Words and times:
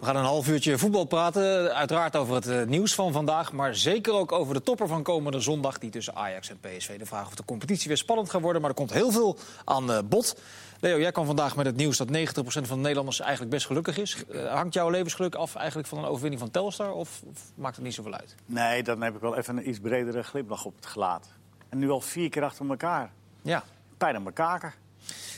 We 0.00 0.06
gaan 0.06 0.16
een 0.16 0.24
half 0.24 0.48
uurtje 0.48 0.78
voetbal 0.78 1.04
praten. 1.04 1.74
Uiteraard 1.74 2.16
over 2.16 2.34
het 2.34 2.46
eh, 2.46 2.62
nieuws 2.62 2.94
van 2.94 3.12
vandaag. 3.12 3.52
Maar 3.52 3.74
zeker 3.74 4.12
ook 4.12 4.32
over 4.32 4.54
de 4.54 4.62
topper 4.62 4.88
van 4.88 5.02
komende 5.02 5.40
zondag. 5.40 5.78
Die 5.78 5.90
tussen 5.90 6.14
Ajax 6.14 6.50
en 6.50 6.58
PSV. 6.60 6.98
De 6.98 7.06
vraag 7.06 7.26
of 7.26 7.34
de 7.34 7.44
competitie 7.44 7.88
weer 7.88 7.96
spannend 7.96 8.30
gaat 8.30 8.40
worden. 8.40 8.60
Maar 8.60 8.70
er 8.70 8.76
komt 8.76 8.92
heel 8.92 9.10
veel 9.10 9.38
aan 9.64 9.92
eh, 9.92 9.98
bod. 10.04 10.40
Leo, 10.80 10.98
jij 10.98 11.12
kwam 11.12 11.26
vandaag 11.26 11.56
met 11.56 11.66
het 11.66 11.76
nieuws 11.76 11.96
dat 11.96 12.08
90% 12.08 12.10
van 12.42 12.62
de 12.62 12.74
Nederlanders 12.74 13.20
eigenlijk 13.20 13.50
best 13.50 13.66
gelukkig 13.66 13.98
is. 13.98 14.24
Eh, 14.32 14.52
hangt 14.52 14.74
jouw 14.74 14.90
levensgeluk 14.90 15.34
af 15.34 15.54
eigenlijk 15.54 15.88
van 15.88 15.98
een 15.98 16.04
overwinning 16.04 16.40
van 16.40 16.50
Telstar? 16.50 16.92
Of, 16.92 17.22
of 17.30 17.40
maakt 17.54 17.76
het 17.76 17.84
niet 17.84 17.94
zoveel 17.94 18.14
uit? 18.14 18.34
Nee, 18.46 18.82
dan 18.82 19.02
heb 19.02 19.14
ik 19.14 19.20
wel 19.20 19.36
even 19.36 19.56
een 19.56 19.68
iets 19.68 19.80
bredere 19.80 20.22
glimlach 20.22 20.64
op 20.64 20.76
het 20.76 20.86
gelaat. 20.86 21.26
En 21.68 21.78
nu 21.78 21.90
al 21.90 22.00
vier 22.00 22.28
keer 22.28 22.44
achter 22.44 22.68
elkaar. 22.68 23.10
Ja. 23.42 23.64
Pijn 23.96 24.16
aan 24.16 24.22
mijn 24.22 24.34
kaken. 24.34 24.72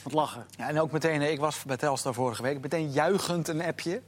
Wat 0.03 0.13
lachen. 0.13 0.47
Ja, 0.57 0.69
en 0.69 0.81
ook 0.81 0.91
meteen, 0.91 1.23
ik 1.23 1.41
was 1.41 1.65
bij 1.65 1.77
Telstar 1.77 2.15
vorige 2.15 2.43
week, 2.43 2.61
meteen 2.61 2.91
juichend 2.91 3.49
een 3.49 3.63
appje. 3.63 4.03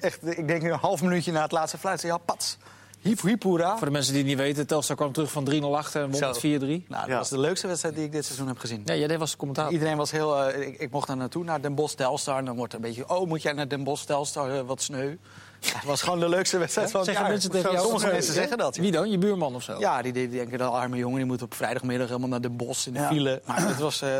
Echt, 0.00 0.26
ik 0.38 0.48
denk 0.48 0.62
nu 0.62 0.72
een 0.72 0.78
half 0.78 1.02
minuutje 1.02 1.32
na 1.32 1.42
het 1.42 1.52
laatste 1.52 1.78
fluit. 1.78 2.02
Ja, 2.02 2.18
pats. 2.18 2.56
Hiep, 3.00 3.20
hiep, 3.22 3.42
hoera. 3.42 3.76
Voor 3.76 3.86
de 3.86 3.92
mensen 3.92 4.12
die 4.12 4.20
het 4.22 4.30
niet 4.30 4.38
weten, 4.40 4.66
Telstar 4.66 4.96
kwam 4.96 5.12
terug 5.12 5.30
van 5.30 5.48
3-0 5.50 5.64
achter 5.64 6.02
en 6.02 6.10
won 6.10 6.20
met 6.20 6.38
4-3. 6.38 6.40
Nou, 6.40 6.60
dat 6.88 7.06
Ja. 7.06 7.16
was 7.16 7.28
de 7.28 7.38
leukste 7.38 7.66
wedstrijd 7.66 7.94
die 7.94 8.04
ik 8.04 8.12
dit 8.12 8.24
seizoen 8.24 8.46
heb 8.48 8.58
gezien. 8.58 8.82
Ja, 8.84 8.94
jij 8.94 9.18
was 9.18 9.36
commentaar. 9.36 9.70
Iedereen 9.72 9.96
was 9.96 10.10
heel... 10.10 10.42
eh, 10.44 10.66
ik, 10.66 10.78
ik 10.80 10.90
mocht 10.90 11.06
daar 11.06 11.16
naartoe, 11.16 11.44
naar 11.44 11.60
Den 11.60 11.74
Bosch, 11.74 11.94
Telstar. 11.94 12.38
En 12.38 12.44
dan 12.44 12.56
wordt 12.56 12.72
er 12.72 12.78
een 12.78 12.84
beetje... 12.84 13.08
Oh, 13.08 13.26
moet 13.28 13.42
jij 13.42 13.52
naar 13.52 13.68
Den 13.68 13.84
Bosch, 13.84 14.04
Telstar, 14.04 14.50
eh, 14.54 14.60
wat 14.66 14.82
sneu. 14.82 15.14
Ja, 15.60 15.72
het 15.74 15.84
was 15.84 16.02
gewoon 16.02 16.20
de 16.20 16.28
leukste 16.28 16.58
wedstrijd 16.58 16.90
van 16.90 17.00
het 17.00 17.08
Zeggen 17.08 17.24
jaar. 17.24 17.32
mensen 17.34 17.50
tegen 17.50 17.72
jou- 17.72 17.84
Sommige 17.84 18.06
mensen 18.12 18.34
zeggen 18.34 18.58
dat. 18.58 18.76
ja. 18.76 18.82
Wie 18.82 18.90
dan? 18.92 19.10
Je 19.10 19.18
buurman 19.18 19.54
of 19.54 19.62
zo? 19.62 19.78
Ja, 19.78 20.02
die, 20.02 20.12
die 20.12 20.28
denken 20.28 20.58
dat 20.58 20.72
arme 20.72 20.96
jongen 20.96 21.16
die 21.16 21.26
moet 21.26 21.42
op 21.42 21.54
vrijdagmiddag 21.54 22.06
helemaal 22.08 22.28
naar 22.28 22.40
Den 22.40 22.56
Bosch 22.56 22.86
in 22.86 22.92
de 22.92 22.98
Ja. 22.98 23.08
file. 23.08 23.42
Maar 23.46 23.66
het 23.68 23.78
was... 23.78 24.02
eh, 24.02 24.10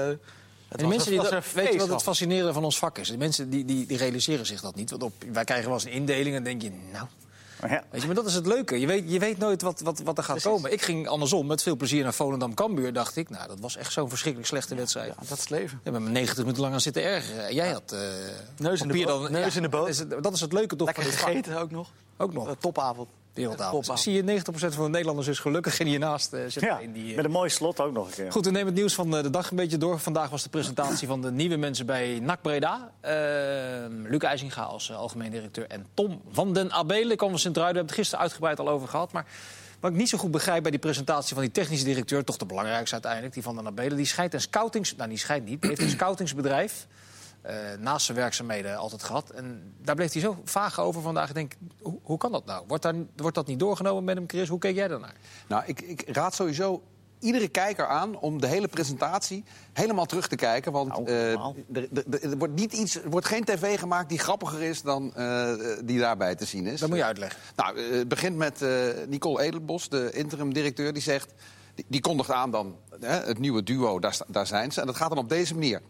het 0.69 0.79
En 0.81 0.89
de 0.89 0.95
mensen 0.95 1.11
die 1.11 1.21
dat, 1.21 1.53
weet 1.53 1.73
je 1.73 1.79
wat 1.79 1.89
het 1.89 2.03
fascinerende 2.03 2.53
van 2.53 2.65
ons 2.65 2.79
vak 2.79 2.99
is? 2.99 3.09
De 3.09 3.17
mensen 3.17 3.51
die, 3.51 3.65
die, 3.65 3.87
die 3.87 3.97
realiseren 3.97 4.47
zich 4.47 4.61
dat 4.61 4.75
niet. 4.75 4.91
Want 4.91 5.03
op, 5.03 5.13
wij 5.33 5.45
krijgen 5.45 5.67
wel 5.67 5.75
eens 5.75 5.85
een 5.85 5.91
indeling 5.93 6.27
en 6.27 6.33
dan 6.33 6.43
denk 6.45 6.63
je, 6.63 6.71
nou... 6.93 7.07
Maar 7.61 7.71
ja, 7.71 7.85
Weet 7.91 8.01
je, 8.01 8.07
maar 8.07 8.17
dat 8.17 8.27
is 8.27 8.35
het 8.35 8.47
leuke. 8.47 8.81
Je 8.81 8.87
weet, 8.87 9.05
je 9.13 9.19
weet 9.19 9.39
nooit 9.39 9.63
wat, 9.63 9.81
wat, 9.81 9.99
wat 10.05 10.19
er 10.19 10.25
gaat 10.25 10.43
komen. 10.43 10.73
Ik 10.73 10.83
ging 10.83 11.09
andersom 11.09 11.47
met 11.47 11.63
veel 11.63 11.77
plezier 11.77 12.03
naar 12.03 12.15
Volendam-Cambuur. 12.15 12.93
Dacht 12.93 13.17
ik, 13.17 13.31
nou, 13.31 13.49
dat 13.49 13.61
was 13.61 13.77
echt 13.77 13.93
zo'n 13.93 14.09
verschrikkelijk 14.09 14.51
slechte 14.51 14.75
wedstrijd. 14.75 15.09
Ja, 15.09 15.15
dat 15.29 15.31
is 15.39 15.41
het 15.41 15.51
leven. 15.51 15.81
Ja, 15.85 15.91
met 15.91 16.01
me 16.01 16.09
90 16.11 16.39
minuten 16.39 16.63
lang 16.63 16.75
aan 16.75 16.81
zitten 16.81 17.03
ergeren. 17.03 17.47
En 17.47 17.55
Jij 17.55 17.69
had 17.71 17.93
eh 17.93 18.01
Neus 18.57 18.81
in 18.81 18.89
de 18.89 19.05
boot. 19.05 19.31
Neus 19.31 19.57
in 19.57 19.63
de 19.63 19.69
boot. 19.69 19.89
is 19.89 19.99
het- 19.99 20.23
Dat 20.23 20.33
is 20.35 20.41
het 20.41 20.53
leuke 20.53 20.77
toch 20.77 20.87
Lekker 20.87 21.03
van 21.05 21.13
dit 21.13 21.21
vak. 21.21 21.31
gegeten 21.31 21.59
ook 21.61 21.71
nog. 21.71 21.91
Ook 22.17 22.33
nog. 22.33 22.47
Eh, 22.47 22.53
topavond. 22.61 23.09
Wereldavond. 23.37 24.01
Zie 24.01 24.13
je, 24.13 24.41
90% 24.41 24.45
van 24.51 24.85
de 24.85 24.91
Nederlanders 24.91 25.27
is 25.29 25.39
gelukkig 25.39 25.81
en 25.81 25.87
hiernaast 25.87 26.33
uh, 26.35 26.41
zit 26.49 26.63
ja. 26.63 26.79
in 26.79 26.93
die... 26.93 27.11
eh, 27.11 27.17
met 27.17 27.25
een 27.25 27.31
mooi 27.31 27.51
slot 27.51 27.81
ook 27.81 27.93
nog 27.93 28.07
een 28.07 28.13
keer. 28.13 28.33
Goed, 28.33 28.45
we 28.45 28.51
nemen 28.51 28.67
het 28.67 28.77
nieuws 28.77 28.95
van 28.95 29.17
eh, 29.17 29.23
de 29.23 29.31
dag 29.31 29.51
een 29.51 29.57
beetje 29.57 29.79
door. 29.79 29.99
Vandaag 29.99 30.31
was 30.31 30.43
de 30.43 30.49
presentatie 30.49 31.09
van 31.09 31.23
de 31.23 31.31
nieuwe 31.31 31.57
mensen 31.57 31.87
bij 31.87 32.19
NAC 32.23 32.43
Breda. 32.43 32.91
Eh, 33.01 33.13
Luc 33.89 34.21
IJzinga 34.21 34.63
als 34.63 34.91
eh, 34.91 34.97
algemeen 34.97 35.31
directeur 35.31 35.67
en 35.67 35.87
Tom 35.95 36.21
van 36.31 36.53
den 36.53 36.73
Abelen 36.73 37.17
kwam 37.17 37.31
van 37.31 37.39
Sint-Truiden. 37.39 37.75
We 37.75 37.79
hebben 37.79 37.87
het 37.87 37.95
gisteren 37.95 38.21
uitgebreid 38.21 38.59
al 38.59 38.69
over 38.69 38.89
gehad. 38.89 39.13
Maar 39.13 39.27
wat 39.81 39.91
ik 39.91 39.97
niet 39.97 40.09
zo 40.09 40.19
goed 40.19 40.31
begrijp 40.31 40.63
bij 40.63 40.71
die 40.71 40.81
presentatie 40.81 41.35
van 41.35 41.43
die 41.43 41.53
technische 41.53 41.85
directeur... 41.85 42.25
toch 42.25 42.37
de 42.37 42.47
belangrijkste 42.47 42.93
uiteindelijk, 42.93 43.35
die 43.35 43.43
van 43.43 43.57
den 43.57 43.67
Abelen... 43.67 43.97
die 43.97 44.07
schijnt 44.07 44.35
een 44.35 44.41
scoutings... 44.41 44.97
Nou, 44.97 45.09
die 45.09 45.19
schijnt 45.19 45.45
niet. 45.45 45.61
Die 45.61 45.71
heeft 45.71 45.83
een 45.83 45.91
scoutingsbedrijf 45.91 46.87
eh, 46.91 46.96
naast 47.79 48.07
zijn 48.07 48.17
werkzaamheden 48.19 48.77
altijd 48.77 49.03
gehad. 49.03 49.31
En 49.31 49.75
daar 49.83 49.95
bleef 49.95 50.13
hij 50.13 50.23
zo 50.23 50.37
vaag 50.45 50.81
over 50.81 51.03
vandaag. 51.03 51.29
Ik 51.29 51.35
denk, 51.35 51.53
hoe, 51.81 51.99
hoe 52.03 52.19
kan 52.19 52.33
dat 52.33 52.45
nou? 52.47 52.65
Wordt, 52.67 52.83
daar, 52.83 52.95
wordt 53.17 53.35
dat 53.35 53.47
niet 53.47 53.59
doorgenomen 53.59 54.05
met 54.05 54.17
hem, 54.17 54.25
Chris? 54.29 54.49
Hoe 54.49 54.59
keek 54.59 54.75
jij 54.75 54.89
daarnaar? 54.89 55.15
Nou, 55.49 55.63
ik, 55.67 55.81
ik 55.81 56.05
raad 56.09 56.35
sowieso 56.35 56.83
iedere 57.21 57.49
kijker 57.49 57.87
aan 57.87 58.19
om 58.19 58.41
de 58.41 58.47
hele 58.47 58.69
presentatie 58.69 59.45
helemaal 59.73 60.07
terug 60.07 60.29
te 60.29 60.37
kijken. 60.37 60.73
Want 60.73 60.89
Nou, 60.89 61.07
eh, 61.07 61.33
er, 61.33 61.89
er- 62.11 62.31
er 62.31 62.39
wordt 62.39 62.55
niet 62.55 62.73
iets, 62.73 62.95
er 63.03 63.11
wordt 63.11 63.27
geen 63.27 63.45
tv 63.45 63.79
gemaakt 63.79 64.09
die 64.09 64.19
grappiger 64.19 64.63
is 64.63 64.83
dan 64.83 65.15
eh, 65.15 65.53
die 65.85 65.99
daarbij 65.99 66.35
te 66.35 66.45
zien 66.45 66.67
is. 66.67 66.81
Dat 66.81 66.89
moet 66.89 66.99
je 66.99 67.05
uitleggen. 67.05 67.41
Nou, 67.57 67.79
eh, 67.79 67.91
het 67.99 68.09
begint 68.09 68.37
met 68.37 68.63
eh, 68.63 68.71
Nicole 69.09 69.43
Edelbos, 69.43 69.89
de 69.89 70.11
interim-directeur, 70.13 70.93
die 70.93 71.03
zegt... 71.03 71.33
Die, 71.75 71.85
die 71.89 72.01
kondigt 72.01 72.31
aan 72.31 72.51
dan 72.51 72.77
hè, 73.01 73.09
het 73.27 73.39
nieuwe 73.39 73.63
duo, 73.63 73.99
daar 74.29 74.47
zijn 74.47 74.73
ze. 74.73 74.81
En 74.81 74.87
dat 74.87 74.97
gaat 74.97 75.09
dan 75.09 75.19
op 75.19 75.29
deze 75.29 75.55
manier. 75.55 75.81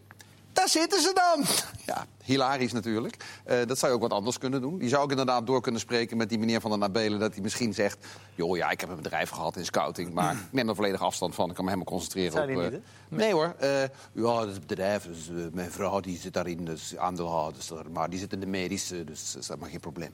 Daar 0.57 0.69
zitten 0.69 1.01
ze 1.01 1.11
dan! 1.13 1.45
Ja, 1.85 2.05
hilarisch 2.23 2.71
natuurlijk. 2.71 3.17
Eh, 3.43 3.57
dat 3.65 3.77
zou 3.77 3.91
je 3.91 3.97
ook 3.97 4.03
wat 4.09 4.17
anders 4.17 4.37
kunnen 4.37 4.61
doen. 4.61 4.77
Die 4.77 4.89
zou 4.89 5.03
ook 5.03 5.09
inderdaad 5.11 5.47
door 5.47 5.61
kunnen 5.61 5.81
spreken 5.81 6.17
met 6.17 6.29
die 6.29 6.39
meneer 6.39 6.61
van 6.61 6.69
der 6.69 6.79
Nabelen... 6.79 7.19
dat 7.19 7.33
hij 7.33 7.41
misschien 7.41 7.73
zegt, 7.73 8.05
joh, 8.35 8.57
ja, 8.57 8.69
ik 8.69 8.79
heb 8.79 8.89
een 8.89 8.95
bedrijf 8.95 9.29
gehad 9.29 9.55
in 9.55 9.65
scouting... 9.65 10.13
maar 10.13 10.33
ik 10.33 10.39
neem 10.51 10.69
er 10.69 10.75
volledig 10.75 11.01
afstand 11.01 11.35
van. 11.35 11.49
Ik 11.49 11.55
kan 11.55 11.63
me 11.65 11.71
helemaal 11.71 11.93
concentreren 11.93 12.41
op... 12.41 12.49
eh, 12.49 12.71
niet, 12.71 12.81
nee 13.07 13.33
hoor. 13.33 13.55
eh, 13.59 13.81
ja, 14.11 14.39
dat 14.39 14.47
is 14.47 14.53
het 14.53 14.67
bedrijf. 14.67 15.03
Dus, 15.03 15.29
mijn 15.53 15.71
vrouw 15.71 15.99
die 15.99 16.17
zit 16.17 16.33
daarin, 16.33 16.65
dus 16.65 16.97
aandeelhouders. 16.97 17.71
Maar 17.91 18.09
die 18.09 18.19
zit 18.19 18.33
in 18.33 18.39
de 18.39 18.45
medische, 18.45 19.03
dus 19.03 19.31
dat 19.31 19.41
is 19.41 19.47
helemaal 19.47 19.69
geen 19.69 19.79
probleem. 19.79 20.11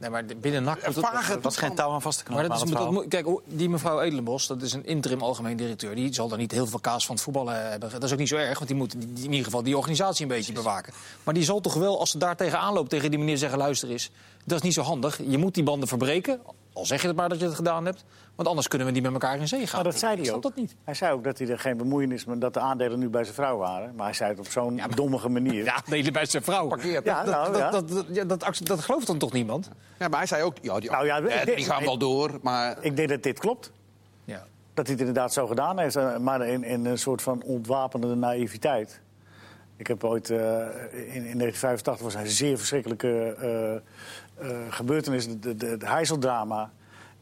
Nee, 0.00 0.10
maar 0.10 0.24
binnen 0.40 0.62
NAC... 0.62 0.82
het- 0.82 1.42
was 1.42 1.56
geen 1.56 1.74
touw 1.74 1.90
aan 1.90 2.02
vast 2.02 2.18
te 2.18 2.24
knopen. 2.24 2.48
Maar 2.48 2.58
dat 2.58 2.68
is, 2.68 2.74
dat 2.74 2.90
moet- 2.90 3.08
kijk, 3.08 3.26
die 3.44 3.68
mevrouw 3.68 4.00
Edelenbos, 4.00 4.46
dat 4.46 4.62
is 4.62 4.72
een 4.72 4.86
interim 4.86 5.20
algemeen 5.22 5.56
directeur. 5.56 5.94
Die 5.94 6.14
zal 6.14 6.28
daar 6.28 6.38
niet 6.38 6.52
heel 6.52 6.66
veel 6.66 6.78
kaas 6.78 7.06
van 7.06 7.14
het 7.14 7.24
voetballen 7.24 7.70
hebben. 7.70 7.90
Dat 7.90 8.02
is 8.02 8.12
ook 8.12 8.18
niet 8.18 8.28
zo 8.28 8.36
erg, 8.36 8.54
want 8.58 8.66
die 8.70 8.76
moet 8.78 8.94
in 8.94 9.16
ieder 9.22 9.44
geval 9.44 9.62
die 9.62 9.76
organisatie 9.76 10.22
een 10.22 10.28
beetje 10.28 10.52
bewaken. 10.52 10.92
Maar 11.24 11.34
die 11.34 11.44
zal 11.44 11.60
toch 11.60 11.74
wel, 11.74 11.98
als 12.00 12.10
ze 12.10 12.18
daar 12.18 12.36
tegenaan 12.36 12.72
loopt, 12.74 12.90
tegen 12.90 13.10
die 13.10 13.18
meneer 13.18 13.38
zeggen... 13.38 13.58
luister 13.58 13.90
eens, 13.90 14.10
dat 14.44 14.56
is 14.56 14.62
niet 14.62 14.74
zo 14.74 14.82
handig. 14.82 15.20
Je 15.28 15.38
moet 15.38 15.54
die 15.54 15.62
banden 15.62 15.88
verbreken, 15.88 16.40
al 16.78 16.86
zeg 16.86 17.00
je 17.00 17.06
het 17.06 17.16
maar 17.16 17.28
dat 17.28 17.38
je 17.40 17.44
het 17.44 17.54
gedaan 17.54 17.84
hebt. 17.84 18.04
Want 18.34 18.48
anders 18.48 18.68
kunnen 18.68 18.86
we 18.86 18.92
niet 18.92 19.02
met 19.02 19.12
elkaar 19.12 19.38
in 19.38 19.48
zee 19.48 19.66
gaan. 19.66 19.82
Maar 19.82 19.90
dat 19.90 20.00
zei 20.00 20.22
hij 20.22 20.32
ook. 20.32 20.42
dat 20.42 20.54
niet. 20.54 20.74
Hij 20.84 20.94
zei 20.94 21.12
ook 21.12 21.24
dat 21.24 21.38
hij 21.38 21.48
er 21.48 21.58
geen 21.58 21.76
bemoeienis 21.76 22.24
met 22.24 22.40
dat 22.40 22.54
de 22.54 22.60
aandelen 22.60 22.98
nu 22.98 23.08
bij 23.08 23.22
zijn 23.22 23.34
vrouw 23.34 23.56
waren. 23.56 23.94
Maar 23.94 24.06
hij 24.06 24.14
zei 24.14 24.30
het 24.30 24.38
op 24.38 24.48
zo'n 24.48 24.80
dommige 24.94 25.28
manier. 25.28 25.64
Ja, 25.68 25.82
nee, 25.86 26.10
bij 26.10 26.26
zijn 26.26 26.42
vrouw. 26.42 26.68
Parkeert. 26.68 27.04
Ja, 27.04 27.24
dat, 27.24 27.34
nou, 27.34 27.52
dat, 27.52 27.60
ja. 28.08 28.24
dat, 28.24 28.40
dat, 28.40 28.60
dat, 28.62 28.80
gelooft 28.80 29.06
dan 29.06 29.18
toch 29.18 29.32
niemand? 29.32 29.70
Ja, 29.98 30.08
maar 30.08 30.18
hij 30.18 30.28
zei 30.28 30.42
ook, 30.42 30.56
ja, 30.62 30.80
die, 30.80 30.90
Nou 30.90 31.06
ja, 31.06 31.20
eh, 31.20 31.56
die 31.56 31.64
gaan 31.64 31.84
wel 31.84 31.98
door, 31.98 32.38
maar... 32.42 32.76
Ik 32.80 32.96
denk 32.96 33.08
dat 33.08 33.22
dit 33.22 33.38
klopt. 33.38 33.72
Ja. 34.24 34.44
Dat 34.74 34.86
hij 34.86 34.94
het 34.94 35.06
inderdaad 35.06 35.32
zo 35.32 35.46
gedaan 35.46 35.78
heeft, 35.78 35.96
eh, 35.96 36.16
maar 36.16 36.46
in, 36.46 36.64
in 36.64 36.84
een 36.84 36.98
soort 36.98 37.22
van 37.22 37.42
ontwapenende 37.42 38.14
naïviteit. 38.14 39.00
Ik 39.78 39.86
heb 39.86 40.04
ooit, 40.04 40.30
eh, 40.30 40.38
in, 40.92 41.24
in 41.24 41.38
1985 41.38 41.98
was 41.98 42.14
een 42.14 42.26
zeer 42.26 42.58
verschrikkelijke 42.58 43.36
eh, 43.38 43.90
eh, 44.40 44.58
gebeurtenis, 44.70 45.26
de, 45.26 45.38
de, 45.38 45.56
de, 45.56 45.66
het 45.66 45.84
Heizeldrama. 45.84 46.70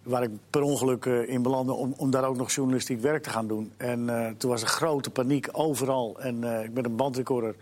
Waar 0.02 0.22
ik 0.22 0.30
per 0.50 0.62
ongeluk 0.62 1.06
eh, 1.06 1.28
in 1.28 1.42
belandde 1.42 1.72
om, 1.72 1.94
om 1.96 2.10
daar 2.10 2.24
ook 2.24 2.36
nog 2.36 2.50
journalistiek 2.50 3.00
werk 3.00 3.22
te 3.22 3.30
gaan 3.30 3.46
doen. 3.46 3.72
En 3.76 4.08
eh, 4.08 4.32
toen 4.38 4.50
was 4.50 4.62
er 4.62 4.68
grote 4.68 5.10
paniek 5.10 5.48
overal. 5.52 6.20
En 6.20 6.64
ik 6.64 6.74
ben 6.74 6.84
een 6.84 6.96
bandrecorder 6.96 7.54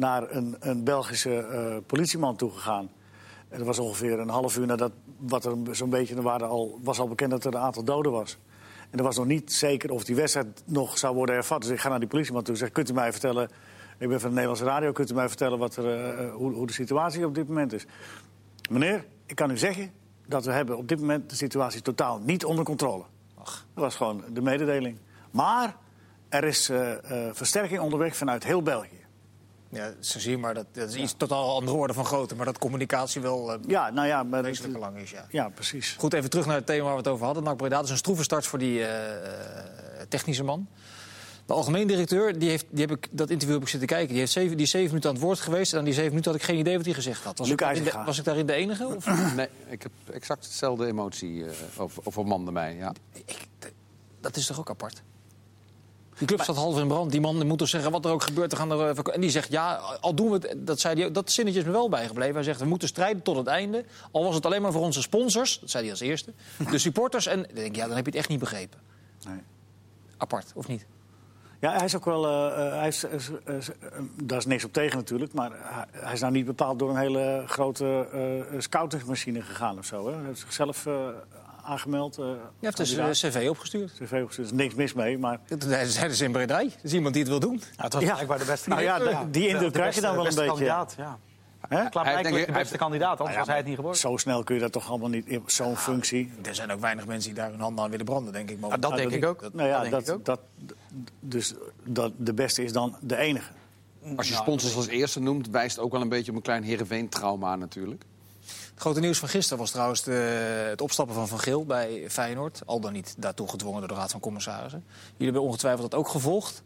naar 0.00 0.30
een, 0.30 0.56
een 0.60 0.84
Belgische 0.84 1.36
eh, 1.36 1.76
politieman 1.86 2.36
toegegaan. 2.36 2.90
En 3.48 3.58
dat 3.58 3.66
was 3.66 3.78
ongeveer 3.78 4.18
een 4.18 4.28
half 4.28 4.56
uur 4.56 4.66
nadat 4.66 4.92
wat 5.18 5.44
er 5.44 5.56
zo'n 5.70 5.90
beetje 5.90 6.14
er 6.14 6.22
waren 6.22 6.48
al, 6.48 6.78
was 6.82 6.98
al 6.98 7.08
bekend 7.08 7.30
dat 7.30 7.44
er 7.44 7.54
een 7.54 7.60
aantal 7.60 7.84
doden 7.84 8.12
was. 8.12 8.38
En 8.90 8.98
er 8.98 9.04
was 9.04 9.16
nog 9.16 9.26
niet 9.26 9.52
zeker 9.52 9.90
of 9.90 10.04
die 10.04 10.16
wedstrijd 10.16 10.62
nog 10.64 10.98
zou 10.98 11.14
worden 11.14 11.34
hervat. 11.34 11.62
Dus 11.62 11.70
ik 11.70 11.80
ga 11.80 11.88
naar 11.88 11.98
die 11.98 12.08
politieman 12.08 12.42
toe 12.42 12.52
en 12.54 12.60
zeg: 12.60 12.72
Kunt 12.72 12.90
u 12.90 12.92
mij 12.92 13.12
vertellen. 13.12 13.50
Ik 13.98 14.08
ben 14.08 14.20
van 14.20 14.28
de 14.28 14.34
Nederlandse 14.34 14.64
radio. 14.64 14.92
Kunt 14.92 15.10
u 15.10 15.14
mij 15.14 15.28
vertellen 15.28 15.58
wat 15.58 15.76
er, 15.76 16.28
hoe, 16.30 16.52
hoe 16.52 16.66
de 16.66 16.72
situatie 16.72 17.26
op 17.26 17.34
dit 17.34 17.48
moment 17.48 17.72
is? 17.72 17.86
Meneer, 18.70 19.04
ik 19.26 19.36
kan 19.36 19.50
u 19.50 19.58
zeggen 19.58 19.92
dat 20.26 20.44
we 20.44 20.52
hebben 20.52 20.76
op 20.76 20.88
dit 20.88 21.00
moment 21.00 21.30
de 21.30 21.36
situatie 21.36 21.82
totaal 21.82 22.18
niet 22.18 22.44
onder 22.44 22.64
controle. 22.64 23.04
Dat 23.44 23.84
was 23.84 23.94
gewoon 23.94 24.24
de 24.32 24.40
mededeling. 24.40 24.98
Maar 25.30 25.76
er 26.28 26.44
is 26.44 26.68
eh, 26.68 26.92
eh, 26.92 27.34
versterking 27.34 27.80
onderweg 27.80 28.16
vanuit 28.16 28.44
heel 28.44 28.62
België. 28.62 28.98
Ja, 29.68 29.92
zo 30.00 30.18
zie 30.18 30.30
je 30.30 30.38
maar. 30.38 30.54
Dat, 30.54 30.66
dat 30.72 30.88
is 30.88 30.94
iets 30.94 31.14
totaal 31.16 31.54
andere 31.54 31.76
orde 31.76 31.92
van 31.92 32.04
grootte. 32.04 32.36
Maar 32.36 32.46
dat 32.46 32.58
communicatie 32.58 33.20
wel 33.20 33.52
eh 33.52 33.58
Ja, 33.66 33.90
nou 33.90 34.06
ja, 34.06 34.22
maar 34.22 34.42
wezenlijk 34.42 34.74
belang 34.74 34.96
is, 34.96 35.10
ja. 35.10 35.26
ja, 35.28 35.48
precies. 35.48 35.96
Goed, 35.98 36.12
even 36.12 36.30
terug 36.30 36.46
naar 36.46 36.56
het 36.56 36.66
thema 36.66 36.84
waar 36.84 36.92
we 36.92 36.98
het 36.98 37.08
over 37.08 37.24
hadden. 37.24 37.42
NAC 37.42 37.56
Breda, 37.56 37.76
dat 37.76 37.84
is 37.84 37.90
een 37.90 37.96
stroeve 37.96 38.22
start 38.22 38.46
voor 38.46 38.58
die 38.58 38.84
technische 40.08 40.44
man. 40.44 40.68
De 41.50 41.56
algemeen 41.56 41.86
directeur, 41.86 42.38
die 42.38 42.48
heeft, 42.48 42.64
die 42.70 42.80
heb 42.86 42.90
ik, 42.96 43.08
dat 43.10 43.30
interview 43.30 43.54
heb 43.54 43.62
ik 43.62 43.68
zitten 43.68 43.88
kijken. 43.88 44.08
Die, 44.08 44.18
heeft 44.18 44.32
zeven, 44.32 44.56
die 44.56 44.64
is 44.64 44.70
zeven 44.70 44.88
minuten 44.88 45.08
aan 45.10 45.14
het 45.16 45.24
woord 45.24 45.40
geweest. 45.40 45.72
En 45.72 45.78
aan 45.78 45.84
die 45.84 45.92
zeven 45.94 46.08
minuten 46.08 46.30
had 46.30 46.40
ik 46.40 46.46
geen 46.46 46.58
idee 46.58 46.76
wat 46.76 46.84
hij 46.84 46.94
gezegd 46.94 47.24
had. 47.24 47.38
Was, 47.38 47.46
Luc 47.46 47.56
ik, 47.56 47.60
daarin 47.60 47.78
de, 47.78 47.84
IJzinga. 47.84 48.04
was 48.06 48.18
ik 48.18 48.24
daarin 48.24 48.46
de 48.46 48.52
enige? 48.52 48.86
Of? 48.96 49.06
Nee, 49.36 49.48
ik 49.68 49.82
heb 49.82 49.92
exact 50.12 50.44
hetzelfde 50.44 50.86
emotie 50.86 51.44
eh 51.44 51.52
over, 51.76 52.02
over 52.06 52.26
Mande 52.26 52.52
mij, 52.52 52.74
ja. 52.74 52.92
ik, 53.12 53.48
dat 54.20 54.36
is 54.36 54.46
toch 54.46 54.58
ook 54.58 54.70
apart? 54.70 55.02
Die 56.18 56.26
club 56.26 56.40
staat 56.42 56.56
half 56.56 56.78
in 56.78 56.88
brand. 56.88 57.10
Die 57.10 57.20
man 57.20 57.36
die 57.36 57.44
moet 57.44 57.58
toch 57.58 57.68
zeggen 57.68 57.90
wat 57.90 58.04
er 58.04 58.10
ook 58.10 58.22
gebeurt. 58.22 58.54
Gaan 58.56 58.70
er, 58.70 58.88
even- 58.88 59.04
en 59.04 59.20
die 59.20 59.30
zegt 59.30 59.50
ja, 59.50 59.74
al 60.00 60.14
doen 60.14 60.30
we 60.30 60.34
het. 60.48 60.66
Dat, 60.66 60.80
zei 60.80 61.04
ook- 61.06 61.14
dat 61.14 61.30
zinnetje 61.30 61.60
is 61.60 61.66
me 61.66 61.72
wel 61.72 61.88
bijgebleven. 61.88 62.34
Hij 62.34 62.42
zegt 62.44 62.60
we 62.60 62.66
moeten 62.66 62.88
strijden 62.88 63.22
tot 63.22 63.36
het 63.36 63.46
einde. 63.46 63.84
Al 64.10 64.24
was 64.24 64.34
het 64.34 64.46
alleen 64.46 64.62
maar 64.62 64.72
voor 64.72 64.82
onze 64.82 65.02
sponsors. 65.02 65.58
Dat 65.60 65.70
zei 65.70 65.82
hij 65.82 65.92
als 65.92 66.00
eerste. 66.00 66.32
De 66.70 66.78
supporters. 66.78 67.26
En 67.26 67.42
dan 67.42 67.54
denk 67.54 67.66
ik, 67.66 67.76
ja, 67.76 67.86
dan 67.86 67.96
heb 67.96 68.04
je 68.04 68.10
het 68.10 68.20
echt 68.20 68.28
niet 68.28 68.38
begrepen. 68.38 68.80
Nee. 69.28 69.38
Apart, 70.16 70.52
of 70.54 70.68
niet? 70.68 70.86
Ja, 71.60 71.72
hij 71.72 71.84
is 71.84 71.96
ook 71.96 72.04
wel. 72.04 72.26
eh, 72.26 72.66
eh, 72.66 72.78
hij 72.78 72.88
is, 72.88 73.04
eh, 73.04 73.12
eh, 73.56 73.56
daar 74.22 74.38
is 74.38 74.46
niks 74.46 74.64
op 74.64 74.72
tegen 74.72 74.96
natuurlijk. 74.96 75.32
Maar 75.32 75.50
hij, 75.54 75.84
hij 75.92 76.12
is 76.12 76.20
nou 76.20 76.32
niet 76.32 76.44
bepaald 76.46 76.78
door 76.78 76.90
een 76.90 76.96
hele 76.96 77.42
grote 77.46 78.06
eh, 78.52 78.58
scoutingsmachine 78.60 79.42
gegaan 79.42 79.78
of 79.78 79.84
zo. 79.84 80.06
Hè? 80.08 80.14
Hij 80.16 80.24
heeft 80.26 80.40
zichzelf 80.40 80.86
eh, 80.86 80.94
aangemeld. 81.64 82.18
eh 82.18 82.24
Je 82.58 82.66
heeft 82.66 82.76
dus 82.76 82.92
een 82.92 83.10
cv 83.30 83.46
opgestuurd. 83.48 83.92
CV 83.92 84.12
opgestuurd. 84.22 84.48
Er 84.48 84.54
is 84.54 84.60
niks 84.62 84.74
mis 84.74 84.92
mee. 84.92 85.18
Maar 85.18 85.38
zeiden 85.86 86.16
ze 86.16 86.24
in 86.24 86.32
Breda. 86.32 86.60
Er 86.60 86.70
is 86.82 86.92
iemand 86.92 87.14
die 87.14 87.22
het 87.22 87.30
wil 87.32 87.40
doen. 87.40 87.62
Ja, 87.76 87.84
het 87.84 87.92
was 87.92 88.02
Ja. 88.02 88.12
blijkbaar 88.12 88.38
de 88.38 88.44
beste 88.44 88.68
Nou 88.68 88.82
ja, 88.82 88.98
de- 88.98 89.30
die 89.30 89.48
indruk 89.48 89.72
De 89.72 89.78
krijg 89.78 89.94
je 89.94 90.00
dan 90.00 90.14
wel 90.14 90.26
een 90.26 90.34
beetje. 90.34 90.46
kandidaat, 90.46 90.94
ja. 90.98 91.18
Hè? 91.70 91.88
Klaarblijkelijk 91.88 92.46
de 92.46 92.52
beste 92.52 92.76
kandidaat, 92.76 93.18
anders 93.18 93.28
Nou 93.28 93.38
was 93.38 93.46
hij 93.46 93.56
het 93.56 93.66
niet 93.66 93.74
geworden. 93.74 94.00
Zo 94.00 94.16
snel 94.16 94.44
kun 94.44 94.54
je 94.54 94.60
dat 94.60 94.72
toch 94.72 94.88
allemaal 94.88 95.08
niet 95.08 95.26
in 95.26 95.42
zo'n 95.46 95.76
functie. 95.76 96.32
Er 96.42 96.54
zijn 96.54 96.72
ook 96.72 96.80
weinig 96.80 97.06
mensen 97.06 97.34
die 97.34 97.42
daar 97.42 97.50
hun 97.50 97.60
handen 97.60 97.84
aan 97.84 97.90
willen 97.90 98.04
branden, 98.04 98.32
denk 98.32 98.50
ik. 98.50 98.60
Dat 98.80 98.96
denk 98.96 99.10
ik 99.10 99.24
ook. 99.24 99.52
nou 99.52 99.68
ja, 99.68 99.84
dat 99.84 100.18
dat, 100.22 100.40
dus 101.20 101.54
dat, 101.84 102.12
de 102.16 102.34
beste 102.34 102.64
is 102.64 102.72
dan 102.72 102.96
de 103.00 103.16
enige. 103.16 103.50
Als 104.16 104.26
je 104.26 104.32
Nou, 104.32 104.44
sponsors 104.44 104.76
als 104.76 104.86
eerste 104.86 105.20
noemt, 105.20 105.48
wijst 105.48 105.78
ook 105.78 105.92
wel 105.92 106.00
een 106.00 106.08
beetje 106.08 106.30
op 106.30 106.36
een 106.36 106.42
klein 106.42 106.62
Heerenveen-trauma 106.62 107.56
natuurlijk. 107.56 108.04
Het 108.46 108.80
grote 108.80 109.00
nieuws 109.00 109.18
van 109.18 109.28
gisteren 109.28 109.58
was 109.58 109.70
trouwens 109.70 110.02
de, 110.02 110.12
het 110.70 110.80
opstappen 110.80 111.14
van 111.14 111.28
Van 111.28 111.38
Geel 111.38 111.64
bij 111.64 112.04
Feyenoord. 112.08 112.62
Al 112.66 112.80
dan 112.80 112.92
niet 112.92 113.14
daartoe 113.18 113.48
gedwongen 113.48 113.78
door 113.80 113.88
de 113.88 113.94
Raad 113.94 114.10
van 114.10 114.20
Commissarissen. 114.20 114.84
Jullie 115.10 115.24
hebben 115.24 115.42
ongetwijfeld 115.42 115.90
dat 115.90 116.00
ook 116.00 116.08
gevolgd. 116.08 116.62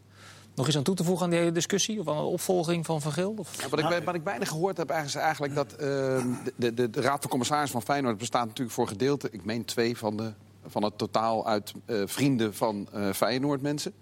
Nog 0.55 0.67
iets 0.67 0.77
aan 0.77 0.83
toe 0.83 0.95
te 0.95 1.03
voegen 1.03 1.23
aan 1.23 1.29
die 1.29 1.39
hele 1.39 1.51
discussie? 1.51 1.99
Of 1.99 2.07
aan 2.07 2.15
de 2.15 2.21
opvolging 2.21 2.85
van 2.85 3.01
Van 3.01 3.11
Geel? 3.11 3.33
Of... 3.37 3.61
Ja, 3.61 3.69
wat, 3.69 3.79
ik, 3.79 4.03
wat 4.05 4.15
ik 4.15 4.23
weinig 4.23 4.49
gehoord 4.49 4.77
heb 4.77 4.89
eigenlijk, 4.89 5.19
is 5.19 5.23
eigenlijk 5.23 5.55
dat 5.55 5.71
eh, 5.71 6.25
de, 6.55 6.73
de, 6.73 6.89
de 6.89 7.01
Raad 7.01 7.21
van 7.21 7.29
Commissarissen 7.29 7.81
van 7.81 7.93
Feyenoord 7.93 8.17
bestaat 8.17 8.45
natuurlijk 8.45 8.75
voor 8.75 8.87
gedeelte, 8.87 9.29
ik 9.31 9.45
meen 9.45 9.65
twee 9.65 9.97
van, 9.97 10.17
de, 10.17 10.33
van 10.67 10.83
het 10.83 10.97
totaal 10.97 11.47
uit 11.47 11.73
eh, 11.85 12.01
vrienden 12.05 12.53
van 12.53 12.87
eh 12.93 13.09
Feyenoord 13.13 13.61
mensen. 13.61 13.93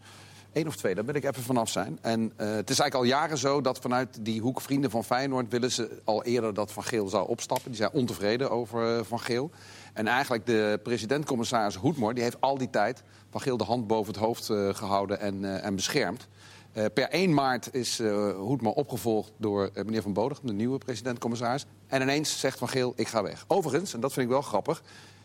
Eén 0.54 0.68
of 0.68 0.76
twee, 0.76 0.96
daar 0.96 1.06
wil 1.06 1.16
ik 1.16 1.24
even 1.24 1.44
vanaf 1.44 1.70
zijn. 1.70 1.98
En 2.02 2.34
eh, 2.36 2.48
het 2.48 2.70
is 2.70 2.80
eigenlijk 2.80 2.94
al 2.94 3.20
jaren 3.20 3.38
zo 3.38 3.62
dat 3.62 3.80
vanuit 3.80 4.18
die 4.22 4.42
hoek 4.42 4.62
vrienden 4.62 4.90
van 4.90 5.04
Feyenoord 5.04 5.52
willen 5.52 5.72
ze 5.72 6.02
al 6.04 6.24
eerder 6.24 6.54
dat 6.54 6.72
Van 6.72 6.84
Geel 6.84 7.08
zou 7.08 7.28
opstappen. 7.28 7.68
Die 7.68 7.80
zijn 7.80 7.92
ontevreden 7.92 8.52
over 8.52 8.98
eh, 8.98 9.04
Van 9.04 9.20
Geel. 9.20 9.52
En 9.94 10.08
eigenlijk 10.08 10.46
de 10.46 10.80
president-commissaris 10.84 11.76
Hoedmoor, 11.76 12.14
die 12.14 12.24
heeft 12.24 12.42
al 12.42 12.58
die 12.58 12.70
tijd 12.70 13.04
Van 13.30 13.42
Geel 13.42 13.58
de 13.58 13.64
hand 13.64 13.88
boven 13.88 14.14
het 14.14 14.22
hoofd 14.22 14.50
eh, 14.50 14.70
gehouden 14.74 15.20
en, 15.20 15.46
eh, 15.46 15.66
en 15.66 15.76
beschermd. 15.76 16.28
Eh, 16.74 16.86
per 16.94 17.10
1 17.10 17.34
maart 17.34 17.74
is 17.74 18.00
eh 18.00 18.32
Hoedman 18.36 18.74
opgevolgd 18.74 19.32
door 19.38 19.70
eh, 19.74 19.84
meneer 19.86 20.02
Van 20.02 20.14
Bodegem, 20.14 20.48
de 20.48 20.54
nieuwe 20.54 20.78
president-commissaris. 20.78 21.66
En 21.88 22.02
ineens 22.02 22.40
zegt 22.40 22.58
Van 22.58 22.70
Geel, 22.70 22.94
ik 22.96 23.08
ga 23.08 23.24
weg. 23.24 23.46
Overigens, 23.48 23.94
en 23.94 24.00
dat 24.00 24.14
vind 24.14 24.26
ik 24.26 24.32
wel 24.32 24.42
grappig... 24.42 24.84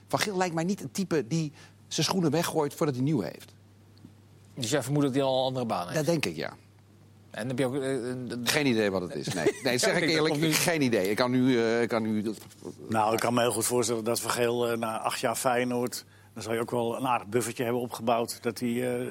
Van 0.09 0.19
Geel 0.19 0.37
lijkt 0.37 0.55
mij 0.55 0.65
niet 0.65 0.81
een 0.83 0.91
type 0.91 1.25
die 1.29 1.53
zijn 1.89 2.07
schoenen 2.07 2.31
weggooit 2.31 2.75
voordat 2.75 2.95
hij 2.95 3.05
nieuw 3.05 3.21
heeft. 3.21 3.53
Dus 4.55 4.71
jij 4.71 4.83
vermoedt 4.83 5.05
dat 5.05 5.15
hij 5.15 5.23
al 5.23 5.39
een 5.39 5.45
andere 5.47 5.67
baan 5.67 5.83
heeft? 5.85 5.95
Dat 5.95 6.07
denk 6.07 6.27
ik, 6.27 6.37
ja. 6.37 6.53
En 7.31 7.49
heb 7.49 7.59
je 7.59 7.67
ook... 7.67 7.75
een- 7.75 8.41
Geen 8.45 8.67
idee 8.67 8.91
wat 8.91 9.03
het 9.03 9.15
is. 9.15 9.29
Nee, 9.35 9.45
nee 9.65 9.79
zeg 9.79 9.93
Ja, 9.99 10.05
ik 10.07 10.11
eerlijk, 10.11 10.55
geen 10.55 10.83
idee. 10.83 11.11
Ik 11.11 11.17
kan 11.17 11.31
nu... 11.31 11.59
eh, 11.59 11.83
ik 11.83 11.89
kan 11.89 12.03
nu 12.03 12.33
Nou, 12.89 13.13
ik 13.15 13.19
kan 13.21 13.35
me 13.35 13.41
heel 13.41 13.53
goed 13.53 13.65
voorstellen 13.67 14.05
dat 14.05 14.21
Van 14.21 14.31
Geel 14.31 14.77
na 14.77 14.99
acht 14.99 15.21
jaar 15.21 15.37
Feyenoord... 15.37 16.05
dan 16.35 16.43
zal 16.43 16.53
je 16.55 16.61
ook 16.61 16.71
wel 16.71 16.97
een 16.97 17.07
aardig 17.07 17.29
buffertje 17.29 17.63
hebben 17.65 17.83
opgebouwd... 17.83 18.39
dat 18.43 18.59
hij, 18.59 19.05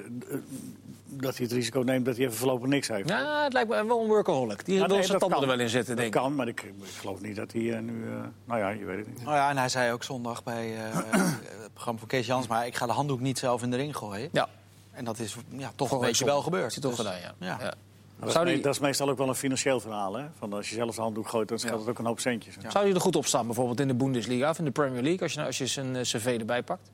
dat 1.10 1.36
hij 1.38 1.46
het 1.46 1.56
risico 1.56 1.80
neemt 1.82 2.06
dat 2.06 2.16
hij 2.16 2.26
even 2.26 2.38
voorlopig 2.38 2.68
niks 2.70 2.88
heeft. 2.88 3.10
Ja, 3.10 3.44
het 3.44 3.54
lijkt 3.54 3.70
me 3.70 3.86
wel 3.86 4.02
een 4.02 4.08
workaholic. 4.08 4.66
Die 4.66 4.80
wil 4.80 4.88
zijn 4.90 5.00
dat 5.08 5.20
tanden 5.20 5.30
er 5.30 5.38
kan. 5.38 5.48
wel 5.48 5.60
in 5.60 5.70
zetten, 5.70 5.96
Dat 5.96 6.04
denk 6.04 6.16
ik. 6.16 6.22
kan, 6.22 6.36
maar 6.36 6.48
ik, 6.48 6.62
ik 6.62 6.74
geloof 7.00 7.22
niet 7.22 7.36
dat 7.36 7.52
hij 7.52 7.74
eh, 7.74 7.80
nu... 7.82 8.04
eh, 8.08 8.14
nou 8.46 8.60
ja, 8.60 8.70
je 8.70 8.86
weet 8.86 8.98
het 8.98 9.08
niet. 9.08 9.24
Nou 9.24 9.36
ja, 9.36 9.50
en 9.50 9.58
hij 9.58 9.70
zei 9.70 9.92
ook 9.92 10.04
zondag 10.04 10.44
bij 10.44 10.76
eh, 10.76 10.82
het 11.12 11.74
programma 11.74 12.00
van 12.00 12.08
Kees 12.08 12.26
Jans... 12.26 12.48
maar 12.48 12.66
ik 12.68 12.76
ga 12.76 12.86
de 12.86 12.92
handdoek 12.92 13.20
niet 13.20 13.40
zelf 13.40 13.64
in 13.64 13.72
de 13.72 13.78
ring 13.78 13.96
gooien. 13.98 14.30
Ja, 14.32 14.48
En 14.92 15.06
dat 15.06 15.20
is 15.20 15.36
ja, 15.50 15.72
toch 15.76 15.92
een 15.92 16.00
beetje 16.00 16.26
wel 16.26 16.42
gebeurd. 16.42 16.68
Is 16.68 16.74
hij 16.74 16.84
toch 16.84 16.96
Dus, 16.96 17.06
gedaan, 17.06 17.20
ja. 17.22 17.34
ja. 17.48 17.58
Ja. 17.64 17.74
Dat, 18.20 18.32
Zou 18.32 18.46
is, 18.48 18.54
die, 18.54 18.62
dat 18.64 18.74
is 18.74 18.80
meestal 18.80 19.10
ook 19.10 19.18
wel 19.18 19.28
een 19.28 19.36
financieel 19.36 19.80
verhaal. 19.80 20.14
Hè? 20.18 20.26
Van 20.38 20.54
als 20.54 20.70
je 20.70 20.76
zelf 20.76 20.96
de 20.96 21.02
handdoek 21.02 21.28
gooit, 21.30 21.48
dan 21.48 21.60
scheelt 21.60 21.80
het 21.80 21.90
ook 21.90 22.00
een 22.00 22.06
hoop 22.06 22.20
centjes. 22.20 22.56
zou 22.68 22.86
die 22.86 22.94
er 22.94 23.02
goed 23.02 23.16
op 23.16 23.26
staan, 23.26 23.46
bijvoorbeeld 23.46 23.80
in 23.80 23.88
de 23.88 23.94
Bundesliga 23.96 24.50
of 24.50 24.58
in 24.60 24.66
de 24.66 24.72
Premier 24.72 25.02
League... 25.02 25.22
als 25.22 25.32
je, 25.32 25.36
nou- 25.38 25.48
als 25.50 25.58
je 25.58 25.68
zijn 25.68 25.94
cv 26.02 26.36
erbij 26.40 26.64
pakt? 26.64 26.90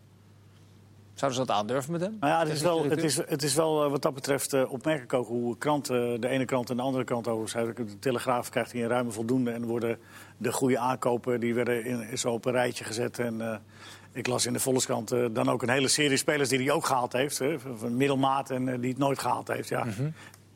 Zouden 1.13 1.39
ze 1.39 1.45
dat 1.45 1.55
aandurven 1.55 1.91
met 1.91 2.01
hem? 2.01 2.17
Nou 2.19 2.33
ja, 2.33 2.39
het 2.39 2.49
is 2.49 2.61
wel, 2.61 2.83
het 2.89 3.03
is, 3.03 3.15
het 3.15 3.43
is 3.43 3.53
wel 3.55 3.83
eh, 3.83 3.91
wat 3.91 4.01
dat 4.01 4.13
betreft 4.13 4.53
eh, 4.53 4.71
opmerkelijk 4.71 5.13
ook 5.13 5.27
hoe 5.27 5.57
kranten, 5.57 6.21
de 6.21 6.27
ene 6.27 6.45
krant 6.45 6.69
en 6.69 6.77
de 6.77 6.81
andere 6.81 7.03
krant 7.03 7.27
over 7.27 7.49
zijn. 7.49 7.73
De 7.75 7.99
Telegraaf 7.99 8.49
krijgt 8.49 8.71
hier 8.71 8.83
een 8.83 8.89
ruime 8.89 9.11
voldoende 9.11 9.51
en 9.51 9.65
worden 9.65 9.97
de 10.37 10.51
goede 10.51 10.77
aankopen 10.77 11.39
die 11.39 11.53
werden 11.53 11.85
in, 11.85 12.17
zo 12.17 12.31
op 12.31 12.45
een 12.45 12.51
rijtje 12.51 12.83
gezet. 12.83 13.19
En 13.19 13.41
eh, 13.41 13.55
ik 14.13 14.27
las 14.27 14.45
in 14.45 14.53
de 14.53 14.59
Volkskrant 14.59 15.11
eh, 15.11 15.25
dan 15.31 15.49
ook 15.49 15.61
een 15.61 15.69
hele 15.69 15.87
serie 15.87 16.17
spelers 16.17 16.49
die 16.49 16.59
hij 16.59 16.71
ook 16.71 16.85
gehaald 16.85 17.13
heeft. 17.13 17.39
Hè, 17.39 17.59
van 17.59 17.97
middelmaat 17.97 18.49
en 18.49 18.67
eh, 18.69 18.79
die 18.79 18.89
het 18.89 18.97
nooit 18.97 19.19
gehaald 19.19 19.47
heeft. 19.47 19.69
Ja. 19.69 19.85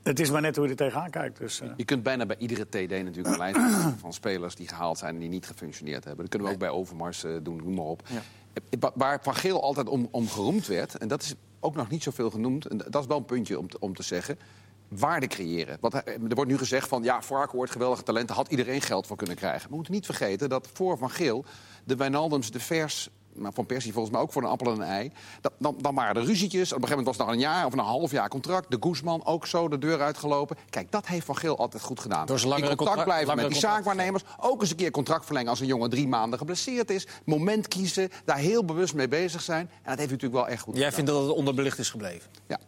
Het 0.07 0.19
is 0.19 0.31
maar 0.31 0.41
net 0.41 0.55
hoe 0.55 0.65
je 0.65 0.71
er 0.71 0.77
tegenaan 0.77 1.09
kijkt. 1.09 1.37
Dus, 1.37 1.61
eh. 1.61 1.69
Je 1.75 1.85
kunt 1.85 2.03
bijna 2.03 2.25
bij 2.25 2.37
iedere 2.37 2.65
TD 2.65 2.89
natuurlijk 2.89 3.27
een 3.27 3.37
lijst 3.37 3.59
van 3.99 4.13
spelers 4.13 4.55
die 4.55 4.67
gehaald 4.67 4.97
zijn 4.97 5.13
en 5.13 5.19
die 5.19 5.29
niet 5.29 5.45
gefunctioneerd 5.45 6.03
hebben. 6.03 6.21
Dat 6.21 6.29
kunnen 6.29 6.47
we 6.47 6.53
ook 6.53 6.59
bij 6.59 6.69
Overmars 6.69 7.23
eh, 7.23 7.31
doen, 7.41 7.57
noem 7.57 7.73
maar 7.73 7.85
op. 7.85 8.01
Ja. 8.07 8.21
Eh, 8.69 8.79
wa- 8.79 8.91
Waar 8.95 9.19
Van 9.23 9.35
Geel 9.35 9.61
altijd 9.63 9.89
om, 9.89 10.07
om 10.11 10.27
geroemd 10.29 10.67
werd, 10.67 10.95
en 10.97 11.07
dat 11.07 11.21
is 11.23 11.33
ook 11.59 11.75
nog 11.75 11.89
niet 11.89 12.03
zoveel 12.03 12.29
genoemd, 12.29 12.65
en 12.65 12.77
dat 12.77 13.01
is 13.01 13.07
wel 13.07 13.17
een 13.17 13.25
puntje 13.25 13.59
om 13.59 13.69
te, 13.69 13.79
om 13.79 13.95
te 13.95 14.03
zeggen. 14.03 14.39
Waarde 14.87 15.27
creëren. 15.27 15.77
Want 15.81 15.93
hij- 15.93 16.03
er 16.29 16.35
wordt 16.35 16.51
nu 16.51 16.57
gezegd 16.57 16.87
van 16.87 17.03
ja, 17.03 17.21
Varkenoord, 17.21 17.71
geweldige 17.71 18.03
talenten, 18.03 18.35
had 18.35 18.47
iedereen 18.51 18.81
geld 18.81 19.07
voor 19.07 19.17
kunnen 19.17 19.35
krijgen. 19.35 19.69
We 19.69 19.75
moeten 19.75 19.93
niet 19.93 20.05
vergeten 20.05 20.49
dat 20.49 20.69
voor 20.73 20.97
Van 20.97 21.09
Geel 21.09 21.45
de 21.83 21.95
Wijnaldums, 21.95 22.51
de 22.51 22.59
Vers, 22.59 23.09
maar 23.37 23.53
Van 23.53 23.65
Persie 23.65 23.93
volgens 23.93 24.13
mij 24.13 24.23
ook 24.23 24.31
voor 24.31 24.41
een 24.43 24.49
appel 24.49 24.71
en 24.71 24.73
een 24.79 24.87
ei. 24.87 25.11
Dat, 25.41 25.51
dan, 25.59 25.75
dan 25.81 25.95
waren 25.95 26.15
er 26.15 26.23
ruzietjes. 26.27 26.73
Op 26.73 26.81
een 26.81 26.87
gegeven 26.87 27.03
moment 27.03 27.05
was 27.05 27.17
het 27.17 27.25
nog 27.25 27.35
een 27.35 27.51
jaar 27.53 27.65
of 27.65 27.73
een 27.73 27.79
half 27.79 28.11
jaar 28.11 28.29
contract. 28.29 28.71
De 28.71 28.77
Guzman 28.79 29.25
ook 29.25 29.45
zo 29.47 29.67
de 29.67 29.77
deur 29.77 30.01
uitgelopen. 30.01 30.57
Kijk, 30.69 30.91
dat 30.91 31.07
heeft 31.07 31.25
Van 31.25 31.37
Geel 31.37 31.57
altijd 31.57 31.83
goed 31.83 31.99
gedaan. 31.99 32.25
Door 32.25 32.39
zijn 32.39 32.51
contact 32.53 32.75
contra- 32.77 33.03
blijven 33.03 33.35
met 33.35 33.49
die 33.49 33.59
zaakwaarnemers. 33.59 34.23
Ook 34.39 34.61
eens 34.61 34.69
een 34.69 34.75
keer 34.75 34.91
contract 34.91 35.25
verlengen 35.25 35.49
als 35.49 35.59
een 35.59 35.67
jongen 35.67 35.89
drie 35.89 36.07
maanden 36.07 36.39
geblesseerd 36.39 36.89
is. 36.91 37.07
Moment 37.25 37.67
kiezen, 37.67 38.09
daar 38.25 38.37
heel 38.37 38.65
bewust 38.65 38.93
mee 38.93 39.07
bezig 39.07 39.41
zijn. 39.41 39.59
En 39.59 39.67
dat 39.69 39.97
heeft 39.97 39.97
hij 39.97 40.05
natuurlijk 40.07 40.33
wel 40.33 40.47
echt 40.47 40.61
goed 40.61 40.73
Jij 40.77 40.83
gedaan. 40.83 41.05
vindt 41.05 41.11
dat 41.19 41.27
het 41.27 41.37
onderbelicht 41.37 41.79
is 41.79 41.89
gebleven? 41.89 42.29
Ja. 42.47 42.59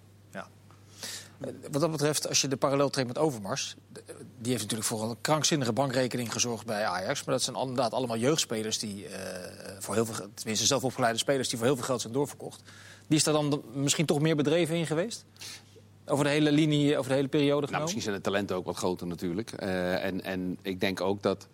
Eh, 1.42 1.50
Wat 1.72 1.82
dat 1.82 1.92
betreft, 1.92 2.28
als 2.28 2.42
je 2.42 2.48
de 2.48 2.58
parallel 2.58 2.90
trekt 2.90 3.08
met 3.08 3.18
Overmars... 3.18 3.76
de- 3.94 4.04
die 4.42 4.52
heeft 4.52 4.62
natuurlijk 4.64 4.90
voor 4.90 5.04
een 5.10 5.16
krankzinnige 5.22 5.74
bankrekening 5.74 6.32
gezorgd 6.34 6.66
bij 6.66 6.86
Ajax. 6.86 7.24
Maar 7.24 7.36
dat 7.36 7.44
zijn 7.44 7.56
inderdaad 7.56 7.94
allemaal 7.94 8.18
jeugdspelers 8.18 8.80
die 8.80 9.08
eh, 9.08 9.76
voor 9.80 9.94
heel 9.96 10.06
veel... 10.06 10.16
tenminste 10.34 10.66
zelf 10.66 10.84
opgeleide 10.84 11.18
spelers 11.20 11.50
die 11.50 11.58
voor 11.58 11.68
heel 11.68 11.76
veel 11.76 11.86
geld 11.86 12.02
zijn 12.02 12.14
doorverkocht. 12.14 12.62
Die 13.08 13.18
is 13.18 13.24
daar 13.24 13.34
dan 13.34 13.62
misschien 13.74 14.06
toch 14.06 14.20
meer 14.20 14.36
bedreven 14.36 14.76
in 14.76 14.86
geweest? 14.86 15.26
Over 16.06 16.24
de 16.24 16.30
hele 16.30 16.52
linie, 16.52 16.98
over 16.98 17.10
de 17.10 17.16
hele 17.16 17.28
periode 17.28 17.52
Nou, 17.54 17.66
genomen? 17.68 17.82
misschien 17.84 18.02
zijn 18.04 18.16
de 18.16 18.22
talenten 18.22 18.56
ook 18.56 18.66
wat 18.66 18.76
groter 18.76 19.08
natuurlijk. 19.08 19.52
Eh, 19.52 20.04
en, 20.06 20.24
en 20.24 20.58
ik 20.62 20.80
denk 20.80 21.02
ook 21.02 21.22
dat... 21.24 21.48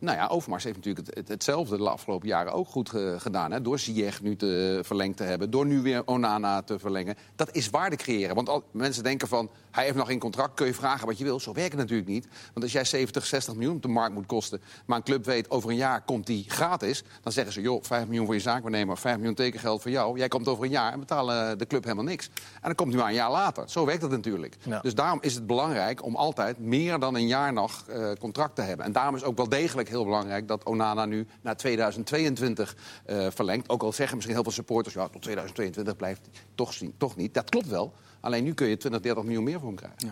Nou 0.00 0.16
ja, 0.16 0.26
Overmars 0.26 0.64
heeft 0.64 0.76
natuurlijk 0.76 1.06
het, 1.06 1.16
het- 1.16 1.28
hetzelfde 1.28 1.76
de 1.76 1.88
afgelopen 1.88 2.28
jaren 2.28 2.52
ook 2.52 2.68
goed 2.68 2.88
ge- 2.88 3.14
gedaan. 3.18 3.52
Hè? 3.52 3.62
Door 3.62 3.78
Ziyech 3.78 4.22
nu 4.22 4.36
te 4.36 4.80
verlengd 4.84 5.16
te 5.16 5.22
hebben. 5.22 5.50
Door 5.50 5.66
nu 5.66 5.80
weer 5.82 6.02
Onana 6.06 6.62
te 6.62 6.78
verlengen. 6.78 7.16
Dat 7.36 7.54
is 7.54 7.70
waarde 7.70 7.96
creëren. 7.96 8.34
Want 8.34 8.48
al, 8.48 8.62
mensen 8.70 9.02
denken 9.02 9.28
van, 9.28 9.50
hij 9.70 9.84
heeft 9.84 9.96
nog 9.96 10.06
geen 10.06 10.18
contract. 10.18 10.54
Kun 10.54 10.66
je 10.66 10.74
vragen 10.74 11.06
wat 11.06 11.18
je 11.18 11.24
wil. 11.24 11.40
Zo 11.40 11.52
werkt 11.52 11.70
het 11.72 11.80
natuurlijk 11.80 12.08
niet. 12.08 12.26
Want 12.52 12.62
als 12.64 12.72
jij 12.72 12.84
70, 12.84 13.26
60 13.26 13.54
miljoen 13.54 13.76
op 13.76 13.82
de 13.82 13.88
markt 13.88 14.14
moet 14.14 14.26
kosten... 14.26 14.60
maar 14.86 14.96
een 14.96 15.02
club 15.02 15.24
weet, 15.24 15.50
over 15.50 15.70
een 15.70 15.76
jaar 15.76 16.00
komt 16.04 16.26
die 16.26 16.44
gratis... 16.48 17.02
dan 17.22 17.32
zeggen 17.32 17.52
ze, 17.52 17.60
joh, 17.60 17.82
5 17.82 18.06
miljoen 18.06 18.24
voor 18.26 18.34
je 18.34 18.40
zaakwaarnemer... 18.40 18.98
5 18.98 19.16
miljoen 19.16 19.34
tekengeld 19.34 19.82
voor 19.82 19.90
jou. 19.90 20.18
Jij 20.18 20.28
komt 20.28 20.48
over 20.48 20.64
een 20.64 20.70
jaar 20.70 20.92
en 20.92 20.98
betalen 21.00 21.58
de 21.58 21.66
club 21.66 21.82
helemaal 21.82 22.04
niks. 22.04 22.26
En 22.26 22.60
dan 22.62 22.74
komt 22.74 22.88
hij 22.92 22.98
maar 23.00 23.08
een 23.08 23.14
jaar 23.16 23.30
later. 23.30 23.64
Zo 23.70 23.84
werkt 23.86 24.02
het 24.02 24.10
natuurlijk. 24.10 24.56
Ja. 24.62 24.80
Dus 24.80 24.94
daarom 24.94 25.18
is 25.22 25.34
het 25.34 25.46
belangrijk 25.46 26.04
om 26.04 26.16
altijd 26.16 26.58
meer 26.58 26.98
dan 26.98 27.14
een 27.14 27.26
jaar 27.26 27.52
nog 27.52 27.84
eh, 27.88 28.10
contract 28.20 28.54
te 28.54 28.62
hebben. 28.62 28.86
En 28.86 28.92
daarom 28.92 29.14
is 29.14 29.22
ook 29.24 29.36
wel 29.36 29.48
degelijk 29.48 29.88
heel 29.90 30.04
belangrijk 30.04 30.48
dat 30.48 30.64
Onana 30.64 31.04
nu 31.04 31.26
naar 31.40 31.56
2022 31.56 32.76
eh, 33.04 33.26
verlengt. 33.30 33.68
Ook 33.68 33.82
al 33.82 33.92
zeggen 33.92 34.14
misschien 34.14 34.34
heel 34.34 34.44
veel 34.44 34.52
supporters, 34.52 34.94
ja, 34.94 35.08
tot 35.08 35.22
2022 35.22 35.96
blijft 35.96 36.20
hij 36.30 36.42
toch, 36.54 36.74
toch 36.96 37.16
niet. 37.16 37.34
Dat 37.34 37.50
klopt 37.50 37.68
wel. 37.68 37.94
Alleen 38.20 38.44
nu 38.44 38.54
kun 38.54 38.66
je 38.66 38.76
20, 38.76 39.00
30 39.00 39.24
miljoen 39.24 39.44
meer 39.44 39.58
voor 39.58 39.68
hem 39.68 39.76
krijgen. 39.76 39.98
Is 40.02 40.10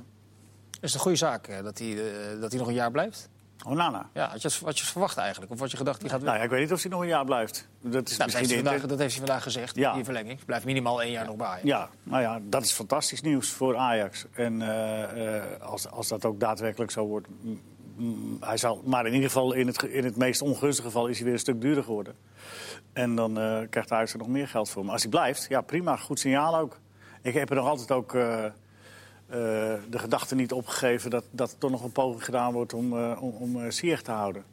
het 0.80 0.94
een 0.94 1.00
goede 1.00 1.16
zaak 1.16 1.46
eh, 1.46 1.62
dat 1.62 1.78
hij, 1.78 1.90
eh, 1.90 2.40
dat 2.40 2.50
hij 2.50 2.58
nog 2.58 2.68
een 2.68 2.74
jaar 2.74 2.90
blijft? 2.90 3.28
Onana. 3.66 4.08
Ja, 4.14 4.28
had 4.28 4.42
je, 4.42 4.50
had 4.64 4.78
je 4.78 4.84
verwacht 4.84 5.16
eigenlijk? 5.16 5.52
Of 5.52 5.58
had 5.58 5.70
je 5.70 5.76
gedacht, 5.76 6.00
die 6.00 6.10
gaat 6.10 6.18
weg? 6.18 6.28
Nou 6.28 6.38
ja, 6.38 6.44
ik 6.44 6.50
weet 6.50 6.60
niet 6.60 6.72
of 6.72 6.82
hij 6.82 6.90
nog 6.90 7.00
een 7.00 7.06
jaar 7.06 7.24
blijft. 7.24 7.68
Dat 7.80 7.84
is 7.84 7.90
Nou, 7.90 7.92
dat, 7.92 8.08
heeft 8.08 8.18
misschien 8.18 8.48
hij 8.48 8.56
vandaag, 8.56 8.80
dat 8.88 8.98
heeft 8.98 9.16
hij 9.16 9.26
vandaag 9.26 9.42
gezegd, 9.42 9.76
Ja. 9.76 9.94
die 9.94 10.04
verlenging. 10.04 10.44
Blijft 10.44 10.64
minimaal 10.64 11.02
één 11.02 11.12
jaar 11.12 11.26
nog 11.26 11.36
bij 11.36 11.46
Ajax. 11.46 11.62
Ja, 11.64 11.88
nou 12.02 12.22
ja, 12.22 12.40
dat 12.42 12.62
is 12.62 12.72
fantastisch 12.72 13.20
nieuws 13.20 13.50
voor 13.50 13.76
Ajax. 13.76 14.24
En 14.32 14.62
eh, 14.62 15.36
eh, 15.36 15.60
als, 15.60 15.90
als 15.90 16.08
dat 16.08 16.24
ook 16.24 16.40
daadwerkelijk 16.40 16.90
zo 16.90 17.06
wordt... 17.06 17.28
mm, 17.98 18.36
hij 18.40 18.56
zal, 18.56 18.82
maar 18.84 19.06
in 19.06 19.12
ieder 19.12 19.28
geval, 19.28 19.52
in 19.52 19.66
het, 19.66 19.82
in 19.82 20.04
het 20.04 20.16
meest 20.16 20.42
ongunstige 20.42 20.88
geval... 20.88 21.06
is 21.06 21.16
hij 21.16 21.24
weer 21.24 21.34
een 21.34 21.40
stuk 21.40 21.60
duurder 21.60 21.84
geworden. 21.84 22.14
En 22.92 23.14
dan 23.14 23.38
eh, 23.38 23.60
krijgt 23.70 23.92
Ajax 23.92 24.12
er 24.12 24.18
nog 24.18 24.28
meer 24.28 24.48
geld 24.48 24.70
voor. 24.70 24.84
Maar 24.84 24.92
als 24.92 25.02
hij 25.02 25.10
blijft, 25.10 25.46
ja 25.48 25.60
prima, 25.60 25.96
goed 25.96 26.18
signaal 26.18 26.56
ook. 26.56 26.78
Ik 27.22 27.34
heb 27.34 27.50
er 27.50 27.56
nog 27.56 27.66
altijd 27.66 27.90
ook 27.90 28.14
eh, 28.14 28.44
eh, 28.44 28.52
de 29.90 29.98
gedachte 29.98 30.34
niet 30.34 30.52
opgegeven... 30.52 31.10
dat, 31.10 31.24
dat 31.30 31.52
er 31.52 31.58
toch 31.58 31.70
nog 31.70 31.84
een 31.84 31.92
poging 31.92 32.24
gedaan 32.24 32.52
wordt 32.52 32.74
om, 32.74 32.92
om, 33.14 33.34
om 33.38 33.70
te 33.70 34.02
houden. 34.04 34.44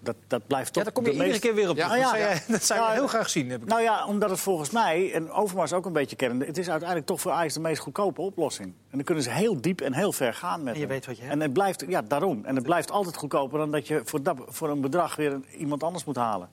Dat, 0.00 0.16
dat 0.26 0.46
blijft 0.46 0.72
toch 0.72 0.76
Ja, 0.76 0.82
daar 0.82 0.92
kom 0.92 1.02
je 1.04 1.08
de 1.08 1.14
iedere 1.14 1.30
meest- 1.32 1.44
keer 1.44 1.54
weer 1.54 1.70
op. 1.70 1.76
Ja, 1.76 1.86
nou 1.88 2.00
dat 2.00 2.10
ja, 2.10 2.16
zou, 2.16 2.22
jij- 2.30 2.42
dat 2.48 2.64
zou 2.64 2.80
je 2.80 2.86
ja. 2.86 2.92
heel 2.92 3.06
graag 3.06 3.28
zien. 3.30 3.50
Heb 3.50 3.62
ik. 3.62 3.68
Nou 3.68 3.80
ja, 3.82 4.06
omdat 4.06 4.30
het 4.30 4.40
volgens 4.40 4.70
mij, 4.70 5.12
en 5.12 5.30
Overmars 5.30 5.72
ook 5.72 5.86
een 5.86 5.92
beetje 5.92 6.16
kennen... 6.16 6.46
het 6.46 6.58
is 6.58 6.68
uiteindelijk 6.68 7.08
toch 7.08 7.20
voor 7.20 7.32
Ajax 7.32 7.54
de 7.54 7.60
meest 7.60 7.80
goedkope 7.80 8.20
oplossing. 8.20 8.68
En 8.68 8.74
dan 8.90 9.02
kunnen 9.04 9.24
ze 9.24 9.30
heel 9.30 9.60
diep 9.60 9.80
en 9.80 9.92
heel 9.94 10.12
ver 10.12 10.34
gaan 10.34 10.62
met 10.62 10.74
En 10.74 10.80
je 10.80 10.86
hem. 10.86 10.94
weet 10.94 11.06
wat 11.06 11.16
je 11.16 11.22
hebt. 11.22 11.34
En 11.34 11.40
het 11.40 11.52
blijft, 11.52 11.84
ja, 11.88 12.02
daarom. 12.02 12.44
En 12.44 12.54
het 12.54 12.64
blijft 12.64 12.90
altijd 12.90 13.16
goedkoper 13.16 13.58
dan 13.58 13.70
dat 13.70 13.86
je 13.88 14.00
voor, 14.04 14.22
dat, 14.22 14.36
voor 14.48 14.68
een 14.70 14.80
bedrag 14.80 15.16
weer 15.16 15.32
een- 15.32 15.44
iemand 15.58 15.82
anders 15.82 16.04
moet 16.04 16.16
halen. 16.16 16.48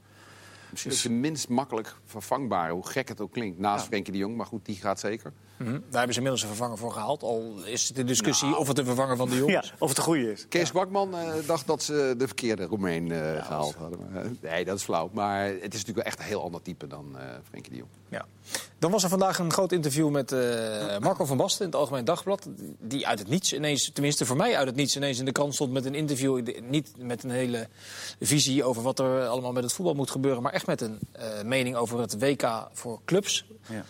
Misschien 0.70 0.92
is 0.92 1.02
de 1.02 1.10
minst 1.10 1.50
makkelijk 1.50 1.96
vervangbare, 2.06 2.74
hoe 2.74 2.88
gek 2.88 3.08
het 3.08 3.22
ook 3.22 3.32
klinkt. 3.32 3.60
Naast 3.60 3.86
Frenkie 3.86 4.12
de 4.14 4.20
Jong, 4.20 4.36
maar 4.36 4.46
goed, 4.46 4.66
die 4.66 4.76
gaat 4.76 5.00
zeker. 5.00 5.34
Mhm. 5.58 5.72
Daar 5.72 5.80
hebben 5.92 6.14
ze 6.14 6.16
inmiddels 6.20 6.42
een 6.42 6.48
vervanger 6.48 6.78
voor 6.78 6.92
gehaald. 6.92 7.24
Al 7.24 7.54
is 7.66 7.88
de 7.88 8.04
discussie 8.04 8.58
of 8.58 8.68
het 8.68 8.78
een 8.80 8.86
vervanger 8.86 9.18
van 9.18 9.30
de 9.30 9.36
Jong 9.36 9.52
Ja, 9.56 9.62
is. 9.62 9.74
of 9.80 9.90
het 9.90 9.98
een 9.98 10.04
goede 10.04 10.32
is. 10.32 10.46
Kees 10.50 10.72
Bakman 10.72 11.16
eh, 11.16 11.34
dacht 11.48 11.68
dat 11.68 11.84
ze 11.84 12.16
de 12.18 12.26
verkeerde 12.26 12.64
Roemeen 12.64 13.12
eh, 13.12 13.46
gehaald 13.46 13.76
hadden. 13.76 14.00
Maar, 14.12 14.24
eh, 14.24 14.30
nee, 14.42 14.66
dat 14.66 14.78
is 14.78 14.84
flauw. 14.84 15.10
Maar 15.14 15.46
het 15.46 15.54
is 15.56 15.62
natuurlijk 15.62 15.96
wel 15.96 16.04
echt 16.06 16.20
een 16.20 16.26
heel 16.26 16.44
ander 16.44 16.62
type 16.62 16.88
dan 16.88 17.18
eh 17.18 17.24
Frenkie 17.50 17.72
de 17.72 17.78
Jong. 17.78 17.90
Ja. 18.10 18.26
Dan 18.80 18.92
was 18.92 19.04
er 19.04 19.10
vandaag 19.10 19.40
een 19.40 19.52
groot 19.52 19.72
interview 19.72 20.10
met 20.10 20.32
eh, 20.32 20.98
Marco 21.00 21.26
van 21.26 21.38
Basten 21.38 21.66
in 21.66 21.72
het 21.72 21.80
Algemeen 21.80 22.06
Dagblad. 22.06 22.48
Die 22.80 23.08
uit 23.08 23.20
het 23.20 23.28
niets 23.28 23.54
ineens, 23.54 23.90
tenminste 23.94 24.26
voor 24.26 24.36
mij 24.36 24.58
uit 24.58 24.68
het 24.68 24.76
niets, 24.76 24.96
ineens 24.96 25.20
in 25.20 25.26
de 25.26 25.32
krant 25.32 25.54
stond 25.54 25.72
met 25.72 25.86
een 25.86 25.96
interview. 25.96 26.60
Niet 26.62 26.92
met 26.98 27.24
een 27.24 27.30
hele 27.30 27.68
visie 28.20 28.64
over 28.64 28.82
wat 28.84 29.00
er 29.00 29.26
allemaal 29.26 29.52
met 29.52 29.64
het 29.64 29.74
voetbal 29.74 29.96
moet 29.96 30.12
gebeuren. 30.12 30.42
Maar 30.42 30.54
echt 30.54 30.68
met 30.68 30.82
een 30.82 31.00
eh, 31.12 31.42
mening 31.44 31.76
over 31.76 32.00
het 32.00 32.20
WK 32.20 32.68
voor 32.72 33.00
clubs. 33.06 33.46
Ja. 33.70 33.86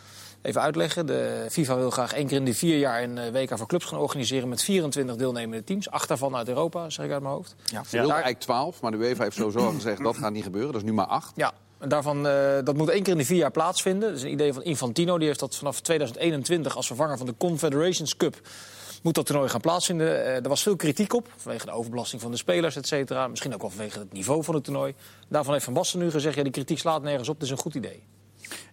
Even 0.45 0.61
uitleggen. 0.61 1.05
De 1.05 1.45
FIFA 1.49 1.75
wil 1.75 1.89
graag 1.89 2.13
één 2.13 2.27
keer 2.27 2.37
in 2.37 2.45
de 2.45 2.53
vier 2.53 2.77
jaar 2.77 3.03
een 3.03 3.17
eh, 3.17 3.31
WK 3.31 3.57
voor 3.57 3.67
clubs 3.67 3.85
gaan 3.85 3.99
organiseren 3.99 4.49
met 4.49 4.63
24 4.63 5.15
deelnemende 5.15 5.63
teams. 5.63 5.89
Acht 5.89 6.07
daarvan 6.07 6.35
uit 6.35 6.47
Europa, 6.47 6.89
zeg 6.89 7.05
ik 7.05 7.11
uit 7.11 7.21
mijn 7.21 7.33
hoofd. 7.33 7.55
Ja. 7.65 7.83
Ze 7.83 7.89
wilden 7.91 8.13
eigenlijk 8.13 8.43
12, 8.43 8.81
maar 8.81 8.91
de 8.91 8.97
UEFA 8.97 9.23
heeft 9.23 9.35
sowieso 9.35 9.59
al 9.59 9.71
gezegd 9.71 10.03
dat 10.03 10.17
gaat 10.17 10.31
niet 10.31 10.43
gebeuren. 10.43 10.71
Dat 10.71 10.81
is 10.81 10.87
nu 10.87 10.93
maar 10.93 11.05
8. 11.05 11.31
Ja, 11.35 11.53
en 11.77 11.89
daarvan, 11.89 12.27
eh, 12.27 12.57
dat 12.63 12.75
moet 12.75 12.89
één 12.89 13.03
keer 13.03 13.11
in 13.11 13.17
de 13.17 13.25
vier 13.25 13.37
jaar 13.37 13.51
plaatsvinden. 13.51 14.09
Dat 14.09 14.17
is 14.17 14.23
een 14.23 14.31
idee 14.31 14.53
van 14.53 14.63
Infantino. 14.63 15.17
Die 15.17 15.27
heeft 15.27 15.39
dat 15.39 15.55
vanaf 15.55 15.81
2021 15.81 16.75
als 16.75 16.87
vervanger 16.87 17.17
van 17.17 17.25
de 17.25 17.35
Confederations 17.37 18.17
Cup... 18.17 18.41
moet 19.03 19.15
dat 19.15 19.25
toernooi 19.25 19.49
gaan 19.49 19.61
plaatsvinden. 19.61 20.25
Eh, 20.25 20.35
er 20.35 20.49
was 20.49 20.63
veel 20.63 20.75
kritiek 20.75 21.13
op, 21.13 21.27
vanwege 21.37 21.65
de 21.65 21.71
overbelasting 21.71 22.21
van 22.21 22.31
de 22.31 22.37
spelers, 22.37 22.75
et 22.75 22.87
cetera. 22.87 23.27
Misschien 23.27 23.53
ook 23.53 23.61
wel 23.61 23.69
vanwege 23.69 23.99
het 23.99 24.13
niveau 24.13 24.43
van 24.43 24.55
het 24.55 24.63
toernooi. 24.63 24.93
Daarvan 25.27 25.53
heeft 25.53 25.65
Van 25.65 25.73
Basten 25.73 25.99
nu 25.99 26.11
gezegd, 26.11 26.35
ja, 26.35 26.43
die 26.43 26.51
kritiek 26.51 26.79
slaat 26.79 27.01
nergens 27.01 27.29
op. 27.29 27.35
Dat 27.35 27.43
is 27.43 27.51
een 27.51 27.57
goed 27.57 27.75
idee. 27.75 28.03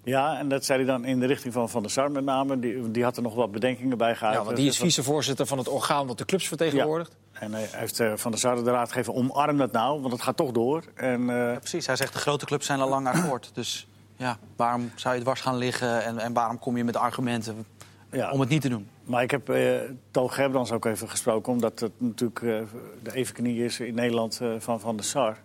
Ja, 0.04 0.38
en 0.38 0.48
dat 0.48 0.64
zei 0.64 0.78
hij 0.78 0.92
dan 0.92 1.04
in 1.04 1.20
de 1.20 1.26
richting 1.26 1.52
van 1.52 1.68
Van 1.70 1.82
der 1.82 1.90
Sar 1.90 2.10
met 2.10 2.24
name. 2.24 2.58
Die, 2.58 2.90
die 2.90 3.04
had 3.04 3.16
er 3.16 3.22
nog 3.22 3.34
wat 3.34 3.52
bedenkingen 3.52 3.98
bij 3.98 4.16
gehaald. 4.16 4.36
Ja, 4.36 4.44
want 4.44 4.56
die 4.56 4.68
is 4.68 4.78
vicevoorzitter 4.78 5.46
van 5.46 5.58
het 5.58 5.68
orgaan 5.68 6.06
dat 6.06 6.18
de 6.18 6.24
clubs 6.24 6.48
vertegenwoordigt. 6.48 7.16
En 7.32 7.52
hij 7.52 7.68
heeft 7.70 8.00
eh, 8.00 8.12
Van 8.16 8.30
der 8.30 8.40
Sar 8.40 8.64
de 8.64 8.70
raad 8.70 8.88
gegeven, 8.88 9.14
omarm 9.14 9.56
dat 9.56 9.72
nou, 9.72 10.00
want 10.00 10.12
het 10.12 10.22
gaat 10.22 10.36
toch 10.36 10.52
door. 10.52 10.84
En, 10.94 11.30
eh, 11.30 11.36
Ja, 11.36 11.58
precies. 11.58 11.86
Hij 11.86 11.96
zegt 11.96 12.12
de 12.12 12.18
grote 12.18 12.44
clubs 12.44 12.66
zijn 12.66 12.80
al 12.80 12.88
lang 12.88 13.06
akkoord. 13.12 13.50
Dus 13.54 13.86
ja, 14.16 14.38
waarom 14.56 14.90
zou 14.94 15.14
je 15.14 15.20
dwars 15.20 15.40
gaan 15.40 15.56
liggen 15.56 16.04
en, 16.04 16.18
en 16.18 16.32
waarom 16.32 16.58
kom 16.58 16.76
je 16.76 16.84
met 16.84 16.96
argumenten 16.96 17.66
ja. 18.10 18.30
om 18.30 18.40
het 18.40 18.48
niet 18.48 18.62
te 18.62 18.68
doen? 18.68 18.88
Maar 19.12 19.22
ik 19.22 19.30
heb 19.30 19.48
eh 19.48 19.80
Toon 20.10 20.30
Gerbrands 20.30 20.72
ook 20.72 20.84
even 20.84 21.08
gesproken... 21.08 21.52
omdat 21.52 21.80
het 21.80 21.92
natuurlijk 21.96 22.42
eh, 22.42 22.60
de 23.02 23.14
evenknie 23.14 23.64
is 23.64 23.80
in 23.80 23.94
Nederland 23.94 24.40
eh, 24.40 24.48
van 24.58 24.80
Van 24.80 24.96
der 24.96 25.04
Sar. 25.04 25.38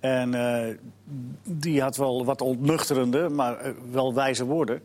En 0.00 0.34
eh, 0.34 0.76
die 1.42 1.82
had 1.82 1.96
wel 1.96 2.24
wat 2.24 2.40
ontnuchterende, 2.40 3.28
maar 3.28 3.74
wel 3.90 4.14
wijze 4.14 4.44
woorden. 4.44 4.80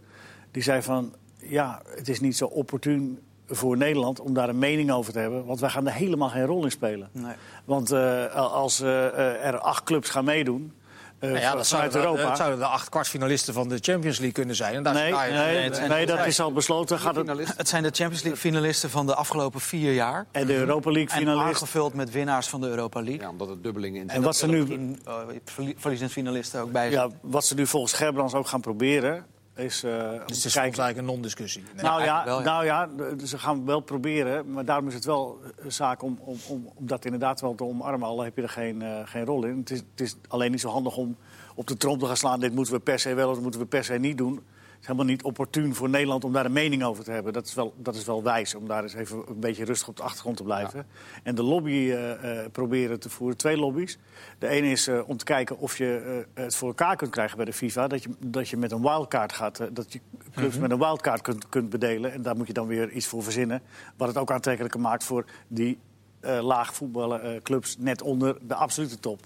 Die 0.52 0.64
zei 0.64 0.82
van, 0.82 1.14
ja, 1.36 1.82
het 1.96 2.10
is 2.10 2.20
niet 2.20 2.38
zo 2.38 2.46
opportun 2.46 3.20
voor 3.48 3.78
Nederland 3.78 4.20
om 4.20 4.34
daar 4.34 4.50
een 4.50 4.60
mening 4.60 4.92
over 4.92 5.14
te 5.14 5.20
hebben... 5.20 5.46
want 5.46 5.60
wij 5.60 5.70
gaan 5.70 5.88
er 5.88 5.94
helemaal 5.94 6.30
geen 6.30 6.46
rol 6.46 6.64
in 6.64 6.72
spelen. 6.72 7.10
Nee. 7.12 7.36
Want 7.66 7.92
als 8.36 8.80
er 8.80 9.60
acht 9.60 9.84
clubs 9.84 10.10
gaan 10.10 10.26
meedoen 10.26 10.74
eh, 11.20 11.30
Nou 11.30 11.42
ja, 11.42 11.56
dat 11.56 11.68
zouden, 11.68 11.96
Europa... 12.00 12.22
dat 12.22 12.38
zouden 12.38 12.60
de 12.60 12.66
acht 12.66 12.90
kwartfinalisten 12.90 13.54
van 13.54 13.70
de 13.70 13.78
Champions 13.82 14.18
League 14.18 14.32
kunnen 14.32 14.56
zijn. 14.56 14.76
En 14.76 14.84
daar 14.84 14.94
Nee, 14.94 15.12
nee, 15.12 15.70
nee, 15.88 16.06
dat 16.06 16.26
is 16.26 16.40
al 16.40 16.54
besloten. 16.54 17.00
Gaat 17.00 17.16
het. 17.16 17.58
Het 17.58 17.68
zijn 17.68 17.84
de 17.84 17.90
Champions 17.94 18.22
League 18.24 18.40
finalisten 18.42 18.90
van 18.90 19.06
de 19.06 19.16
afgelopen 19.16 19.62
vier 19.62 19.94
jaar. 19.94 20.26
en 20.32 20.46
de 20.48 20.56
Europa 20.56 20.92
League 20.92 21.12
En 21.14 21.18
finalist... 21.20 21.46
aangevuld 21.46 21.94
met 21.94 22.12
winnaars 22.12 22.48
van 22.48 22.62
de 22.62 22.68
Europa 22.68 23.02
League. 23.02 23.22
Ja, 23.22 23.30
omdat 23.30 23.50
het 23.50 23.64
dubbelingen 23.64 24.02
in 24.02 24.10
En 24.10 24.22
wat 24.22 24.36
ze 24.36 24.48
nu, 24.48 24.58
Misschien, 24.58 25.00
eh, 25.06 25.14
verlie- 25.46 25.76
verliezend 25.78 26.12
finalisten 26.12 26.62
ook 26.62 26.72
bij 26.72 26.92
ja, 26.92 27.08
wat 27.22 27.46
ze 27.46 27.56
nu 27.56 27.68
volgens 27.68 27.94
Gerbrands 27.94 28.34
ook 28.34 28.48
gaan 28.48 28.62
proberen... 28.62 29.26
is 29.60 29.84
eh, 29.84 30.12
Dus 30.26 30.36
het 30.36 30.46
is 30.46 30.56
eigenlijk 30.56 30.98
een 30.98 31.06
non-discussie. 31.06 31.64
Nee. 31.74 31.84
Nou 31.84 32.04
ja, 32.04 32.26
eigenlijk 32.26 32.46
wel, 32.46 32.64
ja. 32.64 32.86
nou 32.86 33.18
ja, 33.18 33.26
ze 33.26 33.38
gaan 33.38 33.66
wel 33.66 33.80
proberen, 33.80 34.52
maar 34.52 34.66
daarom 34.66 34.88
is 34.88 34.94
het 34.94 35.06
wel 35.06 35.40
een 35.58 35.72
zaak 35.72 36.02
om, 36.02 36.20
om, 36.22 36.38
om, 36.48 36.70
om 36.76 36.88
dat 36.88 37.06
inderdaad 37.06 37.42
wel 37.42 37.56
te 37.56 37.64
omarmen. 37.64 38.08
Al 38.08 38.22
heb 38.22 38.36
je 38.36 38.42
er 38.42 38.50
geen, 38.50 38.82
eh, 38.82 39.00
geen 39.06 39.26
rol 39.26 39.46
in. 39.46 39.58
Het 39.58 39.70
is, 39.70 39.80
het 39.80 40.02
is 40.02 40.16
alleen 40.28 40.52
niet 40.52 40.62
zo 40.62 40.70
handig 40.70 40.98
om 40.98 41.18
op 41.56 41.68
de 41.68 41.78
trom 41.78 42.00
te 42.00 42.06
gaan 42.06 42.18
slaan. 42.18 42.40
Dit 42.40 42.54
moeten 42.54 42.74
we 42.74 42.80
per 42.80 43.00
se 43.00 43.14
wel 43.14 43.28
of 43.28 43.34
dat 43.34 43.44
moeten 43.44 43.62
we 43.62 43.68
per 43.68 43.84
se 43.84 43.94
niet 43.94 44.18
doen. 44.18 44.40
Het 44.80 44.88
is 44.88 44.94
helemaal 44.96 45.16
niet 45.16 45.24
opportun 45.24 45.76
voor 45.76 45.90
Nederland 45.90 46.24
om 46.24 46.34
daar 46.34 46.46
een 46.46 46.52
mening 46.52 46.84
over 46.84 47.04
te 47.04 47.12
hebben. 47.12 47.34
Dat 47.34 47.46
is 47.46 47.54
wel, 47.54 47.74
dat 47.78 47.96
is 47.96 48.06
wel 48.06 48.24
wijs, 48.24 48.56
om 48.56 48.68
daar 48.68 48.84
eens 48.84 48.94
even 48.94 49.24
een 49.28 49.40
beetje 49.40 49.66
rustig 49.66 49.88
op 49.88 49.98
de 49.98 50.04
achtergrond 50.04 50.38
te 50.38 50.44
blijven. 50.44 50.88
En 51.24 51.36
de 51.36 51.44
lobby 51.44 51.72
eh, 51.72 52.42
eh, 52.44 52.52
proberen 52.52 53.00
te 53.00 53.10
voeren. 53.10 53.38
Twee 53.38 53.58
lobby's. 53.58 53.98
De 54.40 54.48
ene 54.48 54.70
is 54.70 54.88
eh, 54.88 55.10
om 55.10 55.18
te 55.18 55.26
kijken 55.26 55.58
of 55.58 55.78
je 55.78 56.26
het 56.34 56.56
voor 56.56 56.68
elkaar 56.68 56.96
kunt 56.96 57.12
krijgen 57.12 57.38
bij 57.38 57.46
de 57.46 57.54
FIFA. 57.54 57.88
Dat 57.88 58.04
je, 58.04 58.10
dat 58.20 58.50
je 58.50 58.58
met 58.58 58.72
een 58.72 58.82
wildcard 58.82 59.34
gaat. 59.34 59.76
dat 59.76 59.94
je 59.94 60.00
clubs 60.34 60.58
met 60.58 60.72
een 60.72 60.80
wildcard 60.80 61.22
kunt, 61.22 61.50
kunt 61.50 61.70
bedelen. 61.70 62.12
En 62.12 62.22
daar 62.22 62.38
moet 62.38 62.48
je 62.48 62.54
dan 62.54 62.68
weer 62.68 62.92
iets 62.92 63.08
voor 63.08 63.24
verzinnen. 63.24 63.62
Wat 63.98 64.08
het 64.08 64.18
ook 64.18 64.32
aantrekkelijker 64.32 64.80
maakt 64.80 65.04
voor 65.04 65.26
die 65.48 65.80
laag 66.22 66.74
voetballen 66.74 67.22
eh, 67.22 67.42
clubs 67.42 67.78
net 67.78 68.02
onder 68.02 68.38
de 68.42 68.56
absolute 68.56 69.00
top. 69.00 69.20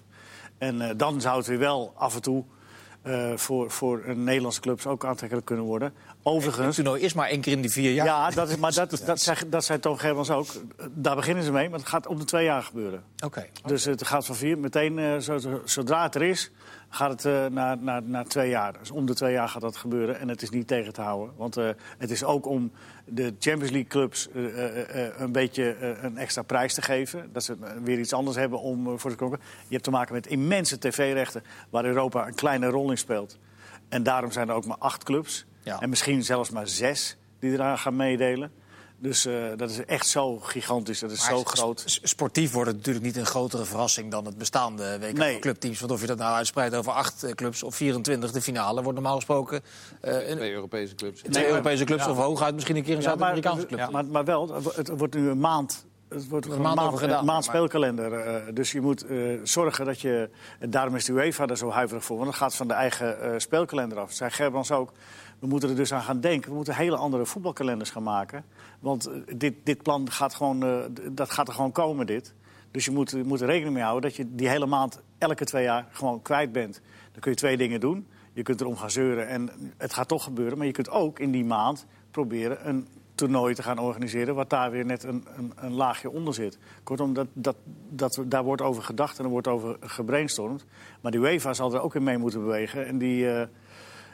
En 0.58 0.98
dan 0.98 1.22
zou 1.22 1.38
het 1.38 1.48
weer 1.48 1.60
wel 1.60 1.94
af 1.96 2.16
en 2.16 2.22
toe 2.22 2.44
eh, 3.04 3.32
voor, 3.36 3.72
voor 3.72 4.02
een 4.06 4.24
Nederlandse 4.24 4.60
clubs 4.62 4.88
ook 4.88 5.06
aantrekkelijk 5.06 5.46
kunnen 5.48 5.66
worden. 5.66 5.94
Het 6.08 6.16
Overigens. 6.24 6.76
toernooi 6.76 7.02
is 7.02 7.14
maar 7.14 7.28
één 7.30 7.42
keer 7.42 7.52
in 7.54 7.62
de 7.62 7.70
vier 7.70 7.92
jaar. 7.94 8.06
Ja, 8.06 8.30
dat 8.30 8.50
is, 8.50 8.56
maar 8.58 8.74
dat, 8.74 9.02
dat, 9.06 9.20
zei, 9.20 9.38
dat 9.48 9.64
zei 9.66 9.80
Toon 9.80 10.00
Gerbrands 10.00 10.30
ook. 10.32 10.48
Daar 10.92 11.16
beginnen 11.16 11.44
ze 11.44 11.52
mee, 11.52 11.70
maar 11.70 11.80
het 11.80 11.88
gaat 11.88 12.08
om 12.08 12.18
de 12.18 12.26
twee 12.26 12.44
jaar 12.46 12.64
gebeuren. 12.64 13.04
Oké. 13.26 13.46
Dus 13.66 13.86
het 13.86 14.08
gaat 14.08 14.26
van 14.26 14.36
vier, 14.36 14.58
meteen, 14.58 15.00
eh, 15.00 15.18
zo- 15.18 15.62
zodra 15.66 16.04
het 16.04 16.16
er 16.16 16.22
is, 16.24 16.52
gaat 16.94 17.10
het 17.10 17.26
eh, 17.26 17.46
naar 18.04 18.26
twee 18.26 18.50
jaar. 18.50 18.74
Dus 18.80 18.92
om 18.92 19.06
de 19.06 19.14
twee 19.14 19.34
jaar 19.34 19.50
gaat 19.50 19.62
dat 19.62 19.78
gebeuren 19.78 20.20
en 20.20 20.30
het 20.30 20.42
is 20.42 20.50
niet 20.50 20.68
tegen 20.68 20.94
te 20.94 21.02
houden. 21.02 21.34
Want 21.38 21.58
eh, 21.58 21.70
het 21.98 22.12
is 22.12 22.24
ook 22.24 22.46
om 22.46 22.72
de 23.06 23.24
Champions 23.40 23.72
League 23.72 23.88
clubs 23.88 24.30
eh, 24.32 25.20
een 25.20 25.32
beetje 25.32 25.96
een 26.02 26.18
extra 26.18 26.42
prijs 26.42 26.74
te 26.74 26.82
geven. 26.82 27.30
Dat 27.32 27.44
ze 27.44 27.58
weer 27.84 28.00
iets 28.00 28.14
anders 28.14 28.38
hebben 28.38 28.60
om 28.60 29.00
voor 29.00 29.10
te 29.10 29.18
knokken. 29.18 29.40
Je 29.42 29.72
hebt 29.74 29.84
te 29.84 29.92
maken 29.92 30.14
met 30.14 30.28
immense 30.28 30.80
tv-rechten 30.80 31.44
waar 31.70 31.86
Europa 31.86 32.28
een 32.28 32.36
kleine 32.36 32.68
rol 32.68 32.90
in 32.90 32.98
speelt. 32.98 33.38
En 33.90 34.04
daarom 34.04 34.32
zijn 34.32 34.50
er 34.50 34.56
ook 34.56 34.66
maar 34.66 34.78
acht 34.78 35.04
clubs. 35.04 35.46
Ja. 35.62 35.80
En 35.80 35.90
misschien 35.90 36.24
zelfs 36.24 36.50
maar 36.50 36.68
zes 36.68 37.18
die 37.40 37.52
eraan 37.52 37.78
gaan 37.78 37.96
meedelen. 37.96 38.52
Dus 39.04 39.26
eh, 39.26 39.34
dat 39.56 39.70
is 39.70 39.86
echt 39.86 40.08
zo 40.08 40.40
gigantisch, 40.40 41.00
dat 41.00 41.12
is 41.12 41.20
Maar 41.20 41.30
zo 41.38 41.44
groot. 41.44 41.84
Sportief 42.04 42.52
wordt 42.52 42.68
het 42.68 42.78
natuurlijk 42.78 43.06
niet 43.06 43.18
een 43.18 43.26
grotere 43.26 43.66
verrassing 43.66 44.12
dan 44.12 44.26
het 44.26 44.38
bestaande 44.38 45.00
WK 45.00 45.18
Nee. 45.18 45.40
clubteams. 45.40 45.80
Want 45.80 45.92
of 45.92 46.02
je 46.02 46.08
dat 46.08 46.18
nou 46.18 46.36
uitspreidt 46.36 46.76
over 46.76 46.92
acht 46.92 47.24
eh, 47.24 47.32
clubs 47.32 47.64
of 47.64 47.76
24, 47.76 48.32
de 48.32 48.42
finale 48.42 48.82
wordt 48.82 48.98
normaal 49.00 49.16
gesproken 49.16 49.62
eh, 50.02 50.30
een, 50.30 50.36
Twee 50.38 50.52
Europese 50.54 50.96
clubs. 50.96 51.22
twee 51.22 51.44
Nee, 51.44 51.52
Europese 51.52 51.84
clubs 51.84 52.04
ja. 52.06 52.12
of 52.12 52.18
hooguit 52.18 52.54
misschien 52.54 52.76
een 52.76 52.84
keer 52.84 52.96
een 52.96 53.02
Ja, 53.02 53.08
Zuid-Amerikaanse 53.08 53.66
club. 53.66 53.80
ja, 53.80 53.90
maar, 53.90 54.06
maar 54.06 54.26
wel, 54.26 54.54
het 54.76 54.90
wordt 54.98 55.16
nu 55.16 55.30
een 55.30 55.40
maand. 55.40 55.86
Het 56.10 56.28
wordt 56.28 56.46
een 56.46 56.62
maand 56.62 56.76
maand, 56.76 56.88
over 56.88 57.00
gedaan, 57.00 57.26
maand 57.26 57.44
speelkalender. 57.44 58.14
eh, 58.14 58.54
dus 58.54 58.72
je 58.72 58.82
moet 58.82 59.06
eh, 59.06 59.18
zorgen 59.44 59.86
dat 59.86 60.02
je. 60.02 60.30
En 60.60 60.70
daarom 60.70 60.96
is 60.96 61.06
de 61.06 61.12
UEFA 61.14 61.48
er 61.48 61.58
zo 61.58 61.70
huiverig 61.70 62.04
voor. 62.06 62.16
Want 62.18 62.30
dat 62.30 62.38
gaat 62.40 62.56
van 62.56 62.68
de 62.68 62.74
eigen 62.74 63.22
eh, 63.22 63.32
speelkalender 63.38 64.00
af. 64.00 64.12
Zei 64.12 64.32
Gerbrands 64.32 64.72
ook. 64.72 64.92
We 65.44 65.50
moeten 65.50 65.70
er 65.70 65.76
dus 65.76 65.94
aan 65.94 66.02
gaan 66.02 66.20
denken. 66.20 66.50
We 66.50 66.56
moeten 66.56 66.76
hele 66.76 66.96
andere 66.96 67.26
voetbalkalenders 67.26 67.90
gaan 67.90 68.04
maken. 68.04 68.46
Want 68.80 69.06
eh, 69.06 69.20
dit, 69.36 69.54
dit 69.64 69.82
plan 69.82 70.12
gaat, 70.12 70.36
gewoon, 70.36 70.64
eh, 70.64 70.78
dat 71.12 71.32
gaat 71.32 71.48
er 71.48 71.54
gewoon 71.54 71.72
komen, 71.72 72.06
dit. 72.06 72.34
Dus 72.72 72.86
je 72.86 72.92
moet, 72.92 73.12
je 73.12 73.24
moet 73.24 73.42
er 73.42 73.48
rekening 73.48 73.74
mee 73.74 73.84
houden 73.84 74.10
dat 74.10 74.18
je 74.18 74.36
die 74.36 74.50
hele 74.50 74.66
maand 74.66 75.02
elke 75.18 75.46
twee 75.46 75.64
jaar 75.64 75.88
gewoon 75.92 76.22
kwijt 76.22 76.52
bent. 76.52 76.82
Dan 77.12 77.22
kun 77.22 77.32
je 77.32 77.38
twee 77.38 77.58
dingen 77.58 77.80
doen. 77.80 78.08
Je 78.34 78.44
kunt 78.44 78.62
erom 78.62 78.78
gaan 78.78 78.92
zeuren 78.92 79.28
en 79.28 79.50
het 79.78 79.94
gaat 79.94 80.08
toch 80.08 80.24
gebeuren. 80.24 80.58
Maar 80.58 80.68
je 80.68 80.74
kunt 80.74 80.90
ook 80.90 81.20
in 81.20 81.32
die 81.32 81.46
maand 81.46 81.86
proberen 82.12 82.68
een 82.68 82.88
toernooi 83.16 83.54
te 83.54 83.64
gaan 83.64 83.80
organiseren... 83.80 84.36
wat 84.36 84.50
daar 84.50 84.72
weer 84.72 84.86
net 84.86 85.04
een, 85.04 85.26
een, 85.36 85.54
een 85.56 85.74
laagje 85.74 86.10
onder 86.10 86.34
zit. 86.34 86.58
Kortom, 86.84 87.14
dat, 87.14 87.28
dat, 87.34 87.56
dat, 87.90 88.24
daar 88.26 88.44
wordt 88.44 88.62
over 88.62 88.84
gedacht 88.84 89.18
en 89.18 89.24
er 89.24 89.30
wordt 89.30 89.48
over 89.48 89.78
gebrainstormd. 89.80 90.66
Maar 91.02 91.12
de 91.12 91.18
UEFA 91.18 91.54
zal 91.54 91.74
er 91.74 91.82
ook 91.82 91.96
in 91.96 92.04
mee 92.04 92.18
moeten 92.18 92.42
bewegen. 92.42 92.86
En 92.86 92.98
die, 92.98 93.30
eh, 93.30 93.48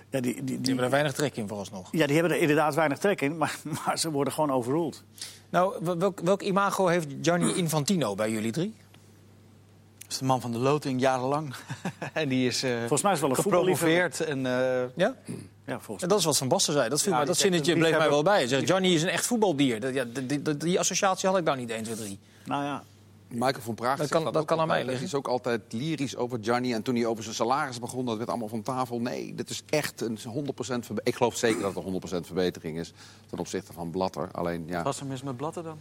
ja, 0.10 0.20
die, 0.20 0.34
die, 0.34 0.44
Die 0.44 0.58
die, 0.58 0.66
hebben 0.68 0.84
er 0.86 0.90
weinig 0.92 1.14
trek 1.14 1.36
in 1.36 1.48
vooralsnog. 1.48 1.88
ja, 1.92 2.06
die 2.06 2.16
hebben 2.16 2.34
er 2.36 2.42
inderdaad 2.42 2.76
weinig 2.76 2.98
trek 2.98 3.22
in, 3.22 3.38
maar, 3.42 3.56
maar 3.86 4.00
ze 4.00 4.12
worden 4.12 4.34
gewoon 4.34 4.52
overruled. 4.52 5.04
Nou, 5.50 5.76
wel- 5.84 5.98
welk, 5.98 6.20
welk 6.20 6.42
imago 6.42 6.88
heeft 6.88 7.08
Gianni 7.22 7.54
Infantino 7.54 8.16
bij 8.16 8.32
jullie 8.32 8.52
drie? 8.52 8.74
Dat 10.00 10.12
is 10.12 10.18
de 10.18 10.26
man 10.26 10.42
van 10.42 10.52
de 10.52 10.58
loting 10.58 11.00
jarenlang. 11.02 11.54
en 12.14 12.30
die 12.30 12.48
is 12.48 12.64
eh 12.64 12.78
Volgens 12.80 13.02
mij 13.02 13.14
is 13.14 13.20
wel 13.20 13.30
een 13.30 13.36
voetballiefhebber. 13.36 14.12
gepromoveerd. 14.14 14.46
En, 14.46 14.46
eh, 14.46 14.90
Ja? 14.96 15.16
Ja, 15.66 15.80
volgens 15.80 16.04
En 16.04 16.10
dat 16.10 16.20
is 16.20 16.26
wat 16.26 16.38
Van 16.38 16.48
Basten 16.48 16.74
zei. 16.74 16.90
Dat, 16.90 17.02
viel 17.02 17.12
Ja, 17.14 17.26
dat 17.26 17.38
zinnetje 17.38 17.74
bleef 17.74 17.98
mij 17.98 18.10
wel 18.10 18.24
bij. 18.24 18.48
Zegt, 18.48 18.66
Gianni 18.66 18.94
is 18.94 19.02
een 19.04 19.10
echt 19.10 19.26
voetbaldier. 19.26 19.80
Dat, 19.80 19.94
ja, 19.94 20.04
die, 20.04 20.42
die, 20.42 20.58
die 20.58 20.80
associatie 20.80 21.30
had 21.30 21.38
ik 21.38 21.44
nou 21.44 21.58
niet 21.58 21.70
1, 21.70 21.84
2, 21.84 21.96
3. 21.96 22.20
Nou 22.46 22.64
ja, 22.64 22.84
Michael 23.30 23.62
van 23.62 23.76
Praag 23.76 23.98
Dat 23.98 24.10
kan- 24.10 24.34
dat 24.34 24.46
kan 24.46 24.60
aan 24.60 24.68
mij 24.68 24.86
liggen. 24.86 25.06
Is 25.06 25.16
ook 25.16 25.28
altijd 25.28 25.62
lyrisch 25.70 26.16
over 26.16 26.38
Gianni. 26.42 26.74
En 26.74 26.82
toen 26.82 26.96
hij 26.96 27.06
over 27.06 27.24
zijn 27.24 27.36
salaris 27.36 27.80
begon, 27.80 28.06
dat 28.06 28.18
werd 28.18 28.30
allemaal 28.30 28.48
van 28.48 28.62
tafel. 28.62 29.00
Nee, 29.00 29.36
dit 29.36 29.50
is 29.50 29.64
echt 29.70 30.02
een 30.02 30.18
100% 30.28 30.86
verbetering. 30.86 31.00
Ik 31.08 31.16
geloof 31.16 31.36
zeker 31.36 31.62
dat 31.62 31.76
het 31.76 31.78
een 31.86 31.92
100% 31.92 32.26
verbetering 32.26 32.78
is 32.80 32.94
ten 33.30 33.40
opzichte 33.40 33.74
van 33.74 33.90
Blatter. 33.90 34.30
Alleen, 34.32 34.64
ja, 34.68 34.84
was 34.84 35.00
er 35.00 35.06
mis 35.06 35.22
met 35.24 35.38
Blatter 35.38 35.64
dan? 35.64 35.78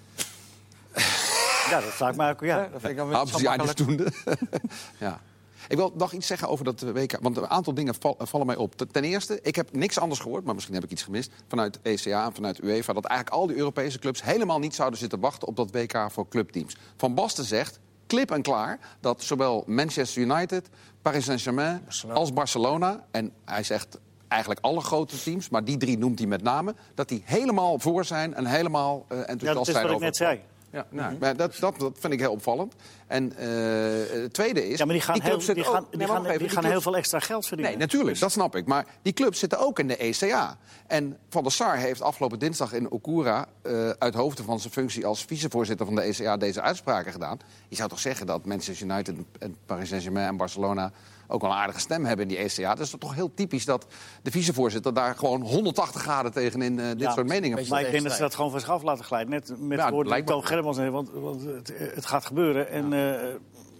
ja 1.70 1.80
dat 1.80 1.92
vraag 1.92 2.10
ik 2.10 2.16
mij 2.16 2.30
ook. 2.30 2.40
Ja. 2.40 2.56
dat 2.72 2.80
vind 2.80 2.90
ik 2.92 2.96
dan 2.96 3.08
niet 3.08 3.42
makkelijk. 3.42 3.76
toen. 3.76 4.06
ja. 5.08 5.20
Ik 5.68 5.76
wil 5.76 5.92
nog 5.96 6.12
iets 6.12 6.26
zeggen 6.26 6.48
over 6.48 6.64
dat 6.64 6.80
WK. 6.80 7.18
Want 7.20 7.36
een 7.36 7.48
aantal 7.48 7.74
dingen 7.74 7.94
val- 8.00 8.16
vallen 8.18 8.46
mij 8.46 8.56
op. 8.56 8.74
Ten 8.76 9.04
eerste, 9.04 9.38
ik 9.42 9.56
heb 9.56 9.72
niks 9.72 9.98
anders 9.98 10.20
gehoord, 10.20 10.44
maar 10.44 10.54
misschien 10.54 10.74
heb 10.74 10.84
ik 10.84 10.90
iets 10.90 11.02
gemist. 11.02 11.30
Vanuit 11.48 11.78
ECA 11.82 12.24
en 12.26 12.34
vanuit 12.34 12.62
UEFA. 12.62 12.92
Dat 12.92 13.04
eigenlijk 13.04 13.40
al 13.40 13.46
die 13.46 13.56
Europese 13.56 13.98
clubs 13.98 14.22
helemaal 14.22 14.58
niet 14.58 14.74
zouden 14.74 14.98
zitten 14.98 15.20
wachten 15.20 15.48
op 15.48 15.56
dat 15.56 15.70
WK 15.70 16.06
voor 16.10 16.28
clubteams. 16.28 16.76
Van 16.96 17.14
Basten 17.14 17.44
zegt. 17.44 17.78
Klip 18.06 18.30
en 18.30 18.42
klaar 18.42 18.78
dat 19.00 19.22
zowel 19.22 19.64
Manchester 19.66 20.22
United, 20.22 20.68
Paris 21.02 21.24
Saint-Germain 21.24 21.82
als 22.12 22.32
Barcelona. 22.32 23.04
En 23.10 23.32
hij 23.44 23.62
zegt 23.62 23.98
eigenlijk 24.28 24.60
alle 24.64 24.80
grote 24.80 25.22
teams, 25.22 25.48
maar 25.48 25.64
die 25.64 25.76
drie 25.76 25.98
noemt 25.98 26.18
hij 26.18 26.28
met 26.28 26.42
name. 26.42 26.74
Dat 26.94 27.08
die 27.08 27.22
helemaal 27.24 27.78
voor 27.78 28.04
zijn 28.04 28.34
en 28.34 28.46
helemaal 28.46 29.04
eh, 29.08 29.16
Ja, 29.18 29.24
enthousiast 29.24 29.54
dat 29.58 29.66
is 29.68 29.74
zijn 29.74 29.86
wat 29.86 29.96
ik 29.96 30.00
net 30.02 30.16
zei. 30.16 30.40
Ja, 30.72 30.86
nou, 30.90 31.16
maar 31.20 31.36
dat, 31.36 31.56
dat, 31.60 31.78
dat 31.78 31.96
vind 31.98 32.12
ik 32.12 32.18
heel 32.20 32.32
opvallend. 32.32 32.74
En 33.06 33.36
eh, 33.36 34.22
het 34.22 34.32
tweede 34.32 34.68
is... 34.68 34.78
Ja, 34.78 34.84
maar 34.84 34.94
die 34.94 35.02
gaan, 35.02 35.14
clubs 35.20 35.28
heel, 35.28 35.36
die 35.36 35.46
zitten 35.46 35.64
gaan, 35.64 35.82
ook- 35.82 35.90
die 35.90 35.98
Nee, 35.98 36.06
gaan, 36.08 36.16
wacht 36.16 36.28
even, 36.28 36.38
die 36.38 36.48
gaan 36.48 36.58
clubs- 36.58 36.72
heel 36.74 36.82
veel 36.82 36.96
extra 36.96 37.20
geld 37.20 37.46
verdienen. 37.46 37.74
Nee, 37.78 37.86
natuurlijk, 37.86 38.18
dat 38.18 38.32
snap 38.32 38.56
ik. 38.56 38.66
Maar 38.66 38.86
die 39.02 39.12
clubs 39.12 39.38
zitten 39.38 39.58
ook 39.58 39.78
in 39.78 39.88
de 39.88 39.96
ECA. 39.96 40.56
En 40.86 41.16
Van 41.28 41.42
der 41.42 41.52
Sar 41.52 41.76
heeft 41.76 42.02
afgelopen 42.02 42.38
dinsdag 42.38 42.72
in 42.72 42.90
Okura... 42.90 43.46
eh, 43.62 43.88
uit 43.90 44.14
hoofde 44.14 44.42
van 44.42 44.60
zijn 44.60 44.72
functie 44.72 45.06
als 45.06 45.24
vicevoorzitter 45.24 45.86
van 45.86 45.94
de 45.94 46.00
ECA 46.02 46.36
deze 46.36 46.60
uitspraken 46.60 47.12
gedaan. 47.12 47.38
Je 47.68 47.76
zou 47.76 47.88
toch 47.88 47.98
zeggen 48.00 48.26
dat 48.26 48.44
Manchester 48.46 48.86
United 48.86 49.16
en 49.38 49.56
Paris 49.66 49.88
Saint-Germain 49.88 50.26
en 50.28 50.36
Barcelona... 50.36 50.92
ook 51.28 51.40
wel 51.40 51.50
een 51.50 51.56
aardige 51.56 51.80
stem 51.80 52.04
hebben 52.04 52.28
in 52.28 52.34
die 52.34 52.44
ECA. 52.44 52.74
Dat 52.74 52.86
is 52.86 52.94
toch 52.98 53.14
heel 53.14 53.34
typisch 53.34 53.64
dat 53.64 53.86
de 54.22 54.30
vicevoorzitter 54.30 54.94
daar 54.94 55.14
gewoon 55.14 55.40
180 55.40 56.02
graden 56.02 56.32
tegen 56.32 56.62
in 56.62 56.78
eh, 56.78 56.88
dit 56.88 57.00
Ja, 57.00 57.12
soort 57.12 57.26
meningen... 57.26 57.68
Maar 57.68 57.80
ik 57.80 57.90
denk 57.90 58.02
dat 58.02 58.12
ze 58.12 58.20
dat 58.20 58.34
gewoon 58.34 58.50
van 58.50 58.60
zich 58.60 58.70
af 58.70 58.82
laten 58.82 59.04
glijden. 59.04 59.30
Net 59.30 59.54
met 59.58 59.78
Ja, 59.78 59.86
de 59.86 59.92
woorden 59.92 60.14
die 60.14 60.24
Toon 60.24 60.46
Germans. 60.46 60.78
Want, 60.78 61.10
want 61.12 61.42
het, 61.44 61.72
het 61.94 62.06
gaat 62.06 62.24
gebeuren. 62.24 62.70
En 62.70 62.92
eh, 62.92 63.34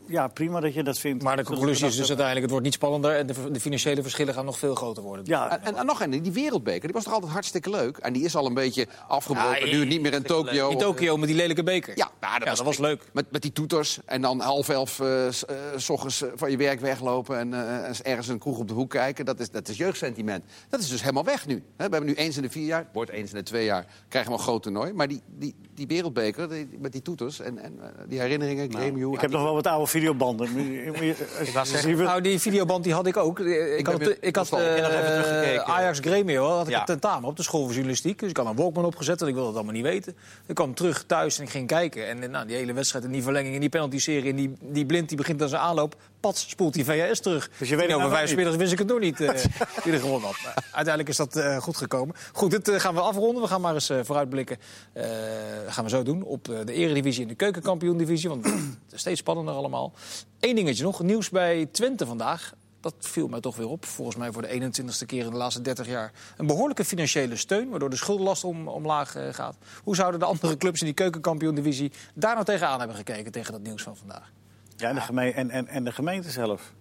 ja, 0.09 0.29
prima 0.29 0.61
dat 0.61 0.75
je 0.75 0.83
dat 0.83 0.99
vindt. 0.99 1.23
Maar 1.23 1.37
de 1.37 1.45
conclusie 1.45 1.87
is 1.87 1.97
dus 1.97 2.09
uiteindelijk, 2.09 2.41
het 2.41 2.51
wordt 2.51 2.65
niet 2.65 2.75
spannender... 2.75 3.17
en 3.17 3.27
de, 3.27 3.51
de 3.51 3.61
financiële 3.61 4.03
verschillen 4.03 4.35
gaan 4.35 4.45
nog 4.45 4.59
veel 4.59 4.75
groter 4.75 5.03
worden. 5.03 5.25
Ja, 5.27 5.51
En, 5.51 5.63
en, 5.65 5.77
en 5.77 5.87
nog 5.87 6.01
een, 6.03 6.11
die 6.23 6.33
wereldbeker, 6.33 6.83
die 6.83 6.93
was 6.93 7.05
toch 7.05 7.13
altijd 7.13 7.33
hartstikke 7.33 7.71
leuk? 7.71 7.97
En 7.97 8.13
die 8.13 8.25
is 8.25 8.37
al 8.37 8.47
een 8.47 8.55
beetje 8.55 8.87
afgebroken, 9.09 9.67
Ja, 9.71 9.77
nu 9.77 9.85
niet 9.87 10.01
meer 10.01 10.13
in 10.13 10.23
Tokio. 10.23 10.69
In 10.69 10.79
Tokio 10.79 11.17
met 11.17 11.29
die 11.29 11.37
lelijke 11.37 11.63
beker. 11.63 11.93
Ja, 11.97 12.11
nou, 12.21 12.39
dat, 12.39 12.49
Ja, 12.49 12.55
dat 12.55 12.65
was 12.65 12.79
leuk. 12.79 13.03
Met, 13.13 13.25
met 13.31 13.43
die 13.43 13.53
toeters 13.53 13.99
en 14.05 14.21
dan 14.23 14.41
half 14.41 14.69
elf 14.69 15.01
eh, 15.01 15.31
s- 15.31 15.45
s 15.77 15.89
ochtends 15.89 16.23
eh, 16.23 16.29
van 16.35 16.51
je 16.51 16.57
werk 16.57 16.81
weglopen... 16.81 17.39
en 17.39 17.55
eh, 17.55 17.89
eens 17.89 18.03
ergens 18.03 18.29
een 18.29 18.39
kroeg 18.39 18.59
op 18.59 18.69
de 18.69 18.75
hoek 18.75 18.91
kijken. 18.91 19.25
Dat 19.25 19.41
is, 19.41 19.51
dat 19.51 19.69
is 19.69 19.77
jeugdsentiment. 19.77 20.45
Dat 20.69 20.81
is 20.81 20.89
dus 20.89 21.01
helemaal 21.01 21.25
weg 21.25 21.47
nu. 21.47 21.55
Hè, 21.55 21.63
we 21.77 21.83
hebben 21.83 22.05
nu 22.05 22.15
eens 22.15 22.37
in 22.37 22.43
de 22.43 22.51
vier 22.51 22.67
jaar, 22.67 22.87
wordt 22.93 23.11
eens 23.11 23.31
in 23.31 23.37
de 23.37 23.43
twee 23.43 23.65
jaar... 23.65 23.87
krijgen 24.09 24.33
we 24.33 24.39
een 24.39 24.45
groot 24.45 24.63
toernooi. 24.63 24.93
Maar 24.93 25.09
die, 25.09 25.23
die, 25.39 25.55
die 25.75 25.87
wereldbeker, 25.87 26.49
die- 26.49 26.69
met 26.79 26.93
die 26.93 27.03
toeters 27.03 27.41
en, 27.41 27.59
en 27.59 27.79
die 28.09 28.21
herinneringen... 28.21 28.71
Grêmio, 28.71 29.13
ik 29.15 29.21
heb 29.21 29.31
nog 29.31 29.43
wel 29.43 29.55
wat 29.55 29.67
oude 29.67 29.87
videobanden. 29.99 30.55
Wil- 30.55 31.97
Nou, 31.97 32.21
die 32.21 32.39
videoband 32.39 32.85
die 32.85 32.93
had 32.93 33.07
ik 33.07 33.17
ook. 33.17 33.39
Ik 33.41 33.87
had, 33.87 34.17
ik 34.21 34.37
had 34.37 34.47
ik 34.47 34.53
eh. 34.59 35.57
Ajax 35.57 35.99
Gremio, 35.99 36.47
had 36.49 36.67
ik 36.67 36.73
Ja. 36.73 36.79
een 36.81 36.85
tentamen 36.85 37.29
op 37.29 37.37
de 37.37 37.43
school 37.43 37.61
voor 37.63 37.71
journalistiek. 37.73 38.19
Dus 38.19 38.31
ik 38.31 38.37
had 38.37 38.47
een 38.47 38.57
Walkman 38.57 38.85
opgezet, 38.85 39.19
want 39.19 39.31
ik 39.31 39.37
wilde 39.37 39.49
dat 39.53 39.57
allemaal 39.63 39.83
niet 39.83 39.91
weten. 39.93 40.17
Ik 40.47 40.55
kwam 40.55 40.75
terug 40.75 41.05
thuis 41.07 41.39
en 41.39 41.45
ik 41.45 41.51
ging 41.51 41.67
kijken. 41.67 42.07
En 42.09 42.23
eh, 42.23 42.29
nou, 42.29 42.47
die 42.47 42.57
hele 42.57 42.73
wedstrijd 42.73 43.05
en 43.05 43.11
die 43.13 43.23
verlenging 43.23 43.55
en 43.55 43.61
die 43.61 43.69
penalty-serie... 43.69 44.31
en 44.31 44.37
die, 44.37 44.53
die 44.61 44.87
blind 44.87 45.09
die 45.09 45.17
begint 45.17 45.43
aan 45.43 45.49
zijn 45.49 45.63
aanloop, 45.63 45.97
pats 46.21 46.49
spoelt 46.49 46.75
die 46.75 46.85
VHS 46.85 47.21
terug. 47.21 47.51
Dus 47.59 47.69
je 47.69 47.77
weet 47.77 47.89
Tien 47.89 47.97
nou 47.97 48.07
over 48.07 48.19
vijf 48.19 48.37
middags 48.37 48.57
wist 48.57 48.73
ik 48.73 48.79
het 48.79 48.89
nog 48.89 48.99
niet 48.99 49.19
wie 49.19 49.93
er 49.93 50.01
gewonnen 50.01 50.29
had. 50.29 50.37
Maar 50.45 50.55
uiteindelijk 50.55 51.09
is 51.09 51.17
dat 51.17 51.37
eh, 51.37 51.57
goed 51.57 51.77
gekomen. 51.77 52.15
Goed, 52.33 52.51
dit 52.51 52.69
eh, 52.69 52.81
gaan 52.81 52.95
we 52.95 53.01
afronden. 53.01 53.43
We 53.43 53.49
gaan 53.49 53.61
maar 53.61 53.75
eens 53.75 53.91
eh, 53.91 53.99
vooruitblikken. 54.03 54.59
Dat 54.93 55.73
gaan 55.73 55.85
we 55.85 55.91
zo 55.91 56.03
doen 56.03 56.23
op 56.23 56.45
de 56.45 56.73
eredivisie 56.73 57.23
en 57.23 57.29
de 57.29 57.35
keukenkampioen-divisie. 57.35 58.29
Want 58.29 58.45
het 58.85 58.93
is 58.93 59.01
steeds 59.01 59.21
spannender 59.21 59.55
allemaal. 59.55 59.93
Eén 60.41 60.55
dingetje 60.55 60.85
nog. 60.85 61.03
Nieuws 61.03 61.29
bij 61.29 61.69
Twente 61.73 62.07
vandaag. 62.07 62.55
Dat 62.81 62.95
viel 62.99 63.29
mij 63.29 63.41
toch 63.41 63.57
weer 63.57 63.69
op. 63.69 63.85
Volgens 63.85 64.17
mij 64.17 64.33
voor 64.33 64.43
de 64.43 64.49
21ste 64.49 65.07
keer 65.07 65.25
in 65.25 65.31
de 65.31 65.37
laatste 65.37 65.61
30 65.61 65.87
jaar. 65.87 66.13
Een 66.37 66.47
behoorlijke 66.47 66.85
financiële 66.85 67.37
steun, 67.37 67.69
waardoor 67.69 67.91
de 67.91 67.97
schuldenlast 67.97 68.45
om, 68.45 68.69
omlaag 68.69 69.17
gaat. 69.31 69.57
Hoe 69.85 69.95
zouden 69.95 70.21
de 70.21 70.27
andere 70.27 70.57
clubs 70.57 70.81
in 70.81 70.87
die 70.87 70.95
keukenkampioen-divisie 70.95 71.93
daar 72.15 72.33
nou 72.35 72.45
tegenaan 72.45 72.79
hebben 72.79 72.97
gekeken 72.97 73.33
tegen 73.33 73.53
dat 73.53 73.63
nieuws 73.63 73.83
van 73.83 73.97
vandaag? 73.97 74.33
Ja, 74.79 74.89
en 74.89 74.95
de, 74.95 75.01
geme 75.01 75.33
en, 75.33 75.51
en, 75.51 75.69
en 75.69 75.85
de 75.85 75.93
gemeente 75.93 76.31
zelf. 76.31 76.73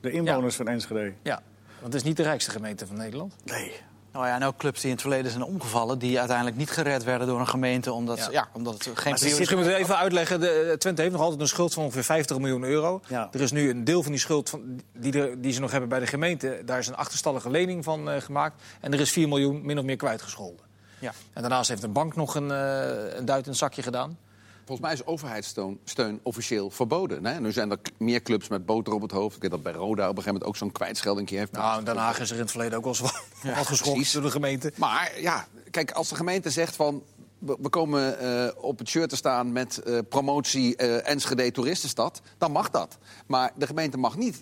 De 0.00 0.10
inwoners 0.10 0.56
van 0.56 0.68
Enschede. 0.68 1.12
Ja, 1.22 1.42
want 1.80 1.92
het 1.92 1.94
is 1.94 2.02
niet 2.02 2.16
de 2.16 2.22
rijkste 2.22 2.50
gemeente 2.50 2.86
van 2.86 2.96
Nederland. 2.96 3.34
Nee. 3.44 3.72
Nou 4.12 4.26
ja, 4.26 4.34
en 4.34 4.42
ook 4.44 4.56
clubs 4.56 4.76
die 4.80 4.84
in 4.86 4.92
het 4.92 5.00
verleden 5.00 5.30
zijn 5.30 5.42
omgevallen... 5.44 5.98
die 5.98 6.18
uiteindelijk 6.18 6.56
niet 6.56 6.70
gered 6.70 7.04
werden 7.04 7.26
door 7.26 7.40
een 7.40 7.48
gemeente... 7.48 7.92
omdat, 7.92 8.18
Ja. 8.18 8.28
ja. 8.30 8.48
omdat 8.52 8.74
het 8.74 8.82
geen 8.98 9.12
Misschien 9.12 9.56
moeten 9.56 9.66
we 9.74 9.74
even 9.74 9.96
uitleggen. 9.96 10.40
De, 10.40 10.74
Twente 10.78 11.00
heeft 11.00 11.12
nog 11.14 11.22
altijd 11.22 11.40
een 11.40 11.48
schuld 11.48 11.74
van 11.74 11.82
ongeveer 11.84 12.04
50 12.04 12.38
miljoen 12.38 12.62
euro. 12.64 13.00
Ja. 13.08 13.28
Er 13.32 13.40
is 13.40 13.52
nu 13.52 13.70
een 13.70 13.84
deel 13.84 14.02
van 14.02 14.12
die 14.12 14.20
schuld 14.20 14.50
van, 14.50 14.80
die, 14.92 15.12
er- 15.20 15.40
die 15.40 15.52
ze 15.52 15.60
nog 15.60 15.70
hebben 15.70 15.88
bij 15.88 16.00
de 16.00 16.06
gemeente. 16.06 16.62
Daar 16.64 16.78
is 16.78 16.86
een 16.86 16.96
achterstallige 16.96 17.50
lening 17.50 17.84
van 17.84 18.10
eh, 18.10 18.20
gemaakt. 18.20 18.62
En 18.80 18.92
er 18.92 19.00
is 19.00 19.10
4 19.10 19.28
miljoen 19.28 19.66
min 19.66 19.78
of 19.78 19.84
meer 19.84 19.96
kwijtgescholden. 19.96 20.64
Ja. 20.98 21.12
En 21.32 21.40
daarnaast 21.42 21.68
heeft 21.68 21.82
een 21.82 21.92
bank 21.92 22.16
nog 22.16 22.34
een, 22.34 22.50
eh, 22.50 23.16
een 23.16 23.24
duit 23.24 23.44
in 23.44 23.50
het 23.50 23.58
zakje 23.58 23.82
gedaan. 23.82 24.18
Volgens 24.66 24.80
mij 24.86 24.92
is 24.92 25.06
overheidssteun 25.06 25.78
steun 25.84 26.20
officieel 26.22 26.70
verboden. 26.70 27.26
Hè? 27.26 27.40
Nu 27.40 27.52
zijn 27.52 27.70
er 27.70 27.78
meer 27.98 28.22
clubs 28.22 28.48
met 28.48 28.66
boter 28.66 28.92
op 28.92 29.02
het 29.02 29.10
hoofd. 29.10 29.36
Ik 29.36 29.42
weet 29.42 29.50
dat 29.50 29.62
bij 29.62 29.72
Roda 29.72 29.88
op 29.90 29.96
een 29.98 30.06
gegeven 30.06 30.24
moment 30.32 30.44
ook 30.44 30.56
zo'n 30.56 30.72
kwijtschelding 30.72 31.28
heeft. 31.28 31.52
Nou, 31.52 31.78
in 31.78 31.84
Den 31.84 31.96
Haag 31.96 32.20
is 32.20 32.28
er 32.28 32.34
in 32.36 32.40
het 32.42 32.50
verleden 32.50 32.78
ook 32.78 32.86
eens 32.86 33.00
wat 33.00 33.22
precies. 33.66 34.12
door 34.12 34.22
de 34.22 34.30
gemeente. 34.30 34.72
Maar 34.76 35.12
ja, 35.20 35.46
kijk, 35.70 35.90
als 35.90 36.08
de 36.08 36.14
gemeente 36.14 36.50
zegt 36.50 36.76
van... 36.76 37.02
we 37.38 37.68
komen 37.68 38.18
eh, 38.18 38.48
op 38.64 38.78
het 38.78 38.88
shirt 38.88 39.08
te 39.08 39.16
staan 39.16 39.52
met 39.52 39.78
eh, 39.82 39.98
promotie 40.08 40.76
eh, 40.76 41.08
Enschede 41.10 41.50
Toeristenstad... 41.50 42.20
dan 42.38 42.52
mag 42.52 42.70
dat. 42.70 42.98
Maar 43.26 43.52
de 43.56 43.66
gemeente 43.66 43.96
mag 43.96 44.16
niet 44.16 44.40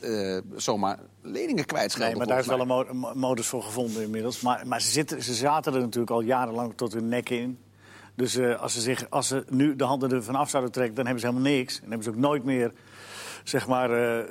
zomaar 0.56 0.98
leningen 1.22 1.64
kwijtschelden. 1.64 2.08
Nee, 2.11 2.18
maar 2.18 2.26
daar 2.26 2.38
is 2.38 2.46
wel 2.46 2.61
een 2.61 2.66
mo- 2.66 2.94
mo- 2.94 3.14
modus 3.14 3.46
voor 3.46 3.62
gevonden 3.62 4.02
inmiddels. 4.02 4.40
Maar, 4.40 4.66
maar 4.66 4.80
ze, 4.80 4.90
zitten, 4.90 5.22
ze 5.22 5.35
zaten 5.35 5.74
er 5.74 5.80
natuurlijk 5.80 6.11
al 6.12 6.20
jarenlang 6.20 6.72
tot 6.76 6.92
hun 6.92 7.08
nek 7.08 7.28
in. 7.30 7.58
Dus 8.14 8.37
eh, 8.37 8.61
als, 8.61 8.72
ze 8.72 8.81
zich, 8.81 9.11
als 9.11 9.27
ze 9.29 9.44
nu 9.48 9.77
de 9.77 9.85
handen 9.85 10.12
ervan 10.12 10.35
af 10.35 10.51
zouden 10.51 10.72
trekken, 10.72 10.94
dan 10.94 11.05
hebben 11.05 11.22
ze 11.22 11.29
helemaal 11.31 11.51
niks. 11.53 11.75
En 11.75 11.81
dan 11.81 11.88
hebben 11.90 12.05
ze 12.09 12.11
ook 12.18 12.25
nooit 12.25 12.44
meer 12.44 12.72
zeg 13.44 13.66
maar, 13.66 13.90
eh, 13.90 14.18
eh, 14.20 14.27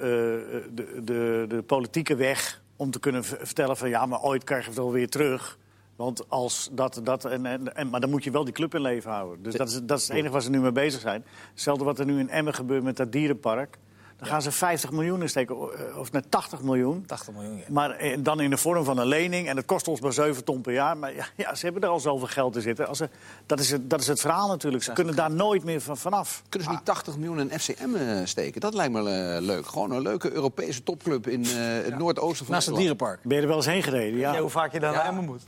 de, 0.73 1.01
de, 1.03 1.45
de 1.47 1.63
politieke 1.65 2.15
weg 2.15 2.61
om 2.75 2.91
te 2.91 2.99
kunnen 2.99 3.23
vertellen 3.23 3.77
van 3.77 3.89
ja, 3.89 4.05
maar 4.05 4.21
ooit 4.21 4.43
krijg 4.43 4.61
je 4.61 4.69
het 4.69 4.77
wel 4.77 4.91
weer 4.91 5.09
terug. 5.09 5.57
Want 5.95 6.29
als 6.29 6.69
dat, 6.71 7.01
dat 7.03 7.25
en, 7.25 7.45
en, 7.45 7.75
en- 7.75 7.89
maar 7.89 7.99
dan 7.99 8.09
moet 8.09 8.23
je 8.23 8.31
wel 8.31 8.43
die 8.43 8.53
club 8.53 8.75
in 8.75 8.81
leven 8.81 9.11
houden. 9.11 9.43
Dus 9.43 9.55
dat 9.55 9.67
is, 9.69 9.79
dat 9.83 9.97
is 9.99 10.07
het 10.07 10.17
enige 10.17 10.31
waar 10.31 10.41
ze 10.41 10.49
nu 10.49 10.59
mee 10.59 10.71
bezig 10.71 11.01
zijn. 11.01 11.23
Hetzelfde 11.51 11.83
wat 11.83 11.99
er 11.99 12.05
nu 12.05 12.19
in 12.19 12.29
Emmen 12.29 12.53
gebeurt 12.53 12.83
met 12.83 12.97
dat 12.97 13.11
dierenpark. 13.11 13.77
Dan 14.21 14.29
gaan 14.29 14.41
ze 14.41 14.51
50 14.51 14.91
miljoen 14.91 15.21
insteken, 15.21 15.55
eh, 15.55 15.97
of 15.97 16.11
net 16.11 16.25
80 16.29 16.61
miljoen. 16.61 17.03
80 17.05 17.33
miljoen, 17.33 17.57
ja. 17.57 17.63
Maar 17.69 17.89
eh, 17.89 18.17
dan 18.19 18.39
in 18.39 18.49
de 18.49 18.57
vorm 18.57 18.83
van 18.83 18.97
een 18.97 19.07
lening. 19.07 19.47
En 19.47 19.55
dat 19.55 19.65
kost 19.65 19.87
ons 19.87 19.99
maar 20.01 20.13
7 20.13 20.43
ton 20.43 20.61
per 20.61 20.73
jaar. 20.73 20.97
Maar 20.97 21.15
ja, 21.15 21.25
ja, 21.35 21.55
ze 21.55 21.65
hebben 21.65 21.83
er 21.83 21.89
al 21.89 21.99
zoveel 21.99 22.27
geld 22.27 22.55
in 22.55 22.61
zitten. 22.61 22.87
Als 22.87 22.97
ze, 22.97 23.09
dat, 23.45 23.59
is 23.59 23.71
het, 23.71 23.89
dat 23.89 23.99
is 23.99 24.07
het 24.07 24.19
verhaal 24.19 24.47
natuurlijk. 24.47 24.83
Ze 24.83 24.93
kunnen 24.93 25.15
daar 25.15 25.31
nooit 25.31 25.63
meer 25.63 25.81
van, 25.81 25.97
vanaf. 25.97 26.41
Kunnen 26.49 26.67
ze 26.67 26.73
niet 26.75 26.85
80 26.85 27.17
miljoen 27.17 27.39
in 27.49 27.59
FCM 27.59 27.95
eh, 27.95 28.17
steken? 28.23 28.61
Dat 28.61 28.73
lijkt 28.73 28.93
me 28.93 29.01
leuk. 29.41 29.65
Gewoon 29.67 29.91
een 29.91 30.01
leuke 30.01 30.31
Europese 30.31 30.83
topclub 30.83 31.27
in 31.27 31.43
eh, 31.45 31.51
het 31.83 31.97
noordoosten 31.97 32.45
van 32.45 32.55
Naast 32.55 32.67
het 32.67 32.75
dierenpark. 32.75 33.19
Ben 33.23 33.35
je 33.35 33.41
er 33.41 33.47
wel 33.47 33.57
eens 33.57 33.65
heen 33.65 33.83
gereden? 33.83 34.19
Ja. 34.19 34.39
hoe 34.39 34.49
vaak 34.49 34.71
je 34.73 34.79
dan 34.79 34.91
Ja. 34.91 34.97
naar 34.97 35.05
Emmen 35.05 35.25
moet. 35.25 35.41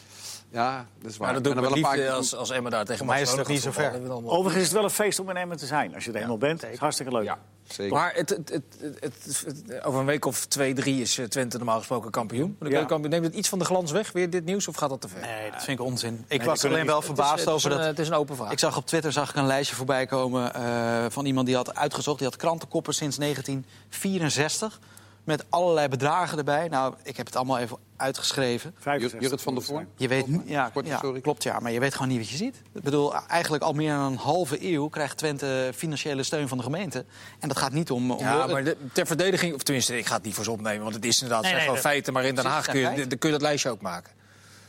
Ja, 0.54 0.86
dat 1.02 1.12
is 1.12 1.18
waar. 1.18 1.34
Dat 1.34 1.44
doe 1.44 1.54
ik 1.54 1.60
wel 1.60 1.70
een 1.70 1.76
liefde 1.78 1.98
paar- 1.98 2.10
als, 2.10 2.36
als 2.36 2.50
Emma 2.50 2.70
daar 2.70 2.86
tegen 2.86 3.06
mij 3.06 3.22
is 3.22 3.32
het 3.32 3.48
niet 3.48 3.62
zo 3.62 3.72
ver. 3.72 3.94
Overigens 4.26 4.56
is 4.56 4.64
het 4.64 4.72
wel 4.74 4.84
een 4.84 4.90
feest 4.90 5.20
om 5.20 5.30
in 5.30 5.38
Emmen 5.38 5.58
te 5.58 5.66
zijn. 5.66 5.96
Als 5.96 6.06
je 6.06 6.12
er 6.12 6.22
eenmaal 6.22 6.38
bent. 6.38 6.64
is 6.66 6.78
hartstikke 6.78 7.12
leuk. 7.12 7.24
Ja, 7.24 7.38
zeker. 7.68 7.94
Maar 7.94 8.14
het, 8.16 8.30
het, 8.30 8.50
het, 8.50 8.64
het- 9.00 9.44
het- 9.46 9.84
over 9.84 10.00
een 10.00 10.06
week 10.06 10.26
of 10.26 10.46
twee, 10.46 10.74
drie 10.74 11.02
is 11.02 11.18
eh, 11.18 11.26
Twente 11.26 11.58
normaal 11.58 11.78
gesproken 11.78 12.12
kampioen. 12.12 12.58
Ja. 12.62 12.98
Neemt 12.98 13.26
het 13.26 13.34
iets 13.36 13.50
van 13.50 13.60
de 13.60 13.66
glans 13.66 13.92
weg, 13.92 14.12
weer 14.12 14.30
dit 14.30 14.46
nieuws, 14.46 14.68
of 14.68 14.76
gaat 14.76 14.90
dat 14.90 15.02
te 15.02 15.08
ver? 15.08 15.22
Nee, 15.22 15.52
dat 15.52 15.64
vind 15.64 15.80
ik 15.80 15.86
onzin. 15.86 16.26
Ik 16.28 16.44
was 16.44 16.66
alleen 16.66 16.86
wel 16.86 16.86
niet- 16.86 16.94
Het 16.94 17.00
is- 17.02 17.06
verbaasd 17.06 17.32
het 17.32 17.48
is 17.48 17.54
over 17.54 17.72
een, 17.72 17.78
dat... 17.78 17.86
Het 17.86 18.00
is 18.00 18.08
een 18.08 18.14
open 18.14 18.36
vraag. 18.36 18.52
Ik 18.52 18.60
zag 18.60 18.78
op 18.78 18.86
Twitter 18.86 19.12
zag 19.12 19.30
ik 19.30 19.36
een 19.36 19.46
lijstje 19.48 19.76
voorbij 19.76 20.06
komen 20.06 20.54
eh, 20.54 21.06
van 21.10 21.26
iemand 21.26 21.46
die 21.48 21.56
had 21.56 21.76
uitgezocht. 21.76 22.18
Die 22.20 22.28
had 22.28 22.36
krantenkoppen 22.38 22.94
sinds 22.94 23.18
1964. 23.18 24.80
Met 25.24 25.46
allerlei 25.50 25.88
bedragen 25.88 26.38
erbij. 26.38 26.68
Nou, 26.68 26.94
ik 27.04 27.18
heb 27.18 27.26
het 27.26 27.36
allemaal 27.36 27.58
even 27.58 27.78
uitgeschreven. 27.98 28.76
65 28.80 29.22
Jurrit 29.22 29.42
van 29.42 29.54
der 29.56 29.64
Voorn? 29.64 29.88
Je 29.96 30.08
weet, 30.08 30.26
ja, 30.46 30.70
Kort, 30.74 30.88
ja, 30.88 31.00
sorry. 31.00 31.22
klopt 31.22 31.44
ja, 31.44 31.60
maar 31.60 31.72
je 31.72 31.80
weet 31.80 31.94
gewoon 31.94 32.08
niet 32.08 32.18
wat 32.18 32.30
je 32.30 32.36
ziet. 32.38 32.62
Ik 32.74 32.82
bedoel, 32.84 33.14
eigenlijk 33.28 33.64
al 33.64 33.74
meer 33.74 33.94
dan 33.96 34.12
een 34.12 34.18
halve 34.18 34.72
eeuw 34.72 34.88
krijgt 34.88 35.18
Twente 35.18 35.72
financiële 35.76 36.24
steun 36.24 36.48
van 36.48 36.58
de 36.58 36.64
gemeente. 36.64 37.06
En 37.40 37.48
dat 37.48 37.58
gaat 37.58 37.72
niet 37.72 37.92
om... 37.92 38.12
om 38.12 38.20
Ja, 38.20 38.48
maar 38.48 38.64
de- 38.64 38.78
ter 38.94 39.06
verdediging, 39.08 39.54
of 39.54 39.64
tenminste, 39.64 39.98
ik 39.98 40.06
ga 40.06 40.16
het 40.16 40.24
niet 40.24 40.34
voor 40.34 40.44
ze 40.44 40.52
opnemen, 40.52 40.84
want 40.84 40.96
het 40.96 41.06
is 41.06 41.14
inderdaad 41.22 41.42
Nee, 41.42 41.52
zijn 41.52 41.54
nee, 41.54 41.62
gewoon 41.62 41.82
dat- 41.84 41.92
feiten. 41.92 42.14
Maar 42.14 42.24
in 42.26 42.36
Den 42.36 42.46
Haag 42.46 42.66
kun 42.68 42.80
je, 42.80 43.08
de- 43.08 43.16
kun 43.16 43.30
je 43.30 43.36
dat 43.36 43.44
lijstje 43.44 43.70
ook 43.70 43.82
maken. 43.82 44.12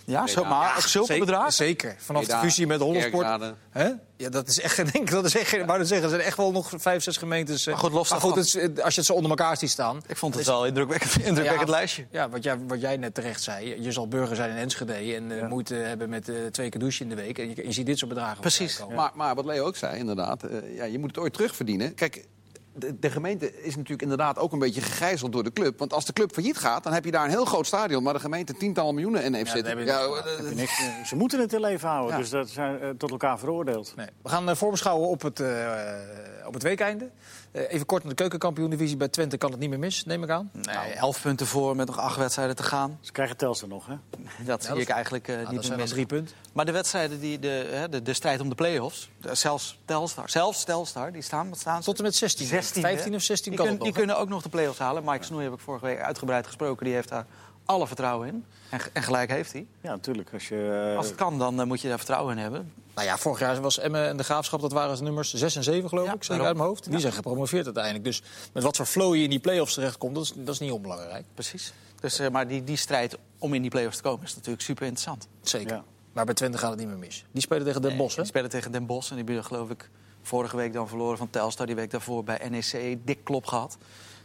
Ja, 0.04 0.26
zo, 0.26 0.40
Ja, 0.42 0.48
maar 0.48 0.68
ja, 0.68 0.76
ook 0.76 0.80
zulke 0.82 1.06
zeker, 1.06 1.24
bedragen? 1.26 1.52
Zeker. 1.52 1.94
Vanaf 1.98 2.24
de 2.26 2.36
fusie 2.36 2.66
met 2.66 2.80
Hollandsport. 2.80 3.26
Hè? 3.70 3.90
Ja, 4.16 4.28
dat 4.28 4.48
is 4.48 4.60
echt, 4.60 4.76
denk, 4.76 4.92
ik, 4.94 5.10
dat 5.10 5.24
is 5.24 5.36
echt, 5.36 5.64
wou 5.66 5.78
net 5.78 5.88
zeggen, 5.88 6.06
er 6.06 6.12
zijn 6.14 6.26
echt 6.26 6.36
wel 6.36 6.52
nog 6.52 6.70
vijf, 6.76 7.02
zes 7.02 7.16
gemeentes. 7.16 7.66
eh, 7.66 7.72
Maar 7.72 7.82
goed, 7.82 7.92
los 7.92 8.10
maar 8.10 8.20
goed, 8.20 8.34
het 8.34 8.44
is- 8.46 8.54
als 8.82 8.94
je 8.94 9.00
het 9.00 9.04
zo 9.04 9.12
onder 9.12 9.30
elkaar 9.30 9.56
ziet 9.56 9.70
staan. 9.70 10.02
Ik 10.06 10.16
vond 10.16 10.34
het 10.34 10.46
wel 10.46 10.60
een 10.62 10.68
indrukwekkend, 10.68 11.16
indrukwekkend 11.16 11.68
Ja, 11.68 11.74
lijstje. 11.74 12.06
Ja, 12.10 12.28
wat 12.28 12.42
jij, 12.42 12.58
wat 12.66 12.80
jij 12.80 12.96
net 12.96 13.14
terecht 13.14 13.42
zei. 13.42 13.82
Je 13.82 13.92
zal 13.92 14.08
burger 14.08 14.36
zijn 14.36 14.50
in 14.50 14.56
Enschede 14.56 14.92
en 15.14 15.40
eh, 15.40 15.48
moeite 15.48 15.74
hebben 15.74 16.08
met 16.08 16.28
eh, 16.28 16.34
twee 16.50 16.68
keer 16.68 16.80
douchen 16.80 17.02
in 17.10 17.16
de 17.16 17.22
week. 17.22 17.38
En 17.38 17.48
je, 17.48 17.64
je 17.66 17.72
ziet 17.72 17.86
dit 17.86 17.98
soort 17.98 18.10
bedragen. 18.10 18.40
Precies. 18.40 18.80
Maar, 18.94 19.10
maar 19.14 19.34
wat 19.34 19.44
Leo 19.44 19.66
ook 19.66 19.76
zei, 19.76 19.98
inderdaad, 19.98 20.42
eh, 20.42 20.76
ja, 20.76 20.84
je 20.84 20.98
moet 20.98 21.08
het 21.08 21.18
ooit 21.18 21.32
terugverdienen. 21.32 21.94
Kijk, 21.94 22.24
de, 22.76 22.98
de 22.98 23.10
gemeente 23.10 23.62
is 23.62 23.74
natuurlijk 23.74 24.02
inderdaad 24.02 24.38
ook 24.38 24.52
een 24.52 24.58
beetje 24.58 24.80
gegijzeld 24.80 25.32
door 25.32 25.42
de 25.44 25.52
club. 25.52 25.78
Want 25.78 25.92
als 25.92 26.04
de 26.04 26.12
club 26.12 26.32
failliet 26.32 26.56
gaat, 26.56 26.82
dan 26.82 26.92
heb 26.92 27.04
je 27.04 27.10
daar 27.10 27.24
een 27.24 27.30
heel 27.30 27.44
groot 27.44 27.66
stadion... 27.66 28.02
maar 28.02 28.12
de 28.12 28.20
gemeente 28.20 28.54
tientallen 28.54 28.94
miljoenen 28.94 29.24
in 29.24 29.34
heeft 29.34 29.46
Ja, 29.46 29.52
zitten. 29.54 29.84
Ja, 29.84 30.06
niks 30.06 30.48
eh, 30.50 30.54
niks, 30.56 30.78
eh, 30.78 31.04
ze 31.04 31.16
moeten 31.16 31.40
het 31.40 31.52
in 31.52 31.60
leven 31.60 31.88
houden, 31.88 32.12
Ja. 32.12 32.18
dus 32.20 32.30
dat 32.30 32.48
zijn 32.48 32.80
eh, 32.80 32.88
tot 32.90 33.10
elkaar 33.10 33.38
veroordeeld. 33.38 33.92
Nee. 33.96 34.06
We 34.22 34.28
gaan 34.28 34.56
voorbeschouwen 34.56 35.08
op 35.08 35.22
het, 35.22 35.40
eh 35.40 35.72
op 36.46 36.54
het 36.54 36.62
weekeinde. 36.62 37.10
Eh, 37.54 37.62
even 37.72 37.86
kort 37.86 38.02
naar 38.02 38.10
de 38.10 38.16
keukenkampioen-divisie. 38.18 38.96
Bij 38.96 39.08
Twente 39.08 39.36
kan 39.36 39.50
het 39.50 39.60
niet 39.60 39.68
meer 39.70 39.78
mis, 39.78 40.04
neem 40.04 40.22
ik 40.22 40.30
aan. 40.30 40.50
Nee, 40.52 40.76
elf 40.76 41.22
punten 41.22 41.46
voor 41.46 41.76
met 41.76 41.86
nog 41.86 41.98
acht 41.98 42.16
wedstrijden 42.16 42.56
te 42.56 42.62
gaan. 42.62 42.98
Ze 43.00 43.12
krijgen 43.12 43.36
Telstar 43.36 43.68
nog, 43.68 43.86
hè? 43.86 43.94
Dat 44.44 44.60
zie 44.62 44.70
dat 44.72 44.78
ik 44.82 44.88
eigenlijk 44.88 45.28
eh, 45.28 45.36
Nou, 45.36 45.52
niet 45.54 45.68
meer 45.68 45.78
mis. 45.78 45.90
drie 45.90 46.06
punten. 46.06 46.34
Maar 46.52 46.64
de 46.64 46.72
wedstrijden, 46.72 47.20
die, 47.20 47.38
de, 47.38 47.68
hè, 47.70 47.88
de, 47.88 48.02
de 48.02 48.12
strijd 48.12 48.40
om 48.40 48.48
de 48.48 48.54
play-offs, 48.54 49.10
de- 49.20 49.34
zelfs 49.34 49.78
Telstar, 49.84 50.30
zelfs 50.30 50.64
Telstar, 50.64 51.12
die 51.12 51.22
staan, 51.22 51.48
wat 51.48 51.58
staan 51.58 51.78
ze? 51.82 51.84
Tot 51.88 51.98
en 51.98 52.04
met 52.04 52.14
16. 52.14 52.46
16, 52.46 52.82
15 52.82 53.10
hè? 53.10 53.16
of 53.16 53.22
16 53.22 53.50
die, 53.52 53.60
kan 53.60 53.68
kun- 53.68 53.74
het 53.74 53.84
die 53.84 53.92
nog, 53.92 53.98
kunnen 54.02 54.18
ook 54.22 54.28
nog 54.28 54.42
de 54.42 54.48
play-offs 54.48 54.78
halen. 54.78 55.04
Mike 55.04 55.24
Snoei 55.24 55.44
heb 55.44 55.52
ik 55.52 55.60
vorige 55.60 55.84
week 55.84 56.00
uitgebreid 56.00 56.46
gesproken. 56.46 56.84
Die 56.84 56.94
heeft 56.94 57.08
daar 57.08 57.26
alle 57.64 57.87
vertrouwen 57.87 58.29
in. 58.29 58.44
En, 58.68 58.81
en 58.92 59.03
gelijk 59.03 59.31
heeft 59.31 59.53
hij. 59.53 59.66
Ja, 59.81 59.90
natuurlijk. 59.90 60.33
Als 60.33 60.48
je, 60.48 60.88
eh, 60.90 60.96
Als 60.96 61.07
het 61.07 61.14
kan, 61.14 61.38
dan 61.38 61.61
eh, 61.61 61.66
moet 61.66 61.81
je 61.81 61.88
daar 61.88 61.96
vertrouwen 61.98 62.37
in 62.37 62.42
hebben. 62.42 62.72
Nou 62.94 63.07
ja, 63.07 63.16
vorig 63.18 63.38
jaar 63.40 63.61
was 63.61 63.79
Emmen 63.79 64.09
en 64.09 64.16
de 64.16 64.24
Graafschap, 64.24 64.61
dat 64.61 64.72
waren 64.72 65.05
nummers 65.05 65.35
6 65.35 65.57
en 65.57 65.62
7 65.62 65.88
geloof 65.88 66.07
Ja, 66.07 66.12
ik, 66.12 66.24
zeg 66.24 66.37
ik 66.37 66.42
daarom. 66.42 66.46
uit 66.46 66.57
mijn 66.57 66.68
hoofd. 66.68 66.90
Die 66.90 67.00
zijn 67.00 67.12
gepromoveerd 67.12 67.64
uiteindelijk. 67.64 68.05
Dus 68.05 68.22
met 68.53 68.62
wat 68.62 68.77
voor 68.77 68.87
flow 68.87 69.14
je 69.14 69.22
in 69.22 69.31
die 69.31 69.38
play-offs 69.38 69.74
terechtkomt, 69.74 70.14
dat 70.14 70.24
is, 70.24 70.33
dat 70.37 70.55
is 70.55 70.61
niet 70.61 70.70
onbelangrijk. 70.70 71.24
Precies. 71.35 71.72
Dus, 72.00 72.18
eh, 72.18 72.29
maar 72.29 72.48
die, 72.48 72.64
die 72.64 72.77
strijd 72.77 73.18
om 73.38 73.55
in 73.55 73.62
die 73.62 73.70
play-offs 73.70 73.96
te 73.96 74.03
komen 74.03 74.24
is 74.24 74.35
natuurlijk 74.35 74.62
super 74.62 74.87
interessant. 74.87 75.29
Zeker. 75.42 75.77
Ja. 75.77 75.85
Maar 76.12 76.24
bij 76.24 76.35
Twente 76.35 76.59
gaat 76.59 76.70
het 76.70 76.79
niet 76.79 76.88
meer 76.88 76.98
mis. 76.98 77.24
Die 77.33 77.42
spelen 77.42 77.64
tegen 77.64 77.83
Den 77.83 77.96
Bosch, 77.96 78.16
hè? 78.16 78.22
Die 78.22 78.31
spelen 78.31 78.50
tegen 78.50 78.72
Den 78.72 78.87
Bosch. 78.87 79.11
En 79.11 79.16
die 79.16 79.24
hebben 79.24 79.44
geloof 79.44 79.70
ik 79.70 79.90
vorige 80.22 80.57
week 80.57 80.72
dan 80.72 80.88
verloren 80.88 81.18
van 81.18 81.31
Telstar. 81.31 81.66
Die 81.66 81.74
week 81.74 81.90
daarvoor 81.90 82.24
bij 82.24 82.48
NEC 82.48 82.98
dik 83.07 83.24
klop 83.24 83.46
gehad. 83.46 83.77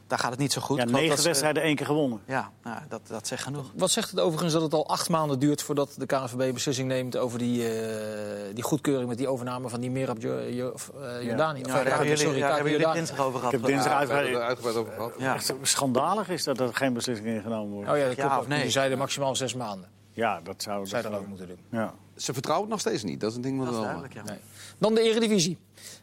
Daar 0.10 0.20
gaat 0.20 0.30
het 0.32 0.40
niet 0.40 0.52
zo 0.52 0.62
goed. 0.62 0.78
ja, 0.78 0.84
negen 0.86 1.24
wedstrijden 1.24 1.64
één 1.64 1.76
keer 1.76 1.86
gewonnen. 1.86 2.22
Ja, 2.26 2.52
nou, 2.64 2.78
dat, 2.90 3.02
dat 3.08 3.28
zegt 3.28 3.44
genoeg. 3.44 3.72
Wat 3.76 3.92
zegt 3.92 4.10
het 4.12 4.20
overigens 4.20 4.54
dat 4.54 4.62
het 4.62 4.74
al 4.74 4.88
acht 4.88 5.10
maanden 5.10 5.40
duurt 5.40 5.62
voordat 5.62 5.94
de 5.98 6.06
KNVB 6.06 6.54
beslissing 6.54 6.88
neemt 6.88 7.18
over 7.18 7.40
die, 7.40 7.68
eh, 7.80 8.54
die 8.54 8.64
goedkeuring 8.64 9.10
met 9.10 9.18
die 9.18 9.28
overname 9.28 9.70
van 9.70 9.80
die 9.80 9.92
Merab 9.92 10.22
Jo- 10.22 10.40
Jo- 10.40 10.70
of, 10.70 10.92
eh, 11.02 11.22
Jordani? 11.24 11.60
Of, 11.62 11.68
Ja, 11.68 11.74
daar 11.74 11.86
eh, 11.86 11.90
hebben 11.90 12.08
jullie, 12.08 12.18
sorry, 12.24 12.38
ja, 12.38 12.48
daar 12.48 12.50
Taki 12.50 12.54
hebben 12.54 12.72
jullie 12.72 12.86
Jordani. 12.86 13.06
dinsdag 13.06 13.26
over 13.26 13.40
gehad. 13.40 13.54
Ik 13.54 13.60
heb 13.60 13.70
dinsdag 13.70 13.94
uitgebreid 13.94 14.76
over 14.78 14.94
gehad. 14.94 15.14
Ja. 15.18 15.34
Echt 15.36 15.54
schandalig 15.62 16.30
is 16.30 16.44
dat 16.44 16.60
er 16.60 16.74
geen 16.76 16.94
beslissing 16.94 17.28
ingenomen 17.28 17.74
wordt. 17.74 17.90
Oh 17.90 17.98
ja, 17.98 18.06
dat 18.08 18.16
Ja 18.16 18.26
klopt 18.28 18.42
of 18.42 18.48
nee? 18.48 18.62
Die 18.62 18.72
zeiden 18.72 18.98
maximaal 18.98 19.36
zes 19.36 19.54
maanden. 19.54 19.90
Ja, 20.20 20.40
dat 20.44 20.62
zou... 20.64 20.88
Zij 20.88 21.02
dat 21.02 21.14
ook 21.14 21.28
moeten 21.28 21.48
doen. 21.48 21.58
Ja. 21.72 21.94
Ze 22.16 22.34
vertrouwen 22.34 22.70
het 22.72 22.84
nog 22.84 22.86
steeds 22.94 23.04
niet. 23.04 23.20
Dat 23.20 23.30
is 23.30 23.36
een 23.36 23.42
ding 23.42 23.58
wat 23.58 23.66
Dat 23.66 23.76
is 23.76 23.80
wel... 23.82 23.90
duidelijk, 23.90 24.14
ja. 24.14 24.24
Nee. 24.34 24.40
Dan 24.78 24.94
de 24.96 25.02
Eredivisie. 25.02 25.58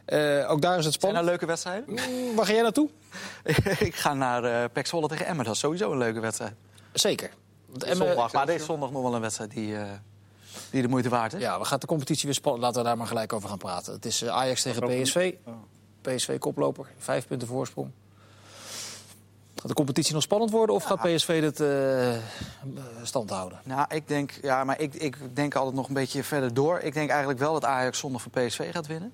Eh, 0.04 0.50
ook 0.50 0.60
daar 0.62 0.78
is 0.78 0.84
het 0.84 0.84
Zijn 0.84 0.84
er 0.84 0.92
spannend. 0.92 1.24
leuke 1.24 1.46
wedstrijden? 1.46 1.84
Mm, 1.88 2.34
Waar 2.34 2.46
ga 2.46 2.52
jij 2.52 2.62
naartoe? 2.62 2.88
ik 3.78 3.94
ga 3.94 4.14
naar 4.14 4.44
eh 4.44 4.64
Pek 4.72 4.86
Zwolle 4.86 5.08
tegen 5.08 5.26
Emmen. 5.26 5.44
Dat 5.44 5.54
is 5.54 5.60
sowieso 5.60 5.92
een 5.92 5.98
leuke 5.98 6.20
wedstrijd. 6.20 6.52
Zeker. 6.92 7.30
Want 7.66 7.84
Emmen- 7.84 8.06
zondag. 8.06 8.32
Maar 8.32 8.46
deze 8.46 8.64
zondag 8.64 8.90
nog 8.90 9.02
wel 9.02 9.14
een 9.14 9.20
wedstrijd 9.20 9.50
die, 9.50 9.76
eh, 9.76 9.84
die 10.70 10.82
de 10.82 10.88
moeite 10.88 11.08
waard 11.08 11.32
is. 11.32 11.40
Ja, 11.40 11.58
we 11.58 11.64
gaan 11.64 11.78
de 11.78 11.86
competitie 11.86 12.24
weer 12.24 12.34
spannend. 12.34 12.64
Laten 12.64 12.80
we 12.82 12.86
daar 12.88 12.96
maar 12.96 13.06
gelijk 13.06 13.32
over 13.32 13.48
gaan 13.48 13.58
praten. 13.58 13.92
Het 13.92 14.04
is 14.04 14.24
Ajax 14.26 14.62
tegen 14.62 15.02
PSV. 15.02 15.34
PSV 16.00 16.38
koploper, 16.38 16.86
vijf 16.98 17.26
punten 17.26 17.48
voorsprong. 17.48 17.90
Gaat 19.66 19.76
de 19.76 19.82
competitie 19.82 20.14
nog 20.14 20.22
spannend 20.22 20.50
worden 20.50 20.74
of 20.74 20.84
gaat 20.84 21.00
PSV 21.00 21.40
dit 21.40 21.60
eh, 21.60 22.22
stand 23.02 23.30
houden? 23.30 23.60
Nou, 23.64 23.86
ik 23.88 24.08
denk, 24.08 24.38
ja, 24.42 24.64
maar 24.64 24.80
ik, 24.80 24.94
ik 24.94 25.16
denk 25.32 25.54
altijd 25.54 25.74
nog 25.74 25.88
een 25.88 25.94
beetje 25.94 26.22
verder 26.22 26.54
door. 26.54 26.78
Ik 26.78 26.94
denk 26.94 27.10
eigenlijk 27.10 27.38
wel 27.38 27.52
dat 27.52 27.64
Ajax 27.64 27.98
zondag 27.98 28.22
van 28.22 28.30
PSV 28.30 28.72
gaat 28.72 28.86
winnen. 28.86 29.12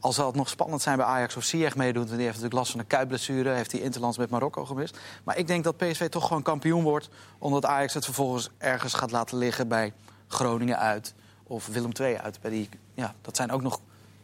Al 0.00 0.12
zal 0.12 0.26
het 0.26 0.34
nog 0.34 0.48
spannend 0.48 0.82
zijn 0.82 0.96
bij 0.96 1.06
Ajax 1.06 1.36
of 1.36 1.44
Ziyech 1.44 1.76
meedoet... 1.76 2.04
want 2.04 2.16
die 2.16 2.26
heeft 2.26 2.28
natuurlijk 2.34 2.54
last 2.54 2.70
van 2.70 2.80
een 2.80 2.86
kuitblessure... 2.86 3.50
heeft 3.50 3.72
hij 3.72 3.80
interlands 3.80 4.18
met 4.18 4.30
Marokko 4.30 4.64
gemist. 4.64 4.98
Maar 5.24 5.38
ik 5.38 5.46
denk 5.46 5.64
dat 5.64 5.76
PSV 5.76 6.08
toch 6.08 6.26
gewoon 6.26 6.42
kampioen 6.42 6.82
wordt... 6.82 7.08
omdat 7.38 7.64
Ajax 7.64 7.94
het 7.94 8.04
vervolgens 8.04 8.50
ergens 8.58 8.94
gaat 8.94 9.10
laten 9.10 9.38
liggen 9.38 9.68
bij 9.68 9.92
Groningen 10.28 10.78
uit... 10.78 11.14
of 11.42 11.66
Willem 11.66 11.92
II 12.00 12.16
uit. 12.16 12.40
Bij 12.40 12.50
die, 12.50 12.68
ja, 12.94 13.14
dat 13.20 13.36
zijn 13.36 13.50
ook 13.50 13.62
nog 13.62 13.80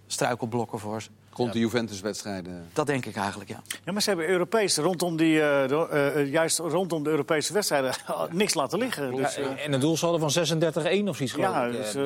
struikelblokken 0.06 0.78
voor 0.78 1.02
ze. 1.02 1.10
Rond 1.36 1.52
de 1.52 1.58
Juventus-wedstrijden. 1.58 2.68
Dat 2.72 2.86
denk 2.86 3.06
ik 3.06 3.16
eigenlijk, 3.16 3.50
ja. 3.50 3.62
ja, 3.84 3.92
maar 3.92 4.02
ze 4.02 4.08
hebben 4.08 4.28
Europees 4.28 4.76
rondom 4.76 5.16
die, 5.16 5.40
eh, 5.40 5.70
eh, 5.70 6.20
eh, 6.20 6.30
juist 6.30 6.58
rondom 6.58 7.02
de 7.02 7.10
Europese 7.10 7.52
wedstrijden 7.52 7.94
niks 8.30 8.54
laten 8.54 8.78
liggen. 8.78 9.14
Dus, 9.14 9.36
eh, 9.36 9.44
Ja, 9.44 9.56
en 9.56 9.72
een 9.72 9.80
doelsaldo 9.80 10.18
van 10.18 10.30
36-1 10.30 11.08
of 11.08 11.16
zoiets 11.16 11.34
geloof 11.34 11.54
ja, 11.54 11.64
ik. 11.64 11.92
dus, 11.92 11.96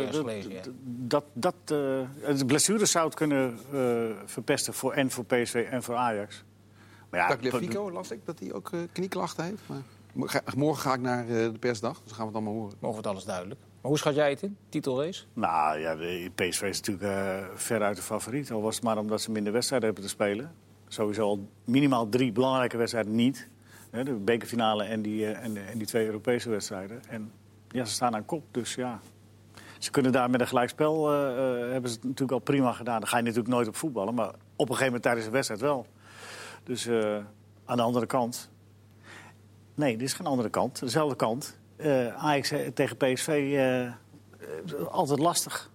dat, 0.85 1.25
dat, 1.33 1.55
eh, 1.65 2.37
de 2.37 2.45
blessures 2.47 2.91
zou 2.91 3.05
het 3.07 3.15
kunnen 3.15 3.59
eh, 3.73 3.81
verpesten 4.25 4.75
voor, 4.75 4.93
en 4.93 5.11
voor 5.11 5.25
PSV 5.25 5.67
en 5.71 5.83
voor 5.83 5.95
Ajax. 5.95 6.45
Maar 7.11 7.21
ja, 7.21 7.29
Tagliafico 7.29 7.91
las 7.91 8.11
ik 8.11 8.27
dat 8.27 8.39
hij 8.39 8.53
ook 8.53 8.71
knieklachten 8.93 9.45
heeft. 9.45 9.63
Maar 9.67 9.83
morgen 10.57 10.83
ga 10.83 10.95
ik 10.95 11.01
naar 11.01 11.23
eh, 11.23 11.29
de 11.29 11.59
persdag, 11.61 11.93
dus 11.93 12.07
dan 12.07 12.15
gaan 12.15 12.27
we 12.27 12.33
het 12.33 12.35
allemaal 12.35 12.63
horen. 12.63 12.77
Mogen 12.81 13.03
we 13.03 13.03
het 13.03 13.07
alles 13.07 13.25
duidelijk. 13.25 13.61
Maar 13.81 13.91
hoe 13.91 13.99
schat 13.99 14.15
jij 14.15 14.31
het 14.31 14.43
in? 14.43 14.57
Titelrace? 14.69 15.25
Nou 15.33 15.79
ja, 15.79 15.97
de 15.97 16.31
PSV 16.35 16.63
is 16.63 16.81
natuurlijk 16.81 17.13
eh 17.13 17.47
veruit 17.55 17.97
de 17.97 18.03
favoriet. 18.03 18.51
Al 18.51 18.63
was 18.63 18.75
het 18.75 18.85
maar 18.85 18.99
omdat 18.99 19.21
ze 19.21 19.31
minder 19.31 19.53
wedstrijden 19.53 19.89
hebben 19.89 20.07
te 20.07 20.15
spelen. 20.15 20.55
Sowieso 20.89 21.23
al 21.23 21.49
minimaal 21.65 22.09
drie 22.09 22.33
belangrijke 22.33 22.77
wedstrijden 22.77 23.15
niet. 23.15 23.49
De 23.91 24.15
bekerfinale 24.15 24.85
en 24.85 25.03
die, 25.03 25.27
eh, 25.27 25.45
en, 25.45 25.79
die 25.79 25.87
twee 25.87 26.07
Europese 26.07 26.51
wedstrijden. 26.51 27.01
En 27.09 27.33
ja, 27.69 27.85
ze 27.85 27.93
staan 27.93 28.15
aan 28.15 28.25
kop, 28.25 28.45
dus 28.51 28.75
ja. 28.75 29.01
Ze 29.79 29.91
kunnen 29.91 30.13
daar 30.13 30.31
met 30.31 30.41
een 30.41 30.47
gelijkspel, 30.47 31.13
eh, 31.13 31.73
hebben 31.73 31.91
ze 31.91 31.97
het 31.97 32.05
natuurlijk 32.05 32.33
al 32.33 32.39
prima 32.39 32.73
gedaan. 32.73 32.99
Dan 33.01 33.09
ga 33.09 33.17
je 33.17 33.23
natuurlijk 33.23 33.49
nooit 33.49 33.69
op 33.69 33.77
voetballen, 33.77 34.15
maar 34.15 34.29
op 34.29 34.35
een 34.69 34.77
gegeven 34.77 34.85
moment 34.85 35.03
tijdens 35.03 35.27
een 35.27 35.33
wedstrijd 35.33 35.61
wel. 35.61 35.87
Dus 36.63 36.89
aan 37.65 37.77
de 37.77 37.83
andere 37.83 38.07
kant... 38.07 38.51
Nee, 39.75 39.97
dit 39.97 40.07
is 40.07 40.13
geen 40.13 40.27
andere 40.27 40.51
kant, 40.51 40.81
dezelfde 40.81 41.17
kant. 41.17 41.59
Eh, 41.79 42.25
Ajax 42.25 42.51
eh, 42.51 42.67
tegen 42.75 42.97
PSV, 42.97 43.29
eh, 43.29 43.87
eh, 43.87 43.93
altijd 44.91 45.19
lastig. 45.19 45.71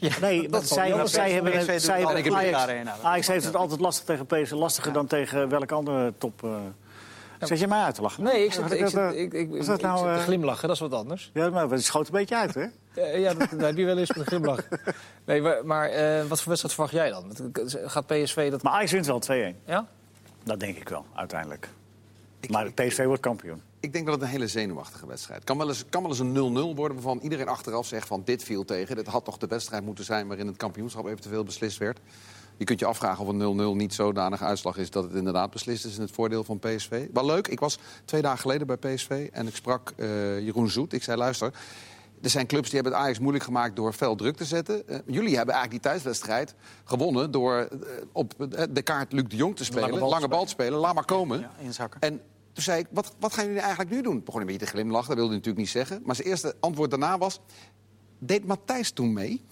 nee, 0.20 0.48
want 0.50 0.66
zij, 0.68 0.90
hebben, 0.90 1.04
PSV 1.04 1.72
doet 1.72 1.82
zij 1.82 2.00
het 2.00 2.12
hebben 2.12 2.34
Ajax, 2.34 2.84
dat 2.84 3.02
Ajax 3.02 3.26
heeft 3.26 3.44
het 3.44 3.56
altijd 3.56 3.80
lastig 3.80 4.04
tegen 4.04 4.26
PSV, 4.26 4.50
lastiger 4.50 4.92
dan 4.92 5.06
tegen 5.06 5.48
welke 5.48 5.74
andere 5.74 6.12
top. 6.18 6.46
Zet 7.40 7.58
je 7.58 7.66
mij 7.66 7.82
uit 7.82 7.94
te 7.94 8.02
lachen? 8.02 8.22
Nee, 8.22 8.44
ik 8.44 8.52
zit, 8.52 8.72
ik 8.72 8.80
dat, 8.80 8.90
zit, 8.90 9.14
ik, 9.14 9.32
ik, 9.32 9.66
dat 9.66 9.80
nou, 9.80 9.98
zit 10.08 10.16
te 10.16 10.22
glimlachen, 10.22 10.68
dat 10.68 10.76
is 10.76 10.82
wat 10.82 10.92
anders. 10.92 11.30
Ja, 11.34 11.50
maar 11.50 11.70
het 11.70 11.84
schoot 11.84 12.06
een 12.06 12.12
beetje 12.12 12.36
uit, 12.36 12.54
hè? 12.54 12.66
Ja, 13.16 13.34
dat, 13.34 13.50
dat 13.50 13.60
heb 13.60 13.76
je 13.76 13.84
wel 13.84 13.98
eens 13.98 14.08
met 14.08 14.18
een 14.18 14.26
glimlach. 14.26 14.68
Nee, 15.24 15.42
maar, 15.42 15.66
maar 15.66 15.88
wat 16.28 16.40
voor 16.40 16.48
wedstrijd 16.48 16.74
verwacht 16.74 16.92
jij 16.92 17.10
dan? 17.10 17.52
Gaat 17.86 18.06
PSV 18.06 18.50
dat... 18.50 18.62
Maar 18.62 18.72
Ajax 18.72 18.92
wint 18.92 19.06
wel 19.06 19.22
2-1. 19.30 19.64
Ja? 19.66 19.86
Dat 20.44 20.60
denk 20.60 20.76
ik 20.76 20.88
wel, 20.88 21.04
uiteindelijk. 21.14 21.68
Maar 22.50 22.72
PSV 22.72 23.04
wordt 23.04 23.22
kampioen. 23.22 23.62
Ik 23.80 23.92
denk 23.92 24.04
dat 24.04 24.14
het 24.14 24.22
een 24.22 24.28
hele 24.28 24.48
zenuwachtige 24.48 25.06
wedstrijd 25.06 25.38
is. 25.38 25.44
Kan 25.44 25.58
wel 25.58 25.68
eens, 25.68 25.84
kan 25.88 26.02
wel 26.02 26.10
eens 26.10 26.20
een 26.20 26.72
0-0 26.72 26.76
worden 26.76 26.94
waarvan 26.94 27.18
iedereen 27.22 27.48
achteraf 27.48 27.86
zegt 27.86 28.06
van 28.06 28.22
dit 28.24 28.42
viel 28.42 28.64
tegen. 28.64 28.96
Dit 28.96 29.06
had 29.06 29.24
toch 29.24 29.36
de 29.36 29.46
wedstrijd 29.46 29.84
moeten 29.84 30.04
zijn 30.04 30.26
waarin 30.26 30.46
het 30.46 30.56
kampioenschap 30.56 31.06
eventueel 31.06 31.44
beslist 31.44 31.78
werd. 31.78 32.00
Je 32.56 32.64
kunt 32.64 32.78
je 32.80 32.86
afvragen 32.86 33.26
of 33.26 33.28
een 33.28 33.74
0-0 33.74 33.76
niet 33.76 33.94
zodanige 33.94 34.44
uitslag 34.44 34.76
is 34.76 34.90
dat 34.90 35.04
het 35.04 35.14
inderdaad 35.14 35.50
beslist 35.50 35.84
is 35.84 35.94
in 35.96 36.00
het 36.00 36.10
voordeel 36.10 36.44
van 36.44 36.58
PSV. 36.58 37.06
Wel 37.12 37.26
leuk, 37.26 37.48
ik 37.48 37.60
was 37.60 37.78
twee 38.04 38.22
dagen 38.22 38.38
geleden 38.38 38.66
bij 38.66 38.76
PSV 38.76 39.28
en 39.32 39.46
ik 39.46 39.56
sprak 39.56 39.92
eh, 39.96 40.40
Jeroen 40.40 40.68
Zoet. 40.68 40.92
Ik 40.92 41.02
zei 41.02 41.16
luister, 41.16 41.52
er 42.22 42.30
zijn 42.30 42.46
clubs 42.46 42.70
die 42.70 42.74
hebben 42.74 42.92
het 42.92 43.02
Ajax 43.02 43.18
moeilijk 43.18 43.44
gemaakt 43.44 43.76
door 43.76 43.92
fel 43.92 44.16
druk 44.16 44.36
te 44.36 44.44
zetten. 44.44 44.88
Eh, 44.88 44.98
jullie 45.06 45.36
hebben 45.36 45.54
eigenlijk 45.54 45.70
die 45.70 45.92
thuiswedstrijd 45.92 46.54
gewonnen 46.84 47.30
door 47.30 47.54
eh, 47.54 47.68
op 48.12 48.34
de 48.70 48.82
kaart 48.82 49.12
Luc 49.12 49.24
de 49.28 49.36
Jong 49.36 49.56
te 49.56 49.64
spelen. 49.64 49.90
lange 49.90 50.08
Lange 50.08 50.28
bal 50.28 50.40
te 50.40 50.44
te 50.44 50.50
spelen, 50.50 50.78
laat 50.78 50.94
maar 50.94 51.04
komen. 51.04 51.40
ja 51.40 51.50
inzakken. 51.58 52.00
En 52.00 52.20
toen 52.54 52.62
zei 52.62 52.80
ik, 52.80 52.86
wat, 52.90 53.14
wat 53.18 53.32
gaan 53.32 53.44
jullie 53.44 53.60
eigenlijk 53.60 53.90
nu 53.90 54.02
doen? 54.02 54.16
Ik 54.16 54.24
begon 54.24 54.40
een 54.40 54.46
beetje 54.46 54.64
te 54.64 54.72
glimlachen, 54.72 55.08
dat 55.08 55.16
wilde 55.16 55.30
hij 55.30 55.38
natuurlijk 55.38 55.64
niet 55.64 55.74
zeggen. 55.74 56.02
Maar 56.04 56.14
zijn 56.14 56.28
eerste 56.28 56.54
antwoord 56.60 56.90
daarna 56.90 57.18
was, 57.18 57.40
deed 58.18 58.46
Matthijs 58.46 58.90
toen 58.90 59.12
mee? 59.12 59.42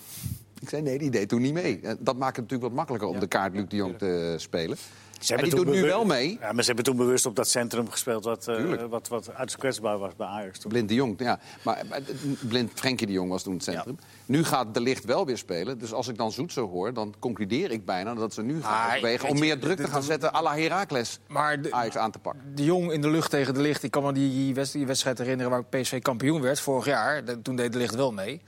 Ik 0.61 0.69
zei, 0.69 0.83
nee, 0.83 0.99
die 0.99 1.11
deed 1.11 1.29
toen 1.29 1.43
niet 1.43 1.53
mee. 1.53 1.81
Dat 1.99 2.17
maakt 2.17 2.37
het 2.37 2.45
natuurlijk 2.45 2.63
wat 2.63 2.73
makkelijker 2.73 3.09
om 3.09 3.19
de 3.19 3.27
kaart 3.27 3.55
Luc 3.55 3.69
de 3.69 3.77
Jong 3.77 3.99
te 3.99 4.35
spelen. 4.39 4.77
Ze 5.23 5.35
En 5.37 5.43
die 5.45 5.55
doet 5.55 5.67
nu 5.67 5.83
wel 5.83 6.05
mee. 6.05 6.39
Ja, 6.41 6.53
maar 6.53 6.61
ze 6.63 6.67
hebben 6.67 6.85
toen 6.85 6.97
bewust 6.97 7.27
op 7.27 7.37
dat 7.37 7.49
centrum 7.49 7.91
gespeeld 7.91 8.25
wat, 8.25 8.49
eh, 8.49 8.55
Tuurlijk. 8.57 8.91
wat, 8.91 9.09
wat 9.09 9.29
uiterst 9.29 9.57
kwetsbaar 9.57 9.99
was 9.99 10.17
bij 10.17 10.27
Ajax. 10.27 10.59
Toen. 10.59 10.71
Blind 10.71 10.89
de 10.89 10.95
Jong, 10.95 11.15
ja. 11.19 11.39
Maar 11.63 11.83
maar 11.89 12.01
blind 12.41 12.71
Frenkie 12.75 13.07
de 13.07 13.13
Jong 13.13 13.31
was 13.31 13.43
toen 13.43 13.53
het 13.55 13.63
centrum. 13.63 13.99
Nu 14.27 14.45
gaat 14.45 14.75
de 14.75 14.81
licht 14.81 15.05
wel 15.05 15.27
weer 15.27 15.39
spelen. 15.39 15.79
Dus 15.79 15.93
als 15.93 16.09
ik 16.09 16.17
dan 16.17 16.33
Zoet 16.33 16.53
zo 16.53 16.69
hoor, 16.69 16.93
dan 16.95 17.15
concludeer 17.19 17.71
ik 17.71 17.85
bijna 17.85 18.15
dat 18.15 18.35
ze 18.35 18.43
nu 18.43 18.63
gaan 18.63 18.87
overwegen 18.89 19.29
om 19.29 19.39
meer 19.39 19.59
druk 19.59 19.77
te 19.77 19.89
gaan 19.89 20.03
zetten 20.03 20.35
à 20.35 20.43
la 20.43 20.57
Heracles 20.57 21.19
Maar 21.29 21.63
de, 21.63 21.73
Ajax 21.73 21.97
aan 21.97 22.11
te 22.11 22.19
pakken. 22.19 22.43
de 22.55 22.65
Jong 22.65 22.93
in 22.93 23.01
de 23.01 23.11
lucht 23.11 23.31
tegen 23.31 23.55
de 23.55 23.61
licht. 23.61 23.83
Ik 23.83 23.91
kan 23.91 24.03
me 24.03 24.13
die, 24.13 24.55
wedst- 24.55 24.73
die 24.73 24.87
wedstrijd 24.87 25.19
herinneren 25.19 25.51
waar 25.51 25.65
PSV 25.65 26.03
kampioen 26.03 26.41
werd 26.41 26.61
vorig 26.61 26.85
jaar. 26.85 27.23
Toen 27.43 27.57
deed 27.57 27.73
de 27.73 27.79
licht 27.79 27.95
wel 27.95 28.13
mee. 28.13 28.41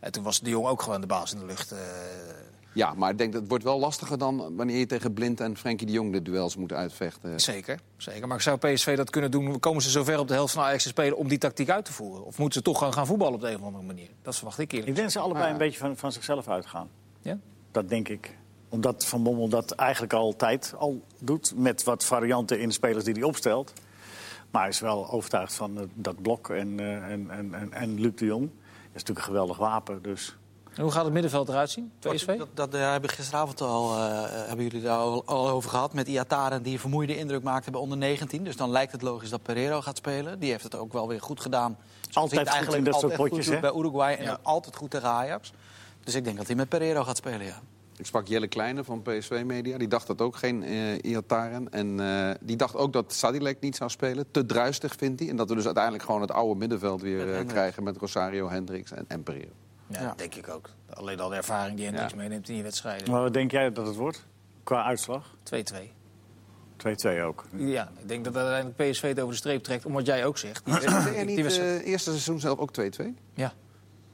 En 0.00 0.12
toen 0.12 0.22
was 0.22 0.40
de 0.40 0.50
Jong 0.50 0.66
ook 0.66 0.82
gewoon 0.82 1.00
de 1.00 1.06
baas 1.06 1.32
in 1.32 1.38
de 1.38 1.46
lucht. 1.46 1.72
eh. 1.72 1.78
Ja, 2.72 2.94
maar 2.94 3.10
ik 3.10 3.18
denk 3.18 3.32
dat 3.32 3.40
het 3.40 3.50
wordt 3.50 3.64
wel 3.64 3.78
lastiger 3.78 4.18
dan 4.18 4.56
wanneer 4.56 4.78
je 4.78 4.86
tegen 4.86 5.12
Blind 5.12 5.40
en 5.40 5.56
Frenkie 5.56 5.86
de 5.86 5.92
Jong 5.92 6.12
de 6.12 6.22
duels 6.22 6.56
moet 6.56 6.72
uitvechten. 6.72 7.40
zeker, 7.40 7.80
zeker. 7.96 8.28
Maar 8.28 8.40
zou 8.42 8.58
PSV 8.58 8.96
dat 8.96 9.10
kunnen 9.10 9.30
doen? 9.30 9.60
Komen 9.60 9.82
ze 9.82 9.90
zover 9.90 10.18
op 10.18 10.28
de 10.28 10.34
helft 10.34 10.52
van 10.54 10.62
Ajax 10.64 10.82
te 10.82 10.88
spelen 10.88 11.16
om 11.16 11.28
die 11.28 11.38
tactiek 11.38 11.70
uit 11.70 11.84
te 11.84 11.92
voeren? 11.92 12.24
Of 12.24 12.38
moeten 12.38 12.58
ze 12.58 12.64
toch 12.64 12.78
gewoon 12.78 12.92
gaan 12.92 13.06
voetballen 13.06 13.34
op 13.34 13.40
de 13.40 13.48
een 13.48 13.56
of 13.58 13.62
andere 13.62 13.84
manier? 13.84 14.08
Dat 14.22 14.36
verwacht 14.36 14.58
ik 14.58 14.70
eerlijk. 14.72 14.88
Ik 14.88 14.94
denk 14.94 15.06
dat 15.06 15.16
ze 15.16 15.22
allebei 15.22 15.44
Ah. 15.46 15.50
een 15.52 15.58
beetje 15.58 15.78
van, 15.78 15.96
van 15.96 16.12
zichzelf 16.12 16.48
uitgaan. 16.48 16.88
Ja? 17.20 17.38
Dat 17.70 17.88
denk 17.88 18.08
ik. 18.08 18.36
Omdat 18.68 19.06
Van 19.06 19.22
Bommel 19.22 19.48
dat 19.48 19.70
eigenlijk 19.70 20.12
altijd 20.12 20.74
al 20.78 21.02
doet. 21.20 21.52
Met 21.56 21.84
wat 21.84 22.04
varianten 22.04 22.60
in 22.60 22.68
de 22.68 22.74
spelers 22.74 23.04
die 23.04 23.14
hij 23.14 23.22
opstelt. 23.22 23.72
Maar 24.50 24.60
hij 24.62 24.70
is 24.70 24.80
wel 24.80 25.10
overtuigd 25.10 25.54
van 25.54 25.78
eh, 25.78 25.84
dat 25.94 26.22
blok 26.22 26.48
en, 26.50 26.80
eh, 26.80 26.94
en, 27.10 27.30
en, 27.30 27.54
en, 27.54 27.72
en 27.72 28.00
Luc 28.00 28.12
de 28.14 28.24
Jong. 28.24 28.42
Dat 28.42 28.50
is 28.84 28.92
natuurlijk 28.92 29.18
een 29.18 29.24
geweldig 29.24 29.56
wapen. 29.56 30.02
Dus 30.02 30.36
En 30.74 30.82
hoe 30.82 30.92
gaat 30.92 31.04
het 31.04 31.12
middenveld 31.12 31.48
eruit 31.48 31.70
zien? 31.70 31.92
PSV? 31.98 32.38
Dat, 32.38 32.48
dat 32.54 32.74
eh, 32.74 32.90
hebben 32.90 33.10
gisteravond 33.10 33.60
al, 33.60 33.96
eh, 33.96 34.22
hebben 34.46 34.64
jullie 34.64 34.82
daar 34.82 34.98
al, 34.98 35.22
al 35.24 35.48
over 35.48 35.70
gehad. 35.70 35.92
Met 35.92 36.08
Iataren 36.08 36.62
die 36.62 36.72
een 36.72 36.78
vermoeide 36.78 37.16
indruk 37.16 37.42
maakte 37.42 37.70
bij 37.70 37.80
onder 37.80 37.98
19. 37.98 38.44
Dus 38.44 38.56
dan 38.56 38.70
lijkt 38.70 38.92
het 38.92 39.02
logisch 39.02 39.30
dat 39.30 39.42
Pereiro 39.42 39.80
gaat 39.80 39.96
spelen. 39.96 40.38
Die 40.38 40.50
heeft 40.50 40.62
het 40.62 40.74
ook 40.74 40.92
wel 40.92 41.08
weer 41.08 41.20
goed 41.20 41.40
gedaan. 41.40 41.76
Zoals 42.10 42.30
Altijd 42.30 42.64
goed 42.64 42.74
in 42.74 42.84
dat 42.84 42.92
soort 42.92 43.02
altijd 43.04 43.20
goed 43.20 43.28
potjes, 43.28 43.46
doet 43.46 43.54
hè? 43.54 43.60
Bij 43.60 43.80
Uruguay 43.80 44.14
en 44.14 44.24
Ja. 44.24 44.38
altijd 44.42 44.76
goed 44.76 44.90
tegen 44.90 45.08
Ajax. 45.08 45.52
Dus 46.04 46.14
ik 46.14 46.24
denk 46.24 46.36
dat 46.36 46.46
hij 46.46 46.56
met 46.56 46.68
Pereiro 46.68 47.04
gaat 47.04 47.16
spelen, 47.16 47.46
ja. 47.46 47.60
Ik 47.96 48.06
sprak 48.06 48.26
Jelle 48.26 48.48
Kleine 48.48 48.84
van 48.84 49.02
PSV 49.02 49.42
Media. 49.46 49.78
Die 49.78 49.88
dacht 49.88 50.06
dat 50.06 50.20
ook 50.20 50.36
geen 50.36 50.62
eh 50.62 51.10
Iataren. 51.10 51.72
En 51.72 52.00
eh, 52.00 52.30
die 52.40 52.56
dacht 52.56 52.76
ook 52.76 52.92
dat 52.92 53.12
Sadilek 53.12 53.60
niet 53.60 53.76
zou 53.76 53.90
spelen. 53.90 54.24
Te 54.30 54.46
druistig 54.46 54.94
vindt 54.96 55.20
hij. 55.20 55.28
En 55.28 55.36
dat 55.36 55.48
we 55.48 55.54
dus 55.54 55.64
uiteindelijk 55.64 56.04
gewoon 56.04 56.20
het 56.20 56.32
oude 56.32 56.58
middenveld 56.58 57.00
weer 57.00 57.44
krijgen 57.44 57.82
met 57.82 57.96
Rosario, 57.96 58.48
Hendricks 58.48 58.92
en, 58.92 59.04
en 59.08 59.22
Pereiro. 59.22 59.52
Ja, 59.90 60.14
denk 60.16 60.34
ik 60.34 60.48
ook. 60.48 60.70
Alleen 60.90 61.20
al 61.20 61.28
de 61.28 61.36
ervaring 61.36 61.76
die 61.76 61.84
Hendricks 61.86 62.12
Ja. 62.12 62.18
meeneemt 62.18 62.48
in 62.48 62.54
die 62.54 62.62
wedstrijden. 62.62 63.10
maar 63.10 63.20
wat 63.22 63.32
denk 63.32 63.50
jij 63.50 63.72
dat 63.72 63.86
het 63.86 63.96
wordt? 63.96 64.24
Qua 64.64 64.84
uitslag? 64.84 65.34
2-2. 65.42 65.92
2-2 66.76 67.20
ook. 67.22 67.44
Ja, 67.56 67.90
ik 68.00 68.08
denk 68.08 68.24
dat 68.24 68.36
uiteindelijk 68.36 68.76
PSV 68.90 69.02
het 69.08 69.18
over 69.20 69.32
de 69.32 69.38
streep 69.38 69.62
trekt, 69.62 69.84
om 69.86 69.92
wat 69.92 70.06
jij 70.06 70.24
ook 70.26 70.38
zegt. 70.38 70.64
Die, 70.64 70.74
niet 71.24 71.36
het 71.36 71.40
wedstrijd- 71.42 71.82
eerste 71.82 72.10
seizoen 72.10 72.40
zelf 72.40 72.58
ook 72.58 72.72
2-2? 72.72 73.16
ja. 73.34 73.52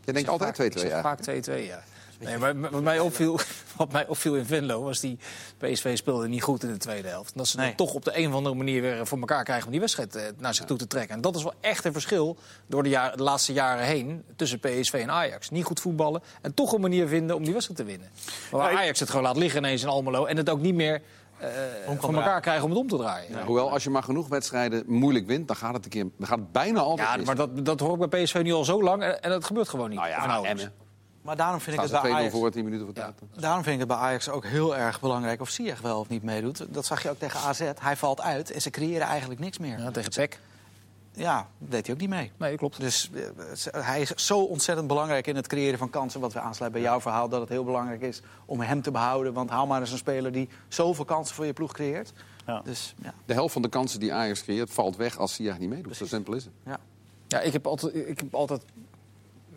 Je 0.04 0.12
denkt 0.12 0.28
altijd 0.28 0.54
2-2, 0.54 0.56
vaak- 0.56 0.72
ik 0.72 0.78
zeg 0.78 0.90
ja. 0.90 1.00
vaak 1.02 1.20
2-2, 1.20 1.66
ja. 1.66 1.82
Nee, 2.24 2.38
maar 2.38 2.70
wat 2.70 2.82
mij, 2.82 2.98
opviel, 2.98 3.38
wat 3.76 3.92
mij 3.92 4.06
opviel 4.06 4.34
in 4.34 4.44
Venlo 4.44 4.82
was 4.82 5.00
die 5.00 5.18
PSV 5.58 5.96
speelde 5.96 6.28
niet 6.28 6.42
goed 6.42 6.62
in 6.62 6.72
de 6.72 6.76
tweede 6.78 7.08
helft. 7.08 7.32
En 7.32 7.38
dat 7.38 7.48
ze 7.48 7.56
Nee. 7.56 7.66
dan 7.66 7.76
toch 7.76 7.94
op 7.94 8.04
de 8.04 8.18
een 8.18 8.28
of 8.28 8.34
andere 8.34 8.54
manier 8.54 8.82
weer 8.82 9.06
voor 9.06 9.18
elkaar 9.18 9.44
krijgen 9.44 9.64
om 9.66 9.70
die 9.72 9.80
wedstrijd 9.80 10.16
eh, 10.16 10.22
naar 10.38 10.54
zich 10.54 10.64
toe 10.64 10.76
te 10.78 10.87
trekken. 10.87 11.14
En 11.16 11.20
dat 11.20 11.37
is 11.37 11.42
wel 11.42 11.54
echt 11.60 11.84
een 11.84 11.92
verschil 11.92 12.37
door 12.66 12.82
de, 12.82 12.88
jaar- 12.88 13.16
de 13.16 13.22
laatste 13.22 13.52
jaren 13.52 13.84
heen 13.84 14.24
tussen 14.37 14.58
PSV 14.60 14.92
en 14.92 15.10
Ajax. 15.10 15.50
Niet 15.50 15.64
goed 15.64 15.80
voetballen 15.80 16.22
en 16.42 16.54
toch 16.54 16.72
een 16.72 16.80
manier 16.80 17.08
vinden 17.08 17.37
om 17.37 17.44
die 17.44 17.52
wedstrijd 17.52 17.80
te 17.80 17.87
winnen. 17.87 18.08
Maar 18.50 18.60
waar 18.60 18.76
Ajax 18.76 19.00
het 19.00 19.08
gewoon 19.10 19.24
laat 19.24 19.37
liggen 19.37 19.58
ineens 19.58 19.82
in 19.82 19.88
Almelo 19.88 20.24
en 20.24 20.37
het 20.37 20.50
ook 20.50 20.60
niet 20.60 20.74
meer 20.74 21.02
eh, 21.38 21.48
voor 21.98 22.14
elkaar 22.14 22.40
krijgen 22.40 22.64
om 22.64 22.70
het 22.70 22.78
om 22.78 22.88
te 22.88 22.96
draaien. 22.96 23.30
Ja, 23.32 23.44
hoewel, 23.44 23.70
als 23.70 23.84
je 23.84 23.90
maar 23.90 24.02
genoeg 24.02 24.28
wedstrijden 24.28 24.82
moeilijk 24.87 25.26
wint, 25.26 25.46
dan 25.48 25.56
gaat 25.56 25.74
het, 25.74 25.84
een 25.84 25.90
keer, 25.90 26.06
dan 26.18 26.26
gaat 26.28 26.38
het 26.38 26.52
bijna 26.52 26.80
altijd 26.80 27.08
Ja, 27.18 27.24
maar 27.24 27.34
dat, 27.37 27.64
dat 27.64 27.80
hoor 27.80 28.02
ik 28.04 28.10
bij 28.10 28.22
PSV 28.22 28.40
nu 28.42 28.52
al 28.52 28.64
zo 28.64 28.82
lang 28.82 29.02
en, 29.02 29.22
en 29.22 29.30
dat 29.30 29.44
gebeurt 29.44 29.68
gewoon 29.68 29.88
niet. 29.88 29.98
Nou 29.98 30.08
ja. 30.10 30.42
Emmen. 30.42 30.72
Maar 31.24 31.37
daarom 31.37 31.60
vind, 31.60 31.76
ik 31.76 31.82
het 31.82 31.90
bij 32.02 32.10
2-0 32.10 32.14
Ajax, 32.14 32.32
voor 32.32 32.50
10 32.50 32.64
minuten 32.64 32.84
voor 32.87 32.94
tijd. 32.94 33.14
daarom 33.34 33.62
vind 33.62 33.74
ik 33.74 33.78
het 33.80 33.88
bij 33.88 33.96
Ajax 33.96 34.28
ook 34.28 34.44
heel 34.46 34.76
erg 34.76 35.00
belangrijk 35.00 35.40
of 35.40 35.48
Ziyech 35.48 35.80
wel 35.80 35.98
of 36.00 36.08
niet 36.08 36.22
meedoet. 36.22 36.66
Dat 36.74 36.87
zag 36.87 37.02
je 37.02 37.10
ook 37.10 37.18
tegen 37.18 37.40
AZ. 37.40 37.70
Hij 37.80 37.96
valt 37.96 38.20
uit 38.20 38.50
en 38.50 38.60
ze 38.62 38.70
creëren 38.70 39.06
eigenlijk 39.06 39.40
niks 39.40 39.58
meer. 39.58 39.78
Ja, 39.78 39.90
tegen 39.90 40.10
PEC. 40.12 40.40
Ja, 41.12 41.48
deed 41.58 41.87
hij 41.87 41.94
ook 41.94 42.00
niet 42.00 42.10
mee. 42.10 42.32
Nee, 42.37 42.56
klopt. 42.56 42.80
Dus 42.80 43.10
eh, 43.72 43.84
hij 43.87 44.00
is 44.00 44.10
zo 44.10 44.38
ontzettend 44.42 44.87
belangrijk 44.88 45.26
in 45.26 45.37
het 45.37 45.46
creëren 45.46 45.78
van 45.78 45.90
kansen. 45.90 46.20
Wat 46.20 46.32
we 46.32 46.40
aansluiten 46.40 46.80
bij 46.80 46.90
jouw 46.90 47.00
verhaal, 47.00 47.28
dat 47.28 47.40
het 47.40 47.48
heel 47.48 47.64
belangrijk 47.64 48.00
is 48.00 48.20
om 48.44 48.60
hem 48.60 48.82
te 48.82 48.90
behouden. 48.90 49.32
Want 49.32 49.50
haal 49.50 49.66
maar 49.66 49.80
eens 49.80 49.92
een 49.92 49.98
speler 49.98 50.32
die 50.32 50.48
zoveel 50.68 51.04
kansen 51.04 51.34
voor 51.34 51.46
je 51.46 51.52
ploeg 51.52 51.72
creëert. 51.72 52.12
Ja. 52.46 52.60
Dus 52.64 52.94
ja, 53.02 53.14
De 53.24 53.32
helft 53.32 53.52
van 53.52 53.62
de 53.62 53.68
kansen 53.68 54.00
die 54.00 54.12
Ajax 54.14 54.42
creëert, 54.42 54.70
valt 54.70 54.96
weg 54.96 55.18
als 55.18 55.34
Ziyech 55.34 55.58
niet 55.58 55.68
meedoet. 55.68 55.96
Zo 55.96 56.06
simpel 56.06 56.34
is 56.34 56.44
het. 56.44 56.52
ja. 56.66 56.78
Ja, 57.26 57.40
ik 57.40 57.52
heb 57.52 57.66
altijd, 57.66 57.94
ik 57.94 58.18
heb 58.20 58.34
altijd 58.34 58.62